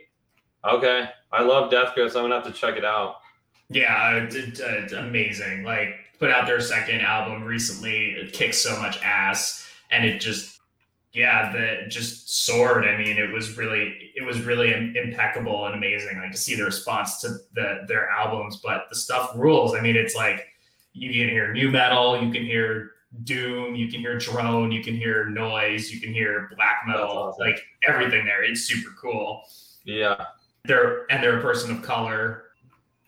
Okay. 0.65 1.09
I 1.31 1.43
love 1.43 1.69
Death 1.69 1.93
Grips. 1.93 2.15
I'm 2.15 2.23
gonna 2.23 2.35
have 2.35 2.45
to 2.45 2.51
check 2.51 2.77
it 2.77 2.85
out. 2.85 3.17
Yeah, 3.69 4.15
it's, 4.15 4.35
it's, 4.35 4.61
uh, 4.61 4.97
amazing. 4.97 5.63
Like 5.63 5.95
put 6.19 6.31
out 6.31 6.47
their 6.47 6.61
second 6.61 7.01
album 7.01 7.43
recently. 7.43 8.11
It 8.11 8.33
kicks 8.33 8.57
so 8.57 8.79
much 8.79 9.01
ass, 9.03 9.67
and 9.91 10.05
it 10.05 10.19
just 10.19 10.59
yeah, 11.13 11.51
the 11.51 11.87
just 11.87 12.45
soared. 12.45 12.85
I 12.85 12.97
mean, 12.97 13.17
it 13.17 13.31
was 13.31 13.57
really 13.57 14.11
it 14.15 14.25
was 14.25 14.41
really 14.41 14.73
impeccable 14.73 15.65
and 15.65 15.75
amazing. 15.75 16.19
Like 16.19 16.31
to 16.31 16.37
see 16.37 16.55
the 16.55 16.65
response 16.65 17.19
to 17.21 17.29
the 17.53 17.85
their 17.87 18.09
albums, 18.09 18.57
but 18.63 18.85
the 18.89 18.95
stuff 18.95 19.31
rules. 19.35 19.75
I 19.75 19.81
mean, 19.81 19.95
it's 19.95 20.15
like 20.15 20.47
you 20.93 21.09
can 21.09 21.29
hear 21.29 21.53
nu 21.53 21.69
metal, 21.69 22.21
you 22.21 22.31
can 22.31 22.43
hear 22.43 22.91
doom, 23.23 23.75
you 23.75 23.89
can 23.89 23.99
hear 23.99 24.17
drone, 24.17 24.71
you 24.71 24.83
can 24.83 24.95
hear 24.95 25.25
noise, 25.25 25.91
you 25.91 25.99
can 26.01 26.13
hear 26.13 26.49
black 26.55 26.81
metal, 26.85 27.07
awesome. 27.07 27.45
like 27.45 27.61
everything 27.87 28.25
there. 28.25 28.43
It's 28.43 28.61
super 28.61 28.93
cool 28.99 29.43
Yeah. 29.85 30.25
They're 30.67 31.09
and 31.11 31.21
they're 31.23 31.39
a 31.39 31.41
person 31.41 31.71
of 31.71 31.81
color 31.81 32.43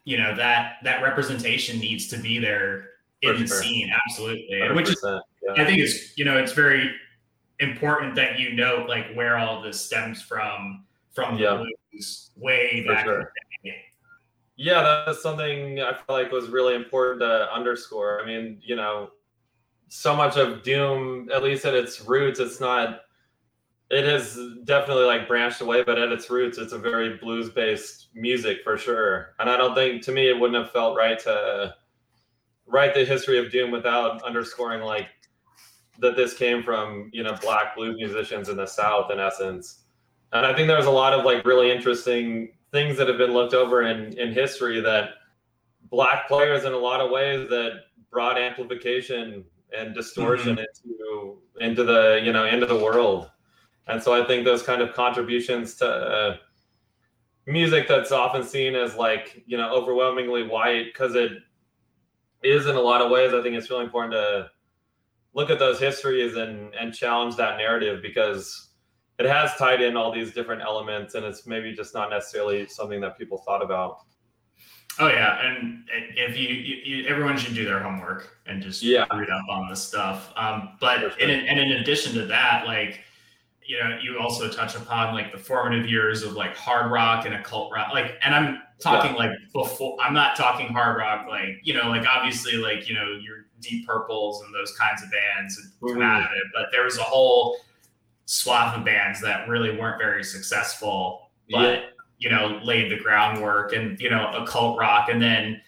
you 0.05 0.17
know 0.17 0.35
that 0.35 0.75
that 0.83 1.01
representation 1.03 1.79
needs 1.79 2.07
to 2.07 2.17
be 2.17 2.39
there 2.39 2.89
in 3.21 3.33
For 3.33 3.39
the 3.39 3.47
sure. 3.47 3.61
scene 3.61 3.91
absolutely 4.05 4.71
which 4.73 4.89
is 4.89 5.03
Yeah. 5.03 5.19
i 5.57 5.65
think 5.65 5.79
it's 5.79 6.17
you 6.17 6.25
know 6.25 6.37
it's 6.37 6.53
very 6.53 6.91
important 7.59 8.15
that 8.15 8.39
you 8.39 8.53
note 8.53 8.87
like 8.87 9.13
where 9.13 9.37
all 9.37 9.61
this 9.61 9.79
stems 9.81 10.21
from 10.21 10.85
from 11.13 11.35
the 11.35 11.41
Yeah. 11.43 11.63
blues 11.91 12.31
way 12.35 12.83
For 12.85 12.93
back 12.93 13.05
sure. 13.05 13.33
Yeah, 14.59 15.03
that's 15.05 15.21
something 15.21 15.79
I 15.81 15.93
feel 15.93 16.15
like 16.15 16.31
was 16.31 16.49
really 16.49 16.73
important 16.73 17.21
to 17.21 17.53
underscore. 17.53 18.23
I 18.23 18.25
mean, 18.25 18.59
you 18.63 18.75
know, 18.75 19.11
so 19.87 20.15
much 20.15 20.35
of 20.35 20.63
Doom, 20.63 21.29
at 21.31 21.43
least 21.43 21.63
at 21.65 21.75
its 21.75 22.01
roots, 22.01 22.39
it's 22.39 22.59
not. 22.59 23.01
It 23.89 24.03
has 24.05 24.37
definitely 24.65 25.05
like 25.05 25.27
branched 25.27 25.61
away, 25.61 25.83
but 25.83 25.97
at 25.97 26.11
its 26.11 26.29
roots, 26.29 26.57
it's 26.57 26.73
a 26.73 26.77
very 26.77 27.17
blues-based 27.17 28.07
music 28.13 28.57
for 28.63 28.77
sure. 28.77 29.35
And 29.39 29.49
I 29.49 29.55
don't 29.55 29.75
think, 29.75 30.03
to 30.03 30.11
me, 30.11 30.29
it 30.29 30.37
wouldn't 30.37 30.61
have 30.61 30.73
felt 30.73 30.97
right 30.97 31.17
to 31.19 31.73
write 32.65 32.93
the 32.93 33.05
history 33.05 33.39
of 33.39 33.51
Doom 33.51 33.71
without 33.71 34.21
underscoring 34.23 34.81
like 34.81 35.07
that 35.99 36.15
this 36.15 36.33
came 36.33 36.61
from 36.61 37.09
you 37.13 37.23
know 37.23 37.35
black 37.41 37.75
blues 37.75 37.95
musicians 37.97 38.49
in 38.49 38.57
the 38.57 38.65
South, 38.65 39.11
in 39.11 39.19
essence. 39.19 39.83
And 40.33 40.45
I 40.45 40.53
think 40.53 40.67
there's 40.67 40.85
a 40.85 40.91
lot 40.91 41.13
of 41.13 41.25
like 41.25 41.45
really 41.45 41.71
interesting 41.71 42.49
things 42.71 42.97
that 42.97 43.07
have 43.07 43.17
been 43.17 43.31
looked 43.31 43.53
over 43.53 43.83
in 43.83 44.17
in 44.17 44.33
history 44.33 44.81
that 44.81 45.11
black 45.89 46.27
players 46.27 46.65
in 46.65 46.73
a 46.73 46.77
lot 46.77 46.99
of 46.99 47.09
ways 47.09 47.49
that 47.49 47.83
brought 48.11 48.37
amplification 48.37 49.43
and 49.77 49.93
distortion 49.93 50.57
mm-hmm. 50.57 50.89
into 50.89 51.37
into 51.59 51.83
the 51.83 52.21
you 52.23 52.31
know 52.31 52.45
into 52.45 52.65
the 52.65 52.77
world 52.77 53.31
and 53.87 54.01
so 54.01 54.13
i 54.13 54.25
think 54.25 54.45
those 54.45 54.63
kind 54.63 54.81
of 54.81 54.93
contributions 54.93 55.75
to 55.75 55.87
uh, 55.87 56.37
music 57.47 57.87
that's 57.87 58.11
often 58.11 58.43
seen 58.43 58.75
as 58.75 58.95
like 58.95 59.43
you 59.47 59.57
know 59.57 59.73
overwhelmingly 59.73 60.43
white 60.43 60.85
because 60.85 61.15
it 61.15 61.31
is 62.43 62.67
in 62.67 62.75
a 62.75 62.81
lot 62.81 63.01
of 63.01 63.09
ways. 63.09 63.33
I 63.33 63.41
think 63.41 63.55
it's 63.55 63.69
really 63.69 63.85
important 63.85 64.13
to 64.13 64.49
look 65.33 65.49
at 65.49 65.57
those 65.59 65.79
histories 65.79 66.35
and 66.35 66.73
and 66.75 66.93
challenge 66.93 67.35
that 67.37 67.57
narrative 67.57 68.01
because 68.01 68.69
it 69.17 69.25
has 69.25 69.55
tied 69.55 69.81
in 69.81 69.97
all 69.97 70.11
these 70.11 70.31
different 70.31 70.61
elements 70.61 71.15
and 71.15 71.25
it's 71.25 71.47
maybe 71.47 71.73
just 71.73 71.95
not 71.95 72.11
necessarily 72.11 72.67
something 72.67 73.01
that 73.01 73.17
people 73.17 73.39
thought 73.39 73.63
about. 73.63 74.01
Oh 74.99 75.09
yeah, 75.09 75.45
and 75.45 75.83
if 76.15 76.35
you, 76.35 76.47
you, 76.49 76.75
you, 76.83 77.07
everyone 77.07 77.37
should 77.37 77.53
do 77.53 77.65
their 77.65 77.79
homework 77.79 78.39
and 78.47 78.63
just 78.63 78.81
yeah. 78.81 79.05
read 79.15 79.29
up 79.29 79.45
on 79.47 79.69
this 79.69 79.81
stuff. 79.81 80.33
Um, 80.35 80.69
but 80.79 80.99
sure. 80.99 81.11
in, 81.19 81.29
and 81.29 81.59
in 81.59 81.73
addition 81.73 82.15
to 82.15 82.25
that, 82.25 82.65
like 82.65 83.01
you 83.67 83.77
know, 83.79 83.97
you 84.01 84.17
also 84.19 84.49
touch 84.49 84.75
upon 84.75 85.13
like 85.13 85.31
the 85.31 85.37
formative 85.37 85.89
years 85.89 86.23
of 86.23 86.33
like 86.33 86.55
hard 86.55 86.91
rock 86.91 87.25
and 87.25 87.35
occult 87.35 87.71
rock, 87.73 87.93
like, 87.93 88.17
and 88.23 88.33
I'm 88.33 88.61
talking 88.79 89.11
yeah. 89.11 89.17
like 89.17 89.31
before. 89.53 89.97
I'm 90.01 90.13
not 90.13 90.35
talking 90.35 90.67
hard 90.67 90.97
rock, 90.97 91.27
like 91.27 91.59
you 91.63 91.73
know, 91.73 91.89
like 91.89 92.07
obviously, 92.07 92.53
like 92.53 92.87
you 92.87 92.95
know, 92.95 93.17
your 93.21 93.45
Deep 93.59 93.87
Purples 93.87 94.43
and 94.43 94.53
those 94.53 94.71
kinds 94.77 95.03
of 95.03 95.09
bands 95.11 95.59
mm-hmm. 95.59 95.93
come 95.93 96.01
out 96.01 96.21
of 96.21 96.31
it, 96.31 96.43
but 96.53 96.67
there 96.71 96.83
was 96.83 96.97
a 96.97 97.03
whole 97.03 97.57
swath 98.25 98.77
of 98.77 98.85
bands 98.85 99.21
that 99.21 99.47
really 99.47 99.77
weren't 99.77 99.99
very 99.99 100.23
successful, 100.23 101.29
but. 101.49 101.73
Yeah 101.73 101.85
you 102.19 102.29
know, 102.29 102.59
laid 102.63 102.91
the 102.91 102.97
groundwork 102.97 103.73
and, 103.73 103.99
you 103.99 104.09
know, 104.09 104.31
occult 104.35 104.79
rock. 104.79 105.09
And 105.09 105.21
then 105.21 105.61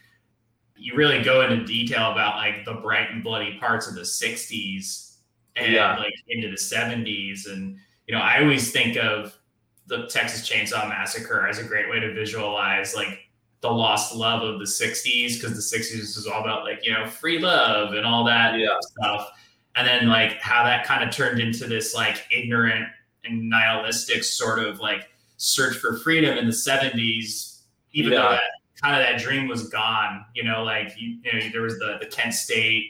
you 0.76 0.96
really 0.96 1.22
go 1.22 1.42
into 1.42 1.64
detail 1.66 2.12
about 2.12 2.38
like 2.38 2.66
the 2.66 2.74
bright 2.76 3.12
and 3.12 3.24
bloody 3.24 3.58
parts 3.60 3.88
of 3.88 3.96
the 3.96 4.02
60s 4.02 5.18
and 5.56 5.74
yeah. 5.74 5.98
like 5.98 6.14
into 6.28 6.50
the 6.50 6.56
70s. 6.56 7.52
And, 7.52 7.78
you 8.10 8.16
know, 8.16 8.22
I 8.22 8.42
always 8.42 8.72
think 8.72 8.98
of 8.98 9.38
the 9.86 10.08
Texas 10.08 10.50
Chainsaw 10.50 10.90
Massacre 10.90 11.48
as 11.48 11.60
a 11.60 11.64
great 11.64 11.88
way 11.88 12.00
to 12.00 12.12
visualize 12.12 12.96
like 12.96 13.30
the 13.62 13.70
lost 13.70 14.16
love 14.16 14.42
of 14.42 14.58
the 14.58 14.66
60s 14.66 15.36
because 15.36 15.52
the 15.54 15.78
60s 15.78 16.16
was 16.16 16.26
all 16.26 16.42
about 16.42 16.64
like, 16.64 16.84
you 16.84 16.92
know, 16.92 17.06
free 17.06 17.38
love 17.38 17.94
and 17.94 18.08
all 18.08 18.24
that 18.24 18.58
yeah. 18.58 18.70
stuff. 18.82 19.30
And 19.76 19.88
then 19.88 20.08
like 20.08 20.42
how 20.42 20.64
that 20.64 20.88
kind 20.88 21.08
of 21.08 21.16
turned 21.16 21.40
into 21.40 21.68
this 21.68 21.94
like 21.94 22.26
ignorant 22.36 22.88
and 23.26 23.48
nihilistic 23.48 24.24
sort 24.24 24.58
of 24.58 24.80
like 24.80 25.08
search 25.38 25.78
for 25.78 25.98
freedom 25.98 26.36
in 26.36 26.48
the 26.48 26.52
70s, 26.52 27.60
even 27.92 28.14
yeah. 28.14 28.22
though 28.24 28.30
that 28.32 28.42
kind 28.82 29.00
of 29.00 29.08
that 29.08 29.22
dream 29.22 29.48
was 29.48 29.70
gone, 29.70 30.26
you 30.34 30.44
know, 30.44 30.64
like, 30.64 30.96
you, 30.98 31.20
you 31.24 31.32
know, 31.32 31.50
there 31.52 31.62
was 31.62 31.78
the, 31.78 31.98
the 32.00 32.08
Kent 32.08 32.34
State 32.34 32.90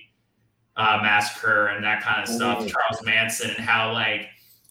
uh, 0.77 0.99
massacre 1.01 1.67
and 1.67 1.83
that 1.83 2.01
kind 2.01 2.23
of 2.23 2.33
stuff, 2.33 2.59
mm. 2.59 2.69
Charles 2.69 3.03
Manson, 3.03 3.49
and 3.49 3.59
how 3.59 3.91
like 3.91 4.29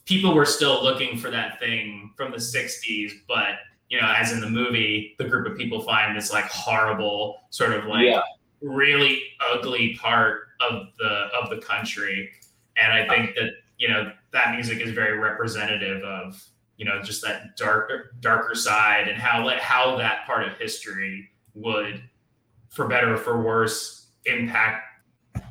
people 0.09 0.35
were 0.35 0.47
still 0.47 0.83
looking 0.83 1.19
for 1.19 1.31
that 1.31 1.61
thing 1.61 2.11
from 2.17 2.33
the 2.33 2.39
60s, 2.39 3.13
but 3.29 3.57
you 3.91 4.01
know, 4.01 4.13
as 4.17 4.33
in 4.33 4.41
the 4.41 4.49
movie, 4.49 5.15
the 5.19 5.25
group 5.25 5.47
of 5.47 5.57
people 5.57 5.83
find 5.83 6.17
this 6.17 6.33
like 6.33 6.47
horrible 6.47 7.43
sort 7.51 7.73
of 7.73 7.85
like 7.85 8.07
yeah. 8.07 8.23
really 8.63 9.23
ugly 9.53 9.97
part 10.01 10.49
of 10.61 10.89
the 10.99 11.29
of 11.41 11.51
the 11.51 11.59
country. 11.59 12.31
And 12.77 12.93
I 12.93 13.07
think 13.09 13.35
that, 13.37 13.51
you 13.79 13.89
know, 13.89 14.13
that 14.33 14.55
music 14.55 14.81
is 14.81 14.93
very 14.93 15.19
representative 15.19 16.03
of 16.03 16.43
you 16.79 16.85
know 16.85 17.03
just 17.03 17.23
that 17.23 17.57
darker 17.57 18.15
darker 18.21 18.55
side 18.55 19.09
and 19.09 19.21
how 19.21 19.47
how 19.59 19.97
that 19.97 20.25
part 20.27 20.47
of 20.47 20.57
history 20.59 21.29
would 21.55 22.03
for 22.71 22.87
better 22.87 23.15
or 23.15 23.17
for 23.17 23.43
worse 23.43 24.07
impact 24.27 24.85
a 25.35 25.43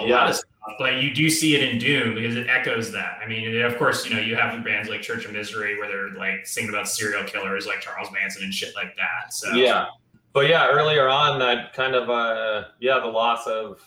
yeah. 0.00 0.14
lot 0.14 0.30
of 0.30 0.36
stuff 0.36 0.50
but 0.78 1.02
you 1.02 1.14
do 1.14 1.30
see 1.30 1.54
it 1.54 1.62
in 1.62 1.78
doom 1.78 2.14
because 2.14 2.36
it 2.36 2.48
echoes 2.48 2.92
that. 2.92 3.18
I 3.22 3.28
mean 3.28 3.60
of 3.62 3.76
course 3.78 4.06
you 4.06 4.14
know 4.14 4.20
you 4.20 4.36
have 4.36 4.62
bands 4.64 4.88
like 4.88 5.02
church 5.02 5.24
of 5.24 5.32
misery 5.32 5.78
where 5.78 5.88
they're 5.88 6.18
like 6.18 6.46
singing 6.46 6.70
about 6.70 6.88
serial 6.88 7.24
killers 7.24 7.66
like 7.66 7.80
charles 7.80 8.08
manson 8.12 8.44
and 8.44 8.52
shit 8.52 8.74
like 8.74 8.96
that 8.96 9.32
so. 9.32 9.52
Yeah. 9.54 9.86
But 10.32 10.48
yeah 10.48 10.68
earlier 10.68 11.08
on 11.08 11.38
that 11.38 11.72
kind 11.72 11.94
of 11.94 12.10
uh 12.10 12.68
yeah 12.80 12.98
the 12.98 13.06
loss 13.06 13.46
of 13.46 13.80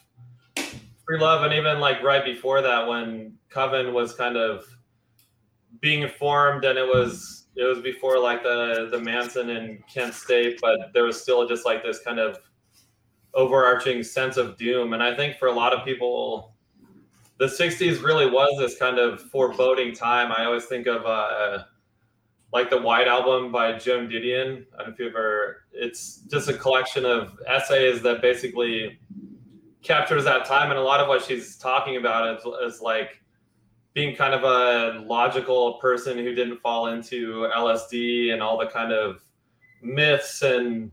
free 0.55 1.19
love 1.19 1.43
and 1.43 1.53
even 1.53 1.79
like 1.79 2.01
right 2.03 2.23
before 2.23 2.61
that 2.61 2.87
when 2.87 3.33
coven 3.49 3.93
was 3.93 4.13
kind 4.13 4.37
of 4.37 4.65
being 5.81 6.07
formed, 6.07 6.65
and 6.65 6.77
it 6.77 6.85
was 6.85 7.47
it 7.55 7.63
was 7.63 7.79
before 7.79 8.19
like 8.19 8.43
the 8.43 8.89
the 8.91 8.99
Manson 8.99 9.49
and 9.51 9.85
Kent 9.87 10.13
State, 10.13 10.59
but 10.61 10.91
there 10.93 11.03
was 11.03 11.21
still 11.21 11.47
just 11.47 11.65
like 11.65 11.83
this 11.83 11.99
kind 11.99 12.19
of 12.19 12.39
overarching 13.33 14.03
sense 14.03 14.37
of 14.37 14.57
doom. 14.57 14.93
And 14.93 15.03
I 15.03 15.15
think 15.15 15.37
for 15.37 15.47
a 15.47 15.51
lot 15.51 15.73
of 15.73 15.85
people, 15.85 16.55
the 17.39 17.45
'60s 17.45 18.03
really 18.03 18.29
was 18.29 18.57
this 18.59 18.77
kind 18.77 18.99
of 18.99 19.21
foreboding 19.21 19.93
time. 19.93 20.31
I 20.31 20.45
always 20.45 20.65
think 20.65 20.87
of 20.87 21.05
uh, 21.05 21.63
like 22.51 22.69
the 22.69 22.81
White 22.81 23.07
Album 23.07 23.51
by 23.51 23.77
Joan 23.77 24.09
Didion. 24.09 24.65
I 24.73 24.77
don't 24.77 24.87
know 24.87 24.93
if 24.93 24.99
you 24.99 25.07
ever. 25.07 25.63
It's 25.71 26.17
just 26.29 26.49
a 26.49 26.53
collection 26.53 27.05
of 27.05 27.39
essays 27.47 28.01
that 28.01 28.21
basically 28.21 28.99
captures 29.81 30.25
that 30.25 30.45
time, 30.45 30.69
and 30.69 30.79
a 30.79 30.83
lot 30.83 30.99
of 30.99 31.07
what 31.07 31.23
she's 31.23 31.55
talking 31.55 31.95
about 31.95 32.37
is, 32.37 32.73
is 32.73 32.81
like 32.81 33.21
being 33.93 34.15
kind 34.15 34.33
of 34.33 34.43
a 34.43 34.99
logical 35.05 35.75
person 35.75 36.17
who 36.17 36.35
didn't 36.35 36.59
fall 36.59 36.87
into 36.87 37.49
LSD 37.55 38.33
and 38.33 38.41
all 38.43 38.57
the 38.57 38.67
kind 38.67 38.91
of 38.91 39.21
myths 39.81 40.41
and 40.41 40.91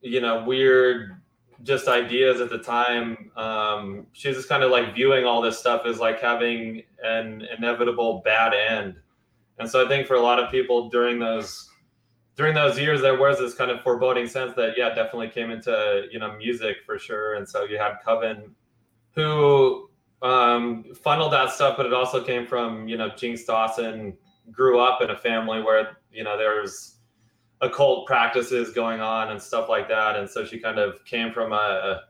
you 0.00 0.20
know 0.20 0.42
weird 0.44 1.20
just 1.66 1.88
ideas 1.88 2.40
at 2.40 2.48
the 2.48 2.58
time. 2.58 3.30
Um, 3.36 4.06
she 4.12 4.28
was 4.28 4.36
just 4.36 4.48
kind 4.48 4.62
of 4.62 4.70
like 4.70 4.94
viewing 4.94 5.24
all 5.24 5.42
this 5.42 5.58
stuff 5.58 5.82
as 5.84 5.98
like 5.98 6.20
having 6.20 6.82
an 7.02 7.46
inevitable 7.56 8.22
bad 8.24 8.54
end. 8.54 8.96
And 9.58 9.68
so 9.68 9.84
I 9.84 9.88
think 9.88 10.06
for 10.06 10.14
a 10.14 10.20
lot 10.20 10.38
of 10.38 10.50
people 10.50 10.88
during 10.88 11.18
those 11.18 11.68
during 12.36 12.54
those 12.54 12.78
years, 12.78 13.00
there 13.00 13.18
was 13.18 13.38
this 13.38 13.54
kind 13.54 13.70
of 13.70 13.80
foreboding 13.80 14.26
sense 14.26 14.54
that 14.56 14.74
yeah, 14.76 14.90
definitely 14.90 15.28
came 15.28 15.50
into 15.50 16.06
you 16.10 16.18
know 16.18 16.36
music 16.36 16.78
for 16.86 16.98
sure. 16.98 17.34
And 17.34 17.48
so 17.48 17.64
you 17.64 17.78
had 17.78 17.96
Coven, 18.04 18.54
who 19.12 19.88
um, 20.22 20.84
funneled 21.02 21.32
that 21.32 21.50
stuff, 21.50 21.76
but 21.76 21.86
it 21.86 21.94
also 21.94 22.22
came 22.22 22.46
from 22.46 22.86
you 22.88 22.96
know 22.96 23.10
Jinx 23.16 23.44
Dawson 23.44 24.16
grew 24.52 24.78
up 24.78 25.02
in 25.02 25.10
a 25.10 25.16
family 25.16 25.62
where 25.62 25.98
you 26.12 26.22
know 26.22 26.38
there 26.38 26.60
was 26.60 26.95
occult 27.60 28.06
practices 28.06 28.72
going 28.72 29.00
on 29.00 29.30
and 29.30 29.40
stuff 29.40 29.68
like 29.68 29.88
that, 29.88 30.16
and 30.16 30.28
so 30.28 30.44
she 30.44 30.58
kind 30.58 30.78
of 30.78 31.04
came 31.04 31.32
from 31.32 31.52
a, 31.52 32.02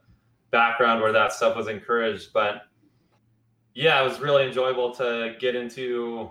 background 0.53 1.03
where 1.03 1.13
that 1.13 1.33
stuff 1.33 1.57
was 1.57 1.67
encouraged. 1.67 2.33
But 2.33 2.63
yeah, 3.75 4.01
it 4.01 4.09
was 4.09 4.21
really 4.21 4.47
enjoyable 4.47 4.95
to 4.95 5.35
get 5.41 5.57
into 5.57 6.31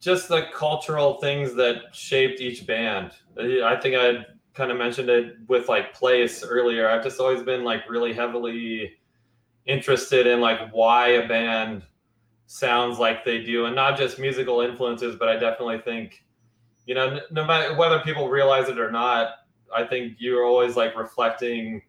just 0.00 0.28
the 0.28 0.46
cultural 0.54 1.14
things 1.14 1.52
that 1.54 1.76
shaped 1.92 2.40
each 2.40 2.64
band. 2.64 3.10
I 3.36 3.76
think 3.76 3.96
I 3.96 4.24
kind 4.54 4.70
of 4.70 4.78
mentioned 4.78 5.10
it 5.10 5.36
with 5.48 5.68
like 5.68 5.92
place 5.92 6.44
earlier. 6.44 6.88
I've 6.88 7.02
just 7.02 7.20
always 7.20 7.42
been 7.42 7.64
like 7.64 7.90
really 7.90 8.14
heavily 8.14 8.92
interested 9.66 10.26
in 10.26 10.40
like 10.40 10.70
why 10.70 11.08
a 11.08 11.28
band 11.28 11.82
sounds 12.46 12.98
like 12.98 13.24
they 13.24 13.42
do 13.42 13.64
and 13.66 13.74
not 13.74 13.96
just 13.96 14.18
musical 14.18 14.60
influences 14.60 15.16
but 15.16 15.28
i 15.28 15.34
definitely 15.34 15.78
think 15.78 16.22
you 16.86 16.94
know 16.94 17.20
no 17.30 17.44
matter 17.44 17.74
whether 17.74 18.00
people 18.00 18.28
realize 18.28 18.68
it 18.68 18.78
or 18.78 18.90
not 18.90 19.36
i 19.74 19.84
think 19.84 20.16
you're 20.18 20.44
always 20.44 20.76
like 20.76 20.96
reflecting 20.96 21.82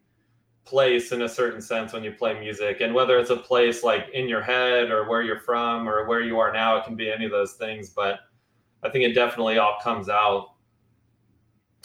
place 0.66 1.12
in 1.12 1.22
a 1.22 1.28
certain 1.28 1.62
sense 1.62 1.92
when 1.92 2.02
you 2.02 2.10
play 2.12 2.38
music. 2.38 2.80
And 2.80 2.92
whether 2.92 3.18
it's 3.18 3.30
a 3.30 3.36
place 3.36 3.82
like 3.84 4.08
in 4.12 4.28
your 4.28 4.42
head 4.42 4.90
or 4.90 5.08
where 5.08 5.22
you're 5.22 5.40
from 5.40 5.88
or 5.88 6.06
where 6.06 6.20
you 6.20 6.38
are 6.40 6.52
now 6.52 6.76
it 6.76 6.84
can 6.84 6.96
be 6.96 7.10
any 7.10 7.24
of 7.24 7.30
those 7.30 7.52
things 7.52 7.90
but 7.90 8.18
i 8.82 8.90
think 8.90 9.04
it 9.04 9.14
definitely 9.14 9.58
all 9.58 9.78
comes 9.82 10.08
out. 10.08 10.54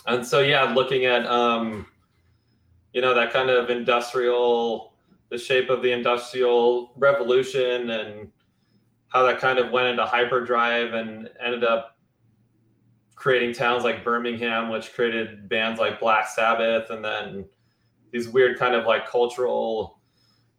And 0.07 0.25
so 0.25 0.39
yeah 0.41 0.63
looking 0.63 1.05
at 1.05 1.25
um 1.27 1.85
you 2.93 3.01
know 3.01 3.13
that 3.13 3.31
kind 3.31 3.49
of 3.49 3.69
industrial 3.69 4.93
the 5.29 5.37
shape 5.37 5.69
of 5.69 5.81
the 5.81 5.91
industrial 5.91 6.91
revolution 6.97 7.91
and 7.91 8.31
how 9.09 9.23
that 9.23 9.39
kind 9.39 9.59
of 9.59 9.71
went 9.71 9.87
into 9.87 10.05
hyperdrive 10.05 10.93
and 10.93 11.29
ended 11.39 11.63
up 11.63 11.90
creating 13.21 13.53
towns 13.53 13.83
like 13.83 14.03
Birmingham, 14.03 14.69
which 14.69 14.93
created 14.93 15.47
bands 15.47 15.79
like 15.79 15.99
Black 15.99 16.27
Sabbath, 16.27 16.89
and 16.89 17.05
then 17.05 17.45
these 18.09 18.27
weird 18.27 18.57
kind 18.57 18.73
of 18.73 18.85
like 18.87 19.07
cultural 19.07 19.99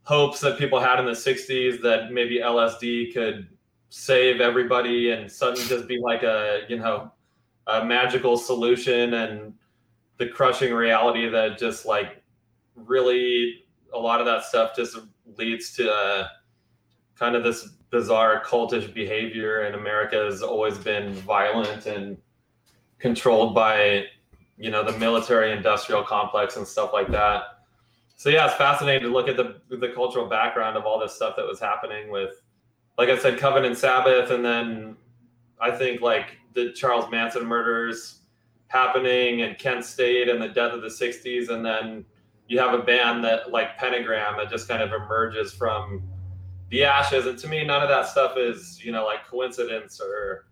hopes 0.05 0.39
that 0.39 0.57
people 0.57 0.79
had 0.79 1.01
in 1.01 1.05
the 1.05 1.11
60s 1.11 1.83
that 1.83 2.13
maybe 2.13 2.39
LSD 2.39 3.13
could 3.13 3.49
save 3.89 4.41
everybody 4.41 5.11
and 5.11 5.31
suddenly 5.31 5.67
just 5.67 5.89
be 5.89 5.99
like 5.99 6.23
a, 6.23 6.61
you 6.69 6.79
know, 6.79 7.11
a 7.67 7.85
magical 7.85 8.37
solution 8.37 9.15
and 9.15 9.53
the 10.19 10.29
crushing 10.29 10.73
reality 10.73 11.29
that 11.29 11.59
just 11.59 11.85
like 11.85 12.23
really 12.77 13.65
a 13.93 13.99
lot 13.99 14.21
of 14.21 14.27
that 14.27 14.45
stuff 14.45 14.71
just 14.77 14.97
leads 15.37 15.73
to 15.75 15.93
uh, 15.93 16.29
kind 17.17 17.35
of 17.35 17.43
this 17.43 17.71
bizarre 17.91 18.41
cultish 18.45 18.93
behavior 18.95 19.63
and 19.63 19.75
america 19.75 20.17
has 20.17 20.43
always 20.43 20.79
been 20.79 21.13
violent 21.13 21.85
and 21.85 22.17
controlled 23.03 23.55
by 23.55 24.07
you 24.57 24.71
know 24.71 24.83
the 24.83 24.97
military 24.99 25.53
industrial 25.53 26.03
complex 26.03 26.57
and 26.57 26.67
stuff 26.67 26.91
like 26.95 27.11
that 27.11 27.65
so 28.17 28.31
yeah 28.31 28.47
it's 28.47 28.55
fascinating 28.55 29.03
to 29.03 29.09
look 29.09 29.29
at 29.29 29.37
the 29.37 29.61
the 29.69 29.89
cultural 29.89 30.27
background 30.27 30.77
of 30.77 30.87
all 30.87 30.99
this 30.99 31.15
stuff 31.15 31.37
that 31.37 31.47
was 31.47 31.61
happening 31.61 32.11
with 32.11 32.43
like 32.97 33.11
i 33.11 33.19
said 33.19 33.39
coven 33.39 33.65
and 33.65 33.77
sabbath 33.77 34.31
and 34.31 34.45
then 34.45 34.97
i 35.61 35.71
think 35.71 36.01
like 36.01 36.39
the 36.55 36.73
charles 36.73 37.11
manson 37.11 37.45
murders 37.45 38.23
happening 38.73 39.43
and 39.43 39.59
Kent 39.59 39.85
State 39.85 40.31
and 40.31 40.41
the 40.41 40.49
death 40.49 40.73
of 40.73 40.81
the 40.81 40.89
60s. 40.89 41.51
And 41.51 41.65
then 41.65 42.07
you 42.49 42.59
have 42.59 42.73
a 42.73 42.83
band 42.83 43.23
that 43.23 43.51
like 43.51 43.77
Pentagram 43.77 44.39
that 44.39 44.51
just 44.51 44.67
kind 44.67 44.83
of 44.83 44.93
emerges 44.93 45.53
from 45.53 46.03
the 46.71 46.83
ashes. 46.83 47.27
And 47.27 47.39
to 47.39 47.49
me, 47.49 47.65
none 47.65 47.83
of 47.83 47.91
that 47.91 48.07
stuff 48.07 48.39
is, 48.39 48.83
you 48.83 48.91
know, 48.91 49.05
like 49.05 49.27
coincidence 49.27 50.01
or 50.01 50.47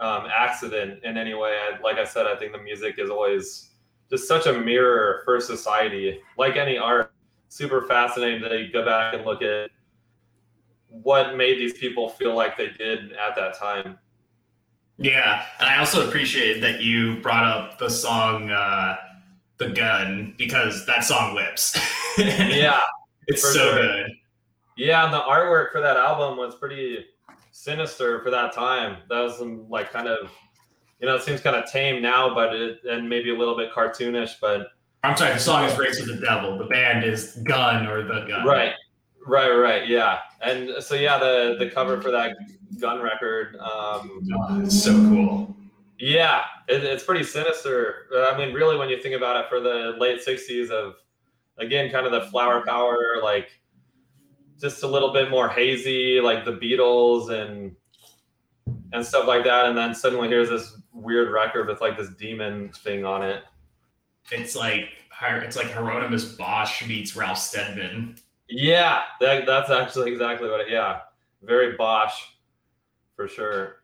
um, 0.00 0.26
accident 0.34 1.04
in 1.04 1.16
any 1.16 1.34
way. 1.34 1.58
I, 1.58 1.80
like 1.82 1.98
I 1.98 2.04
said, 2.04 2.26
I 2.26 2.36
think 2.36 2.52
the 2.52 2.58
music 2.58 2.96
is 2.98 3.10
always 3.10 3.70
just 4.10 4.26
such 4.26 4.46
a 4.46 4.52
mirror 4.52 5.22
for 5.24 5.40
society. 5.40 6.20
Like 6.36 6.56
any 6.56 6.78
art, 6.78 7.12
super 7.48 7.82
fascinating 7.82 8.42
to 8.42 8.68
go 8.72 8.84
back 8.84 9.14
and 9.14 9.24
look 9.24 9.42
at 9.42 9.70
what 10.88 11.36
made 11.36 11.58
these 11.58 11.74
people 11.74 12.08
feel 12.08 12.34
like 12.34 12.56
they 12.56 12.68
did 12.68 13.12
at 13.12 13.36
that 13.36 13.56
time. 13.58 13.98
Yeah, 14.98 15.44
and 15.58 15.68
I 15.68 15.78
also 15.78 16.06
appreciate 16.06 16.60
that 16.60 16.82
you 16.82 17.20
brought 17.20 17.44
up 17.44 17.78
the 17.78 17.88
song 17.88 18.50
uh, 18.50 18.96
"The 19.56 19.70
Gun" 19.70 20.34
because 20.36 20.84
that 20.86 21.04
song 21.04 21.34
whips. 21.34 21.78
yeah, 22.18 22.80
it's 23.26 23.42
so 23.42 23.52
sure. 23.52 23.74
good. 23.76 24.10
Yeah, 24.76 25.04
and 25.04 25.14
the 25.14 25.20
artwork 25.20 25.72
for 25.72 25.80
that 25.80 25.96
album 25.96 26.36
was 26.36 26.54
pretty 26.54 27.06
sinister 27.62 28.22
for 28.22 28.30
that 28.30 28.52
time. 28.54 28.98
That 29.08 29.20
was 29.20 29.38
some 29.38 29.68
like 29.68 29.92
kind 29.92 30.08
of, 30.08 30.30
you 31.00 31.06
know, 31.06 31.16
it 31.16 31.22
seems 31.22 31.40
kind 31.40 31.56
of 31.56 31.70
tame 31.70 32.02
now, 32.02 32.34
but 32.34 32.54
it 32.54 32.78
and 32.88 33.08
maybe 33.08 33.30
a 33.30 33.38
little 33.38 33.56
bit 33.56 33.72
cartoonish. 33.72 34.34
But 34.40 34.68
I'm 35.04 35.16
sorry, 35.16 35.34
the 35.34 35.40
song 35.40 35.64
is 35.64 35.76
"Race 35.78 36.00
of 36.00 36.06
the 36.06 36.16
Devil." 36.16 36.58
The 36.58 36.64
band 36.64 37.04
is 37.04 37.36
Gun 37.44 37.86
or 37.86 38.02
the 38.02 38.26
Gun. 38.26 38.46
Right, 38.46 38.72
right, 39.26 39.50
right. 39.50 39.88
Yeah, 39.88 40.20
and 40.42 40.82
so 40.82 40.94
yeah, 40.94 41.18
the 41.18 41.56
the 41.58 41.70
cover 41.70 42.00
for 42.00 42.10
that 42.10 42.36
Gun 42.78 43.00
record. 43.00 43.56
Um, 43.56 44.26
oh, 44.34 44.60
it's 44.62 44.82
so 44.82 44.92
cool. 44.92 45.56
Yeah, 45.98 46.44
it, 46.66 46.82
it's 46.82 47.04
pretty 47.04 47.24
sinister. 47.24 48.06
I 48.14 48.36
mean, 48.38 48.54
really, 48.54 48.78
when 48.78 48.88
you 48.88 49.02
think 49.02 49.14
about 49.14 49.36
it, 49.36 49.48
for 49.50 49.60
the 49.60 49.96
late 49.98 50.20
'60s, 50.26 50.70
of 50.70 50.94
again, 51.58 51.90
kind 51.90 52.06
of 52.06 52.12
the 52.12 52.22
flower 52.30 52.64
power, 52.64 53.20
like 53.22 53.59
just 54.60 54.82
a 54.82 54.86
little 54.86 55.12
bit 55.12 55.30
more 55.30 55.48
hazy, 55.48 56.20
like 56.20 56.44
the 56.44 56.52
Beatles 56.52 57.30
and 57.30 57.74
and 58.92 59.04
stuff 59.04 59.26
like 59.26 59.44
that. 59.44 59.66
And 59.66 59.76
then 59.76 59.94
suddenly 59.94 60.28
here's 60.28 60.48
this 60.48 60.78
weird 60.92 61.32
record 61.32 61.68
with 61.68 61.80
like 61.80 61.96
this 61.96 62.10
demon 62.10 62.70
thing 62.72 63.04
on 63.04 63.22
it. 63.22 63.44
It's 64.30 64.54
like 64.54 64.88
it's 65.22 65.56
like 65.56 65.70
Hieronymus 65.70 66.36
Bosch 66.36 66.86
meets 66.86 67.16
Ralph 67.16 67.38
Steadman. 67.38 68.16
Yeah, 68.48 69.02
that, 69.20 69.46
that's 69.46 69.70
actually 69.70 70.10
exactly 70.10 70.48
what 70.48 70.60
it. 70.60 70.70
Yeah, 70.70 71.00
very 71.42 71.76
Bosch, 71.76 72.14
for 73.16 73.28
sure. 73.28 73.82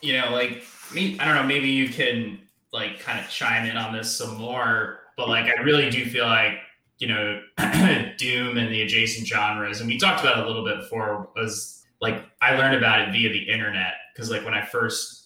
You 0.00 0.20
know, 0.20 0.30
like 0.30 0.64
me. 0.94 1.18
I 1.18 1.24
don't 1.26 1.34
know. 1.34 1.42
Maybe 1.44 1.68
you 1.68 1.88
can 1.88 2.40
like 2.72 2.98
kind 3.00 3.20
of 3.20 3.28
chime 3.28 3.68
in 3.68 3.76
on 3.76 3.92
this 3.92 4.16
some 4.16 4.36
more. 4.36 5.00
But 5.16 5.28
like, 5.28 5.46
I 5.46 5.60
really 5.62 5.90
do 5.90 6.04
feel 6.06 6.26
like 6.26 6.58
you 6.98 7.08
know, 7.08 7.40
Doom 8.18 8.58
and 8.58 8.72
the 8.72 8.82
adjacent 8.82 9.26
genres. 9.26 9.80
And 9.80 9.88
we 9.88 9.98
talked 9.98 10.20
about 10.20 10.38
it 10.38 10.44
a 10.44 10.46
little 10.46 10.64
bit 10.64 10.80
before 10.80 11.28
was 11.34 11.84
like 12.00 12.24
I 12.40 12.56
learned 12.56 12.76
about 12.76 13.00
it 13.00 13.12
via 13.12 13.32
the 13.32 13.48
internet 13.48 13.94
because 14.14 14.30
like 14.30 14.44
when 14.44 14.54
I 14.54 14.64
first 14.64 15.22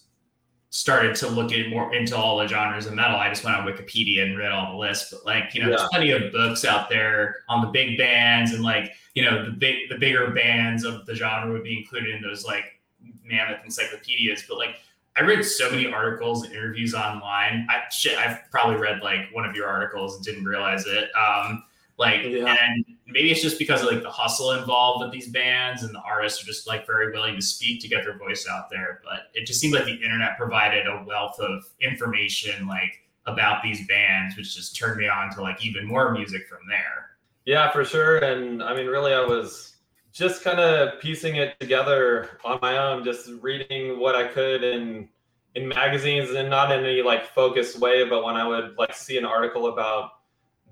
started 0.69 1.15
to 1.15 1.27
look 1.27 1.51
at 1.51 1.69
more 1.69 1.93
into 1.95 2.15
all 2.15 2.37
the 2.37 2.47
genres 2.47 2.85
of 2.85 2.93
metal, 2.93 3.17
I 3.17 3.29
just 3.29 3.43
went 3.43 3.57
on 3.57 3.65
Wikipedia 3.65 4.23
and 4.23 4.37
read 4.37 4.51
all 4.51 4.73
the 4.73 4.77
lists. 4.77 5.11
But 5.11 5.25
like, 5.25 5.55
you 5.55 5.61
know, 5.61 5.69
yeah. 5.69 5.77
there's 5.77 5.89
plenty 5.89 6.11
of 6.11 6.31
books 6.31 6.65
out 6.65 6.89
there 6.89 7.37
on 7.49 7.61
the 7.61 7.67
big 7.67 7.97
bands 7.97 8.53
and 8.53 8.63
like, 8.63 8.93
you 9.15 9.23
know, 9.23 9.45
the 9.45 9.51
big 9.51 9.89
the 9.89 9.97
bigger 9.97 10.31
bands 10.31 10.83
of 10.83 11.05
the 11.05 11.15
genre 11.15 11.51
would 11.51 11.63
be 11.63 11.77
included 11.77 12.13
in 12.15 12.21
those 12.21 12.45
like 12.45 12.79
mammoth 13.23 13.63
encyclopedias. 13.63 14.43
But 14.47 14.57
like 14.57 14.75
I 15.19 15.23
read 15.23 15.43
so 15.43 15.69
many 15.69 15.87
articles 15.87 16.43
and 16.43 16.53
interviews 16.53 16.93
online. 16.93 17.67
I 17.69 17.83
shit, 17.91 18.17
I've 18.17 18.39
probably 18.51 18.75
read 18.75 19.01
like 19.01 19.29
one 19.33 19.45
of 19.45 19.55
your 19.55 19.67
articles 19.67 20.15
and 20.15 20.23
didn't 20.23 20.45
realize 20.45 20.85
it. 20.85 21.09
Um, 21.15 21.63
like, 21.97 22.21
yeah. 22.23 22.55
and 22.61 22.85
maybe 23.07 23.31
it's 23.31 23.41
just 23.41 23.57
because 23.57 23.81
of 23.81 23.91
like 23.91 24.03
the 24.03 24.11
hustle 24.11 24.51
involved 24.51 25.03
with 25.03 25.11
these 25.11 25.29
bands 25.29 25.81
and 25.81 25.93
the 25.95 26.01
artists 26.01 26.43
are 26.43 26.45
just 26.45 26.67
like 26.67 26.85
very 26.85 27.11
willing 27.11 27.35
to 27.35 27.41
speak 27.41 27.81
to 27.81 27.87
get 27.87 28.03
their 28.03 28.17
voice 28.17 28.47
out 28.47 28.69
there. 28.69 29.01
But 29.03 29.31
it 29.33 29.47
just 29.47 29.59
seemed 29.59 29.73
like 29.73 29.85
the 29.85 29.95
internet 29.95 30.37
provided 30.37 30.85
a 30.85 31.03
wealth 31.07 31.39
of 31.39 31.63
information 31.81 32.67
like 32.67 33.01
about 33.25 33.63
these 33.63 33.87
bands, 33.87 34.37
which 34.37 34.55
just 34.55 34.75
turned 34.75 34.99
me 34.99 35.07
on 35.07 35.33
to 35.33 35.41
like 35.41 35.65
even 35.65 35.85
more 35.85 36.11
music 36.11 36.47
from 36.47 36.59
there. 36.69 37.09
Yeah, 37.45 37.71
for 37.71 37.83
sure. 37.83 38.19
And 38.19 38.61
I 38.61 38.75
mean, 38.75 38.87
really, 38.87 39.13
I 39.13 39.21
was 39.21 39.76
just 40.17 40.43
kind 40.43 40.59
of 40.59 40.99
piecing 40.99 41.35
it 41.35 41.59
together 41.59 42.39
on 42.43 42.57
my 42.61 42.77
own, 42.77 43.03
just 43.03 43.29
reading 43.41 43.99
what 43.99 44.15
I 44.15 44.27
could 44.27 44.63
in 44.63 45.07
in 45.55 45.67
magazines 45.67 46.31
and 46.31 46.49
not 46.49 46.71
in 46.71 46.83
any 46.83 47.01
like 47.01 47.27
focused 47.27 47.79
way, 47.79 48.07
but 48.07 48.23
when 48.23 48.35
I 48.35 48.47
would 48.47 48.77
like 48.77 48.93
see 48.93 49.17
an 49.17 49.25
article 49.25 49.67
about 49.67 50.11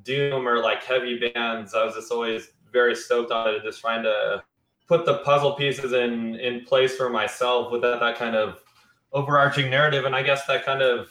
doom 0.04 0.48
or 0.48 0.60
like 0.60 0.84
heavy 0.84 1.20
bands, 1.20 1.74
I 1.74 1.84
was 1.86 1.96
just 1.96 2.12
always 2.12 2.50
very 2.72 2.96
stoked 2.96 3.32
on 3.32 3.54
it, 3.54 3.64
just 3.64 3.82
trying 3.82 4.04
to 4.04 4.44
put 4.88 5.06
the 5.06 5.20
puzzle 5.20 5.54
pieces 5.54 5.94
in 5.94 6.36
in 6.36 6.66
place 6.66 6.96
for 6.96 7.10
myself 7.10 7.72
with 7.72 7.82
that, 7.84 8.00
that 8.00 8.18
kind 8.18 8.36
of 8.36 8.60
overarching 9.14 9.70
narrative. 9.70 10.06
And 10.06 10.16
I 10.16 10.24
guess 10.24 10.46
that 10.48 10.66
kind 10.66 10.82
of 10.82 11.10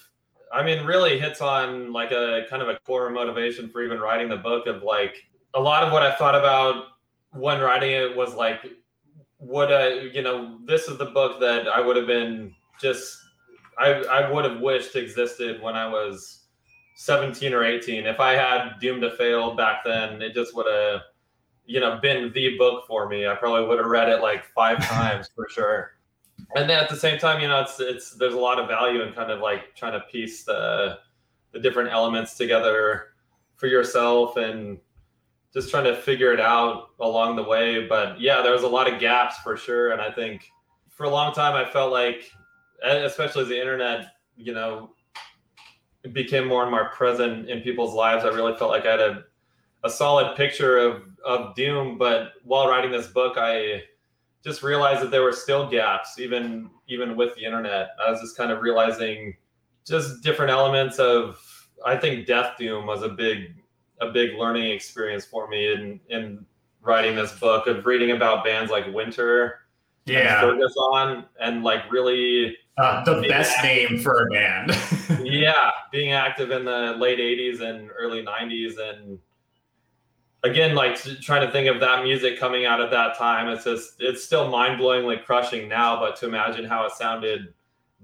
I 0.53 0.65
mean 0.65 0.85
really 0.85 1.21
hits 1.21 1.41
on 1.41 1.93
like 1.93 2.11
a 2.11 2.43
kind 2.51 2.63
of 2.63 2.69
a 2.69 2.79
core 2.85 3.11
motivation 3.11 3.69
for 3.69 3.83
even 3.83 4.01
writing 4.01 4.29
the 4.29 4.37
book 4.37 4.67
of 4.67 4.83
like 4.83 5.15
a 5.55 5.61
lot 5.61 5.85
of 5.85 5.93
what 5.93 6.03
I 6.03 6.15
thought 6.17 6.35
about 6.35 6.94
when 7.35 7.61
writing 7.61 7.91
it 7.91 8.17
was 8.17 8.35
like 8.35 8.65
would 9.45 9.71
I, 9.71 9.89
you 9.89 10.23
know, 10.23 10.59
this 10.65 10.89
is 10.89 10.97
the 10.99 11.07
book 11.07 11.39
that 11.41 11.69
I 11.69 11.81
would 11.81 11.97
have 11.97 12.07
been 12.07 12.55
just, 12.81 13.19
I, 13.79 13.93
I 14.11 14.31
would 14.31 14.45
have 14.45 14.61
wished 14.61 14.97
existed 14.97 15.61
when 15.61 15.75
I 15.75 15.87
was 15.87 16.47
17 16.97 17.53
or 17.53 17.65
18. 17.65 18.07
If 18.07 18.21
I 18.21 18.33
had 18.33 18.79
Doomed 18.81 19.03
to 19.03 19.11
Fail 19.17 19.55
back 19.55 19.85
then, 19.85 20.23
it 20.23 20.35
just 20.35 20.55
would 20.57 20.67
have, 20.67 21.03
you 21.67 21.81
know, 21.81 21.99
been 22.01 22.33
the 22.33 22.57
book 22.57 22.85
for 22.87 23.09
me. 23.09 23.27
I 23.27 23.35
probably 23.35 23.67
would 23.67 23.79
have 23.79 23.87
read 23.87 24.09
it 24.09 24.23
like 24.23 24.45
five 24.47 24.79
times 24.89 25.29
for 25.35 25.47
sure. 25.51 25.93
And 26.57 26.69
then 26.69 26.83
at 26.83 26.89
the 26.89 26.97
same 26.97 27.19
time, 27.19 27.41
you 27.41 27.49
know, 27.49 27.61
it's, 27.61 27.81
it's, 27.81 28.13
there's 28.13 28.35
a 28.35 28.39
lot 28.39 28.59
of 28.59 28.69
value 28.69 29.03
in 29.03 29.13
kind 29.13 29.31
of 29.31 29.41
like 29.41 29.75
trying 29.77 29.93
to 29.93 30.01
piece 30.11 30.45
the, 30.45 30.99
the 31.53 31.61
different 31.61 31.91
elements 31.91 32.37
together 32.37 33.09
for 33.57 33.67
yourself 33.67 34.37
and, 34.37 34.79
just 35.55 35.71
trying 35.71 35.85
to 35.85 35.97
figure 35.97 36.33
it 36.33 36.41
out 36.41 36.91
along 37.01 37.37
the 37.37 37.43
way. 37.43 37.87
But 37.87 38.21
yeah, 38.21 38.43
there 38.43 38.53
was 38.53 38.65
a 38.65 38.69
lot 38.69 38.93
of 38.93 39.01
gaps 39.01 39.39
for 39.39 39.57
sure. 39.57 39.93
And 39.93 40.03
I 40.03 40.11
think 40.11 40.51
for 40.91 41.05
a 41.05 41.09
long 41.11 41.33
time, 41.33 41.55
I 41.55 41.71
felt 41.71 41.93
like, 41.93 42.31
especially 42.83 43.43
as 43.43 43.49
the 43.49 43.59
internet, 43.59 44.09
you 44.37 44.53
know, 44.53 44.91
became 46.13 46.47
more 46.47 46.63
and 46.63 46.71
more 46.71 46.91
present 46.91 47.49
in 47.49 47.61
people's 47.61 47.95
lives, 47.95 48.25
I 48.25 48.29
really 48.29 48.57
felt 48.57 48.71
like 48.71 48.85
I 48.85 48.91
had 48.91 49.01
a, 49.01 49.25
a 49.85 49.91
solid 49.91 50.37
picture 50.37 50.77
of, 50.77 51.03
of 51.25 51.55
doom. 51.55 51.99
But 51.99 52.33
while 52.43 52.69
writing 52.69 52.91
this 52.91 53.07
book, 53.07 53.37
I 53.39 53.85
just 54.43 54.63
realized 54.63 55.03
that 55.03 55.11
there 55.11 55.23
were 55.23 55.33
still 55.33 55.71
gaps, 55.71 56.19
even 56.19 56.69
even 56.87 57.17
with 57.17 57.35
the 57.35 57.45
internet. 57.45 57.91
I 58.05 58.11
was 58.11 58.21
just 58.21 58.37
kind 58.37 58.51
of 58.51 58.61
realizing 58.61 59.35
just 59.87 60.23
different 60.23 60.51
elements 60.51 60.99
of 60.99 61.41
I 61.87 61.97
think 61.97 62.27
death 62.27 62.57
doom 62.59 62.87
was 62.87 63.03
a 63.03 63.09
big 63.09 63.55
a 64.09 64.13
big 64.13 64.35
learning 64.37 64.71
experience 64.71 65.25
for 65.25 65.49
me 65.49 65.73
in 65.73 66.01
in 66.09 66.45
writing 66.83 67.17
this 67.17 67.33
book 67.39 67.67
of 67.67 67.87
reading 67.87 68.11
about 68.13 68.45
bands 68.45 68.71
like 68.71 68.93
Winter, 68.93 69.61
yeah, 70.07 70.41
Ferguson, 70.41 71.25
and 71.41 71.65
like 71.65 71.91
really 71.91 72.57
uh, 72.77 73.05
the 73.05 73.27
best 73.29 73.59
active. 73.59 73.91
name 73.91 74.01
for 74.01 74.27
a 74.27 74.31
band. 74.31 74.79
yeah, 75.25 75.71
being 75.91 76.13
active 76.13 76.51
in 76.51 76.65
the 76.65 76.95
late 76.99 77.19
'80s 77.19 77.61
and 77.61 77.91
early 77.97 78.25
'90s, 78.25 78.75
and 78.79 79.19
again, 80.43 80.75
like 80.75 80.97
trying 81.21 81.47
to 81.47 81.53
think 81.53 81.69
of 81.69 81.81
that 81.81 82.05
music 82.05 82.39
coming 82.39 82.67
out 82.67 82.81
at 82.81 82.91
that 82.91 83.17
time. 83.17 83.49
It's 83.49 83.65
just 83.65 83.95
it's 84.01 84.23
still 84.23 84.51
mind 84.51 84.81
blowingly 84.81 85.25
crushing 85.25 85.69
now, 85.69 85.99
but 85.99 86.17
to 86.17 86.27
imagine 86.27 86.65
how 86.65 86.85
it 86.87 86.93
sounded 86.93 87.55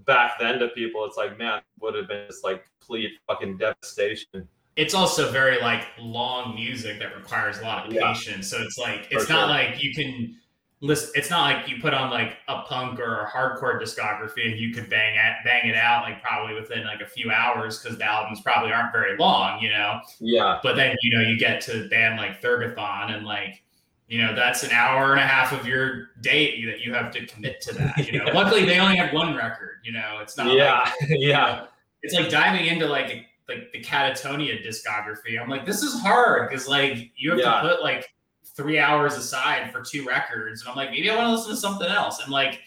back 0.07 0.39
then 0.41 0.59
to 0.59 0.69
people, 0.69 1.05
it's 1.05 1.17
like 1.17 1.39
man, 1.39 1.61
would 1.81 1.95
have 1.95 2.09
been 2.09 2.27
just 2.27 2.45
like 2.45 2.65
complete 2.81 3.13
fucking 3.27 3.59
devastation 3.59 4.49
it's 4.81 4.95
also 4.95 5.31
very 5.31 5.61
like 5.61 5.89
long 5.99 6.55
music 6.55 6.99
that 7.01 7.15
requires 7.15 7.59
a 7.59 7.63
lot 7.63 7.87
of 7.87 7.93
patience. 7.93 8.49
So 8.49 8.63
it's 8.63 8.79
like 8.79 9.09
it's 9.11 9.27
For 9.27 9.33
not 9.33 9.41
sure. 9.41 9.49
like 9.49 9.85
you 9.85 9.93
can 9.93 10.39
list. 10.81 11.15
It's 11.15 11.29
not 11.29 11.43
like 11.43 11.69
you 11.69 11.83
put 11.83 11.93
on 11.93 12.09
like 12.11 12.39
a 12.49 12.63
punk 12.63 12.99
or 12.99 13.21
a 13.21 13.31
hardcore 13.31 13.79
discography 13.79 14.51
and 14.51 14.59
you 14.59 14.73
could 14.73 14.89
bang 14.89 15.19
at 15.19 15.45
bang 15.45 15.69
it 15.69 15.77
out 15.77 16.05
like 16.05 16.23
probably 16.23 16.55
within 16.55 16.85
like 16.85 17.03
a 17.03 17.07
few 17.07 17.31
hours 17.31 17.79
because 17.79 17.99
the 17.99 18.05
albums 18.07 18.41
probably 18.41 18.73
aren't 18.73 18.91
very 18.91 19.19
long, 19.19 19.61
you 19.61 19.69
know. 19.69 20.01
Yeah. 20.19 20.61
But 20.63 20.77
then 20.77 20.97
you 21.03 21.19
know 21.19 21.29
you 21.29 21.39
get 21.39 21.61
to 21.63 21.85
a 21.85 21.89
band 21.89 22.19
like 22.19 22.41
Thergothon 22.41 23.15
and 23.15 23.27
like 23.27 23.63
you 24.09 24.23
know 24.23 24.35
that's 24.35 24.63
an 24.63 24.71
hour 24.71 25.11
and 25.13 25.21
a 25.21 25.27
half 25.27 25.53
of 25.53 25.67
your 25.67 26.07
day 26.23 26.65
that 26.65 26.81
you 26.81 26.95
have 26.95 27.13
to 27.13 27.27
commit 27.27 27.61
to 27.61 27.75
that. 27.75 27.99
You 27.99 28.19
know, 28.19 28.25
yeah. 28.29 28.33
luckily 28.33 28.65
they 28.65 28.79
only 28.79 28.97
have 28.97 29.13
one 29.13 29.37
record. 29.37 29.81
You 29.85 29.93
know, 29.93 30.21
it's 30.23 30.39
not. 30.39 30.55
Yeah. 30.55 30.91
Like, 31.03 31.11
yeah. 31.11 31.17
You 31.19 31.33
know, 31.33 31.67
it's 32.03 32.15
like 32.15 32.31
diving 32.31 32.65
into 32.65 32.87
like 32.87 33.27
like 33.51 33.73
the 33.73 33.83
Catatonia 33.83 34.65
discography. 34.67 35.41
I'm 35.41 35.49
like, 35.49 35.67
this 35.67 35.83
is 35.83 36.01
hard 36.01 36.49
because 36.49 36.69
like 36.69 37.11
you 37.17 37.31
have 37.31 37.41
yeah. 37.41 37.61
to 37.61 37.69
put 37.69 37.83
like 37.83 38.09
three 38.57 38.79
hours 38.79 39.17
aside 39.17 39.73
for 39.73 39.83
two 39.83 40.05
records, 40.07 40.63
and 40.63 40.71
I'm 40.71 40.77
like, 40.77 40.91
maybe 40.91 41.11
I 41.11 41.17
want 41.17 41.27
to 41.27 41.33
listen 41.33 41.51
to 41.51 41.57
something 41.57 41.89
else. 41.89 42.23
And 42.23 42.33
like, 42.33 42.61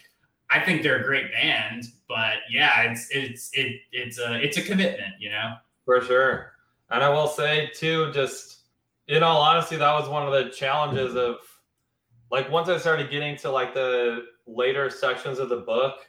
I 0.50 0.60
think 0.60 0.82
they're 0.82 1.00
a 1.00 1.04
great 1.04 1.32
band, 1.32 1.86
but 2.08 2.14
but 2.14 2.36
yeah, 2.50 2.82
it's 2.82 3.08
it's 3.10 3.50
it 3.52 3.80
it's 3.92 4.18
a 4.18 4.40
it's 4.40 4.56
a 4.56 4.62
commitment, 4.62 5.14
you 5.18 5.30
know. 5.30 5.54
For 5.84 6.00
sure, 6.00 6.52
and 6.90 7.02
I 7.02 7.08
will 7.08 7.26
say 7.26 7.70
too, 7.74 8.12
just 8.12 8.60
in 9.08 9.22
all 9.22 9.42
honesty, 9.42 9.76
that 9.76 9.92
was 9.92 10.08
one 10.08 10.26
of 10.26 10.32
the 10.32 10.50
challenges 10.50 11.16
of 11.16 11.36
like 12.30 12.50
once 12.50 12.68
I 12.68 12.78
started 12.78 13.10
getting 13.10 13.36
to 13.38 13.50
like 13.50 13.74
the 13.74 14.26
later 14.46 14.88
sections 14.90 15.38
of 15.38 15.48
the 15.48 15.58
book. 15.58 16.06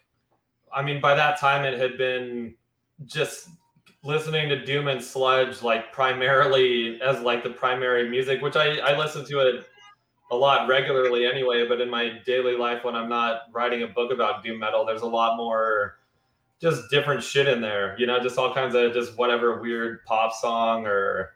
I 0.74 0.82
mean, 0.82 1.02
by 1.02 1.16
that 1.16 1.40
time 1.40 1.66
it 1.66 1.80
had 1.80 1.98
been 1.98 2.56
just 3.06 3.50
listening 4.06 4.48
to 4.50 4.64
Doom 4.64 4.88
and 4.88 5.04
Sludge 5.04 5.64
like 5.64 5.92
primarily 5.92 7.02
as 7.02 7.20
like 7.22 7.44
the 7.44 7.50
primary 7.50 8.08
music, 8.10 8.42
which 8.42 8.56
I 8.56 8.78
I 8.78 8.98
listen 8.98 9.26
to 9.26 9.40
it 9.40 9.66
a 10.32 10.36
lot 10.36 10.68
regularly 10.68 11.26
anyway. 11.26 11.68
But 11.68 11.82
in 11.82 11.90
my 11.90 12.20
daily 12.26 12.56
life, 12.56 12.84
when 12.84 12.96
I'm 12.96 13.10
not 13.10 13.44
writing 13.52 13.84
a 13.84 13.88
book 13.88 14.12
about 14.12 14.44
doom 14.44 14.60
metal, 14.60 14.86
there's 14.86 15.02
a 15.02 15.08
lot 15.08 15.38
more 15.38 15.98
just 16.62 16.84
different 16.90 17.22
shit 17.24 17.48
in 17.48 17.62
there. 17.62 17.96
You 18.00 18.06
know, 18.08 18.20
just 18.22 18.38
all 18.38 18.54
kinds 18.54 18.76
of 18.76 18.94
just 18.94 19.18
whatever 19.18 19.60
weird 19.62 20.06
pop 20.06 20.34
song 20.34 20.86
or 20.86 21.34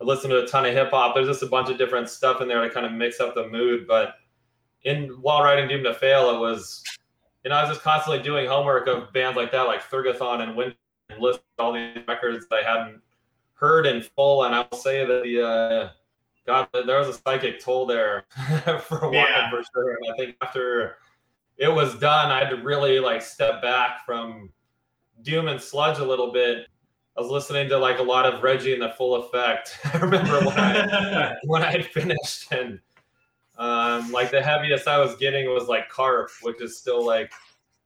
I 0.00 0.04
listen 0.04 0.30
to 0.30 0.42
a 0.42 0.46
ton 0.46 0.64
of 0.64 0.72
hip 0.72 0.90
hop. 0.90 1.14
There's 1.14 1.28
just 1.28 1.42
a 1.42 1.46
bunch 1.46 1.68
of 1.68 1.76
different 1.76 2.08
stuff 2.08 2.40
in 2.40 2.48
there 2.48 2.62
to 2.62 2.70
kind 2.70 2.86
of 2.86 2.92
mix 2.92 3.20
up 3.20 3.34
the 3.34 3.48
mood. 3.48 3.86
But 3.86 4.14
in 4.84 5.08
while 5.20 5.42
writing 5.42 5.68
Doomed 5.68 5.84
to 5.84 5.94
Fail, 5.94 6.30
it 6.30 6.38
was 6.38 6.82
you 7.44 7.50
know 7.50 7.56
I 7.56 7.62
was 7.62 7.70
just 7.70 7.82
constantly 7.82 8.22
doing 8.22 8.48
homework 8.48 8.86
of 8.86 9.12
bands 9.12 9.36
like 9.36 9.52
that, 9.52 9.62
like 9.62 9.82
Thergothon 9.82 10.40
and 10.40 10.56
Wind, 10.56 10.74
and 11.10 11.20
list 11.20 11.40
all 11.58 11.72
these 11.72 11.98
records 12.08 12.46
that 12.48 12.64
I 12.64 12.70
hadn't 12.70 13.00
heard 13.54 13.86
in 13.86 14.02
full. 14.02 14.44
And 14.44 14.54
I'll 14.54 14.72
say 14.72 15.04
that 15.04 15.22
the 15.22 15.46
uh, 15.46 15.88
God, 16.46 16.68
there 16.86 16.98
was 16.98 17.08
a 17.08 17.12
psychic 17.12 17.60
toll 17.60 17.86
there 17.86 18.24
for 18.82 18.98
a 18.98 19.08
while 19.08 19.12
yeah. 19.12 19.50
for 19.50 19.62
sure. 19.72 19.90
And 19.94 20.12
I 20.12 20.16
think 20.16 20.36
after 20.42 20.96
it 21.58 21.68
was 21.68 21.98
done, 21.98 22.30
I 22.30 22.38
had 22.38 22.50
to 22.50 22.56
really 22.56 22.98
like 22.98 23.22
step 23.22 23.62
back 23.62 24.04
from 24.06 24.50
Doom 25.22 25.48
and 25.48 25.60
Sludge 25.60 25.98
a 25.98 26.04
little 26.04 26.32
bit. 26.32 26.66
I 27.16 27.20
was 27.20 27.30
listening 27.30 27.68
to 27.68 27.78
like 27.78 27.98
a 27.98 28.02
lot 28.02 28.24
of 28.24 28.42
Reggie 28.42 28.72
and 28.72 28.82
the 28.82 28.90
Full 28.90 29.16
Effect. 29.16 29.78
I 29.94 29.98
remember 29.98 30.40
when 30.40 30.58
I 30.58 31.34
when 31.44 31.62
I 31.62 31.70
had 31.70 31.86
finished, 31.86 32.50
and 32.52 32.80
um, 33.58 34.10
like 34.10 34.30
the 34.30 34.40
heaviest 34.40 34.88
I 34.88 34.98
was 34.98 35.16
getting 35.16 35.52
was 35.52 35.68
like 35.68 35.88
Karp, 35.88 36.30
which 36.42 36.62
is 36.62 36.78
still 36.78 37.04
like 37.04 37.30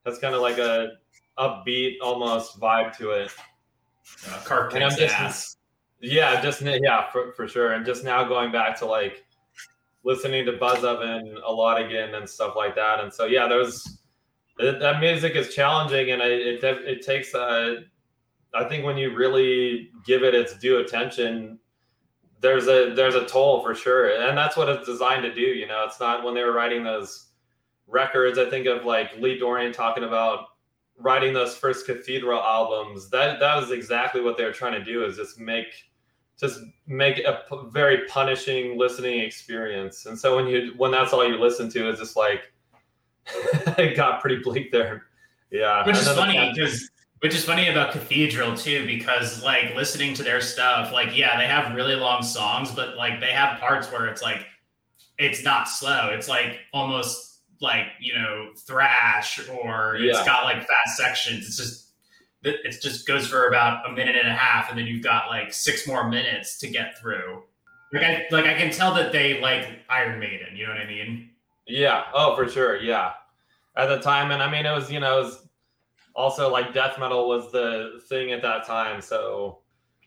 that's 0.04 0.18
kind 0.18 0.34
of 0.34 0.40
like 0.40 0.58
a 0.58 0.92
upbeat 1.38 1.96
almost 2.02 2.60
vibe 2.60 2.96
to 2.98 3.10
it. 3.10 3.30
Uh, 4.28 4.68
and 4.72 4.84
I'm 4.84 4.90
just, 4.90 5.14
ass. 5.14 5.56
Yeah, 6.00 6.40
just 6.40 6.60
yeah, 6.60 7.10
for, 7.10 7.32
for 7.32 7.48
sure. 7.48 7.72
And 7.72 7.86
just 7.86 8.04
now 8.04 8.24
going 8.24 8.52
back 8.52 8.78
to 8.80 8.86
like 8.86 9.24
listening 10.02 10.44
to 10.46 10.52
Buzzov-en 10.52 11.38
a 11.44 11.50
lot 11.50 11.80
again 11.80 12.14
and 12.14 12.28
stuff 12.28 12.54
like 12.56 12.74
that. 12.74 13.00
And 13.00 13.12
so 13.12 13.24
yeah, 13.24 13.48
there's 13.48 14.02
that 14.58 15.00
music 15.00 15.34
is 15.34 15.54
challenging, 15.54 16.12
and 16.12 16.22
it 16.22 16.62
it, 16.62 16.84
it 16.84 17.02
takes 17.04 17.34
uh, 17.34 17.76
I 18.54 18.64
think 18.64 18.84
when 18.84 18.96
you 18.96 19.14
really 19.16 19.90
give 20.06 20.22
it 20.22 20.34
its 20.34 20.56
due 20.58 20.78
attention, 20.78 21.58
there's 22.40 22.68
a 22.68 22.92
there's 22.94 23.16
a 23.16 23.26
toll 23.26 23.62
for 23.62 23.74
sure, 23.74 24.20
and 24.20 24.36
that's 24.36 24.56
what 24.56 24.68
it's 24.68 24.86
designed 24.86 25.22
to 25.22 25.34
do. 25.34 25.40
You 25.40 25.66
know, 25.66 25.84
it's 25.84 25.98
not 25.98 26.22
when 26.22 26.34
they 26.34 26.44
were 26.44 26.52
writing 26.52 26.84
those 26.84 27.30
records. 27.88 28.38
I 28.38 28.48
think 28.48 28.66
of 28.66 28.84
like 28.84 29.16
Lee 29.18 29.40
Dorrian 29.40 29.72
talking 29.72 30.04
about 30.04 30.46
writing 30.98 31.32
those 31.32 31.56
first 31.56 31.86
Cathedral 31.86 32.40
albums. 32.40 33.10
That 33.10 33.40
that 33.40 33.56
was 33.56 33.70
exactly 33.70 34.20
what 34.20 34.36
they 34.36 34.44
were 34.44 34.52
trying 34.52 34.72
to 34.72 34.84
do 34.84 35.04
is 35.04 35.16
just 35.16 35.38
make 35.38 35.66
just 36.38 36.60
make 36.86 37.18
a 37.18 37.42
p- 37.48 37.68
very 37.70 38.06
punishing 38.08 38.78
listening 38.78 39.20
experience. 39.20 40.06
And 40.06 40.18
so 40.18 40.36
when 40.36 40.46
you 40.46 40.74
when 40.76 40.90
that's 40.90 41.12
all 41.12 41.26
you 41.26 41.38
listen 41.38 41.70
to, 41.70 41.88
it's 41.88 42.00
just 42.00 42.16
like 42.16 42.52
it 43.78 43.96
got 43.96 44.20
pretty 44.20 44.42
bleak 44.42 44.70
there. 44.72 45.04
Yeah, 45.50 45.86
which 45.86 45.96
is 45.96 46.08
funny 46.08 46.52
because 46.54 46.90
which 47.20 47.34
is 47.34 47.44
funny 47.44 47.68
about 47.68 47.92
Cathedral 47.92 48.56
too, 48.56 48.86
because 48.86 49.42
like 49.42 49.74
listening 49.74 50.14
to 50.14 50.22
their 50.22 50.40
stuff, 50.40 50.92
like 50.92 51.16
yeah, 51.16 51.38
they 51.38 51.46
have 51.46 51.74
really 51.74 51.94
long 51.94 52.22
songs, 52.22 52.70
but 52.72 52.96
like 52.96 53.20
they 53.20 53.32
have 53.32 53.60
parts 53.60 53.90
where 53.90 54.08
it's 54.08 54.22
like 54.22 54.46
it's 55.18 55.44
not 55.44 55.68
slow. 55.68 56.10
It's 56.10 56.28
like 56.28 56.58
almost 56.72 57.33
like 57.60 57.86
you 58.00 58.14
know 58.14 58.50
thrash 58.56 59.40
or 59.48 59.96
yeah. 60.00 60.10
it's 60.10 60.24
got 60.24 60.44
like 60.44 60.66
fast 60.66 60.96
sections. 60.96 61.46
It's 61.46 61.56
just 61.56 61.84
it 62.44 62.82
just 62.82 63.06
goes 63.06 63.26
for 63.26 63.48
about 63.48 63.88
a 63.88 63.92
minute 63.92 64.16
and 64.16 64.28
a 64.28 64.34
half, 64.34 64.68
and 64.68 64.78
then 64.78 64.86
you've 64.86 65.02
got 65.02 65.28
like 65.28 65.52
six 65.52 65.86
more 65.86 66.08
minutes 66.08 66.58
to 66.58 66.68
get 66.68 66.98
through. 66.98 67.42
Like 67.92 68.02
I 68.02 68.26
like 68.30 68.46
I 68.46 68.54
can 68.54 68.70
tell 68.70 68.92
that 68.94 69.12
they 69.12 69.40
like 69.40 69.66
Iron 69.88 70.18
Maiden. 70.18 70.56
You 70.56 70.66
know 70.66 70.72
what 70.72 70.82
I 70.82 70.86
mean? 70.86 71.30
Yeah. 71.66 72.04
Oh, 72.12 72.36
for 72.36 72.48
sure. 72.48 72.76
Yeah. 72.76 73.12
At 73.76 73.86
the 73.86 73.98
time, 73.98 74.30
and 74.30 74.42
I 74.42 74.50
mean, 74.50 74.66
it 74.66 74.72
was 74.72 74.90
you 74.90 75.00
know, 75.00 75.20
it 75.20 75.22
was 75.24 75.48
also 76.14 76.50
like 76.50 76.74
death 76.74 76.98
metal 76.98 77.28
was 77.28 77.50
the 77.50 78.00
thing 78.08 78.32
at 78.32 78.42
that 78.42 78.66
time, 78.66 79.00
so 79.00 79.60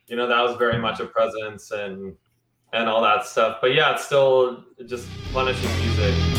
you 0.08 0.16
know 0.16 0.28
that 0.28 0.41
was 0.41 0.56
very 0.58 0.80
much 0.80 1.00
a 1.00 1.06
presence 1.06 1.72
and 1.72 2.16
and 2.74 2.88
all 2.88 3.02
that 3.02 3.26
stuff. 3.26 3.58
But 3.62 3.74
yeah, 3.74 3.93
it's 3.93 4.06
still 4.06 4.64
just 4.86 5.08
punishing 5.34 5.70
music. 5.80 6.37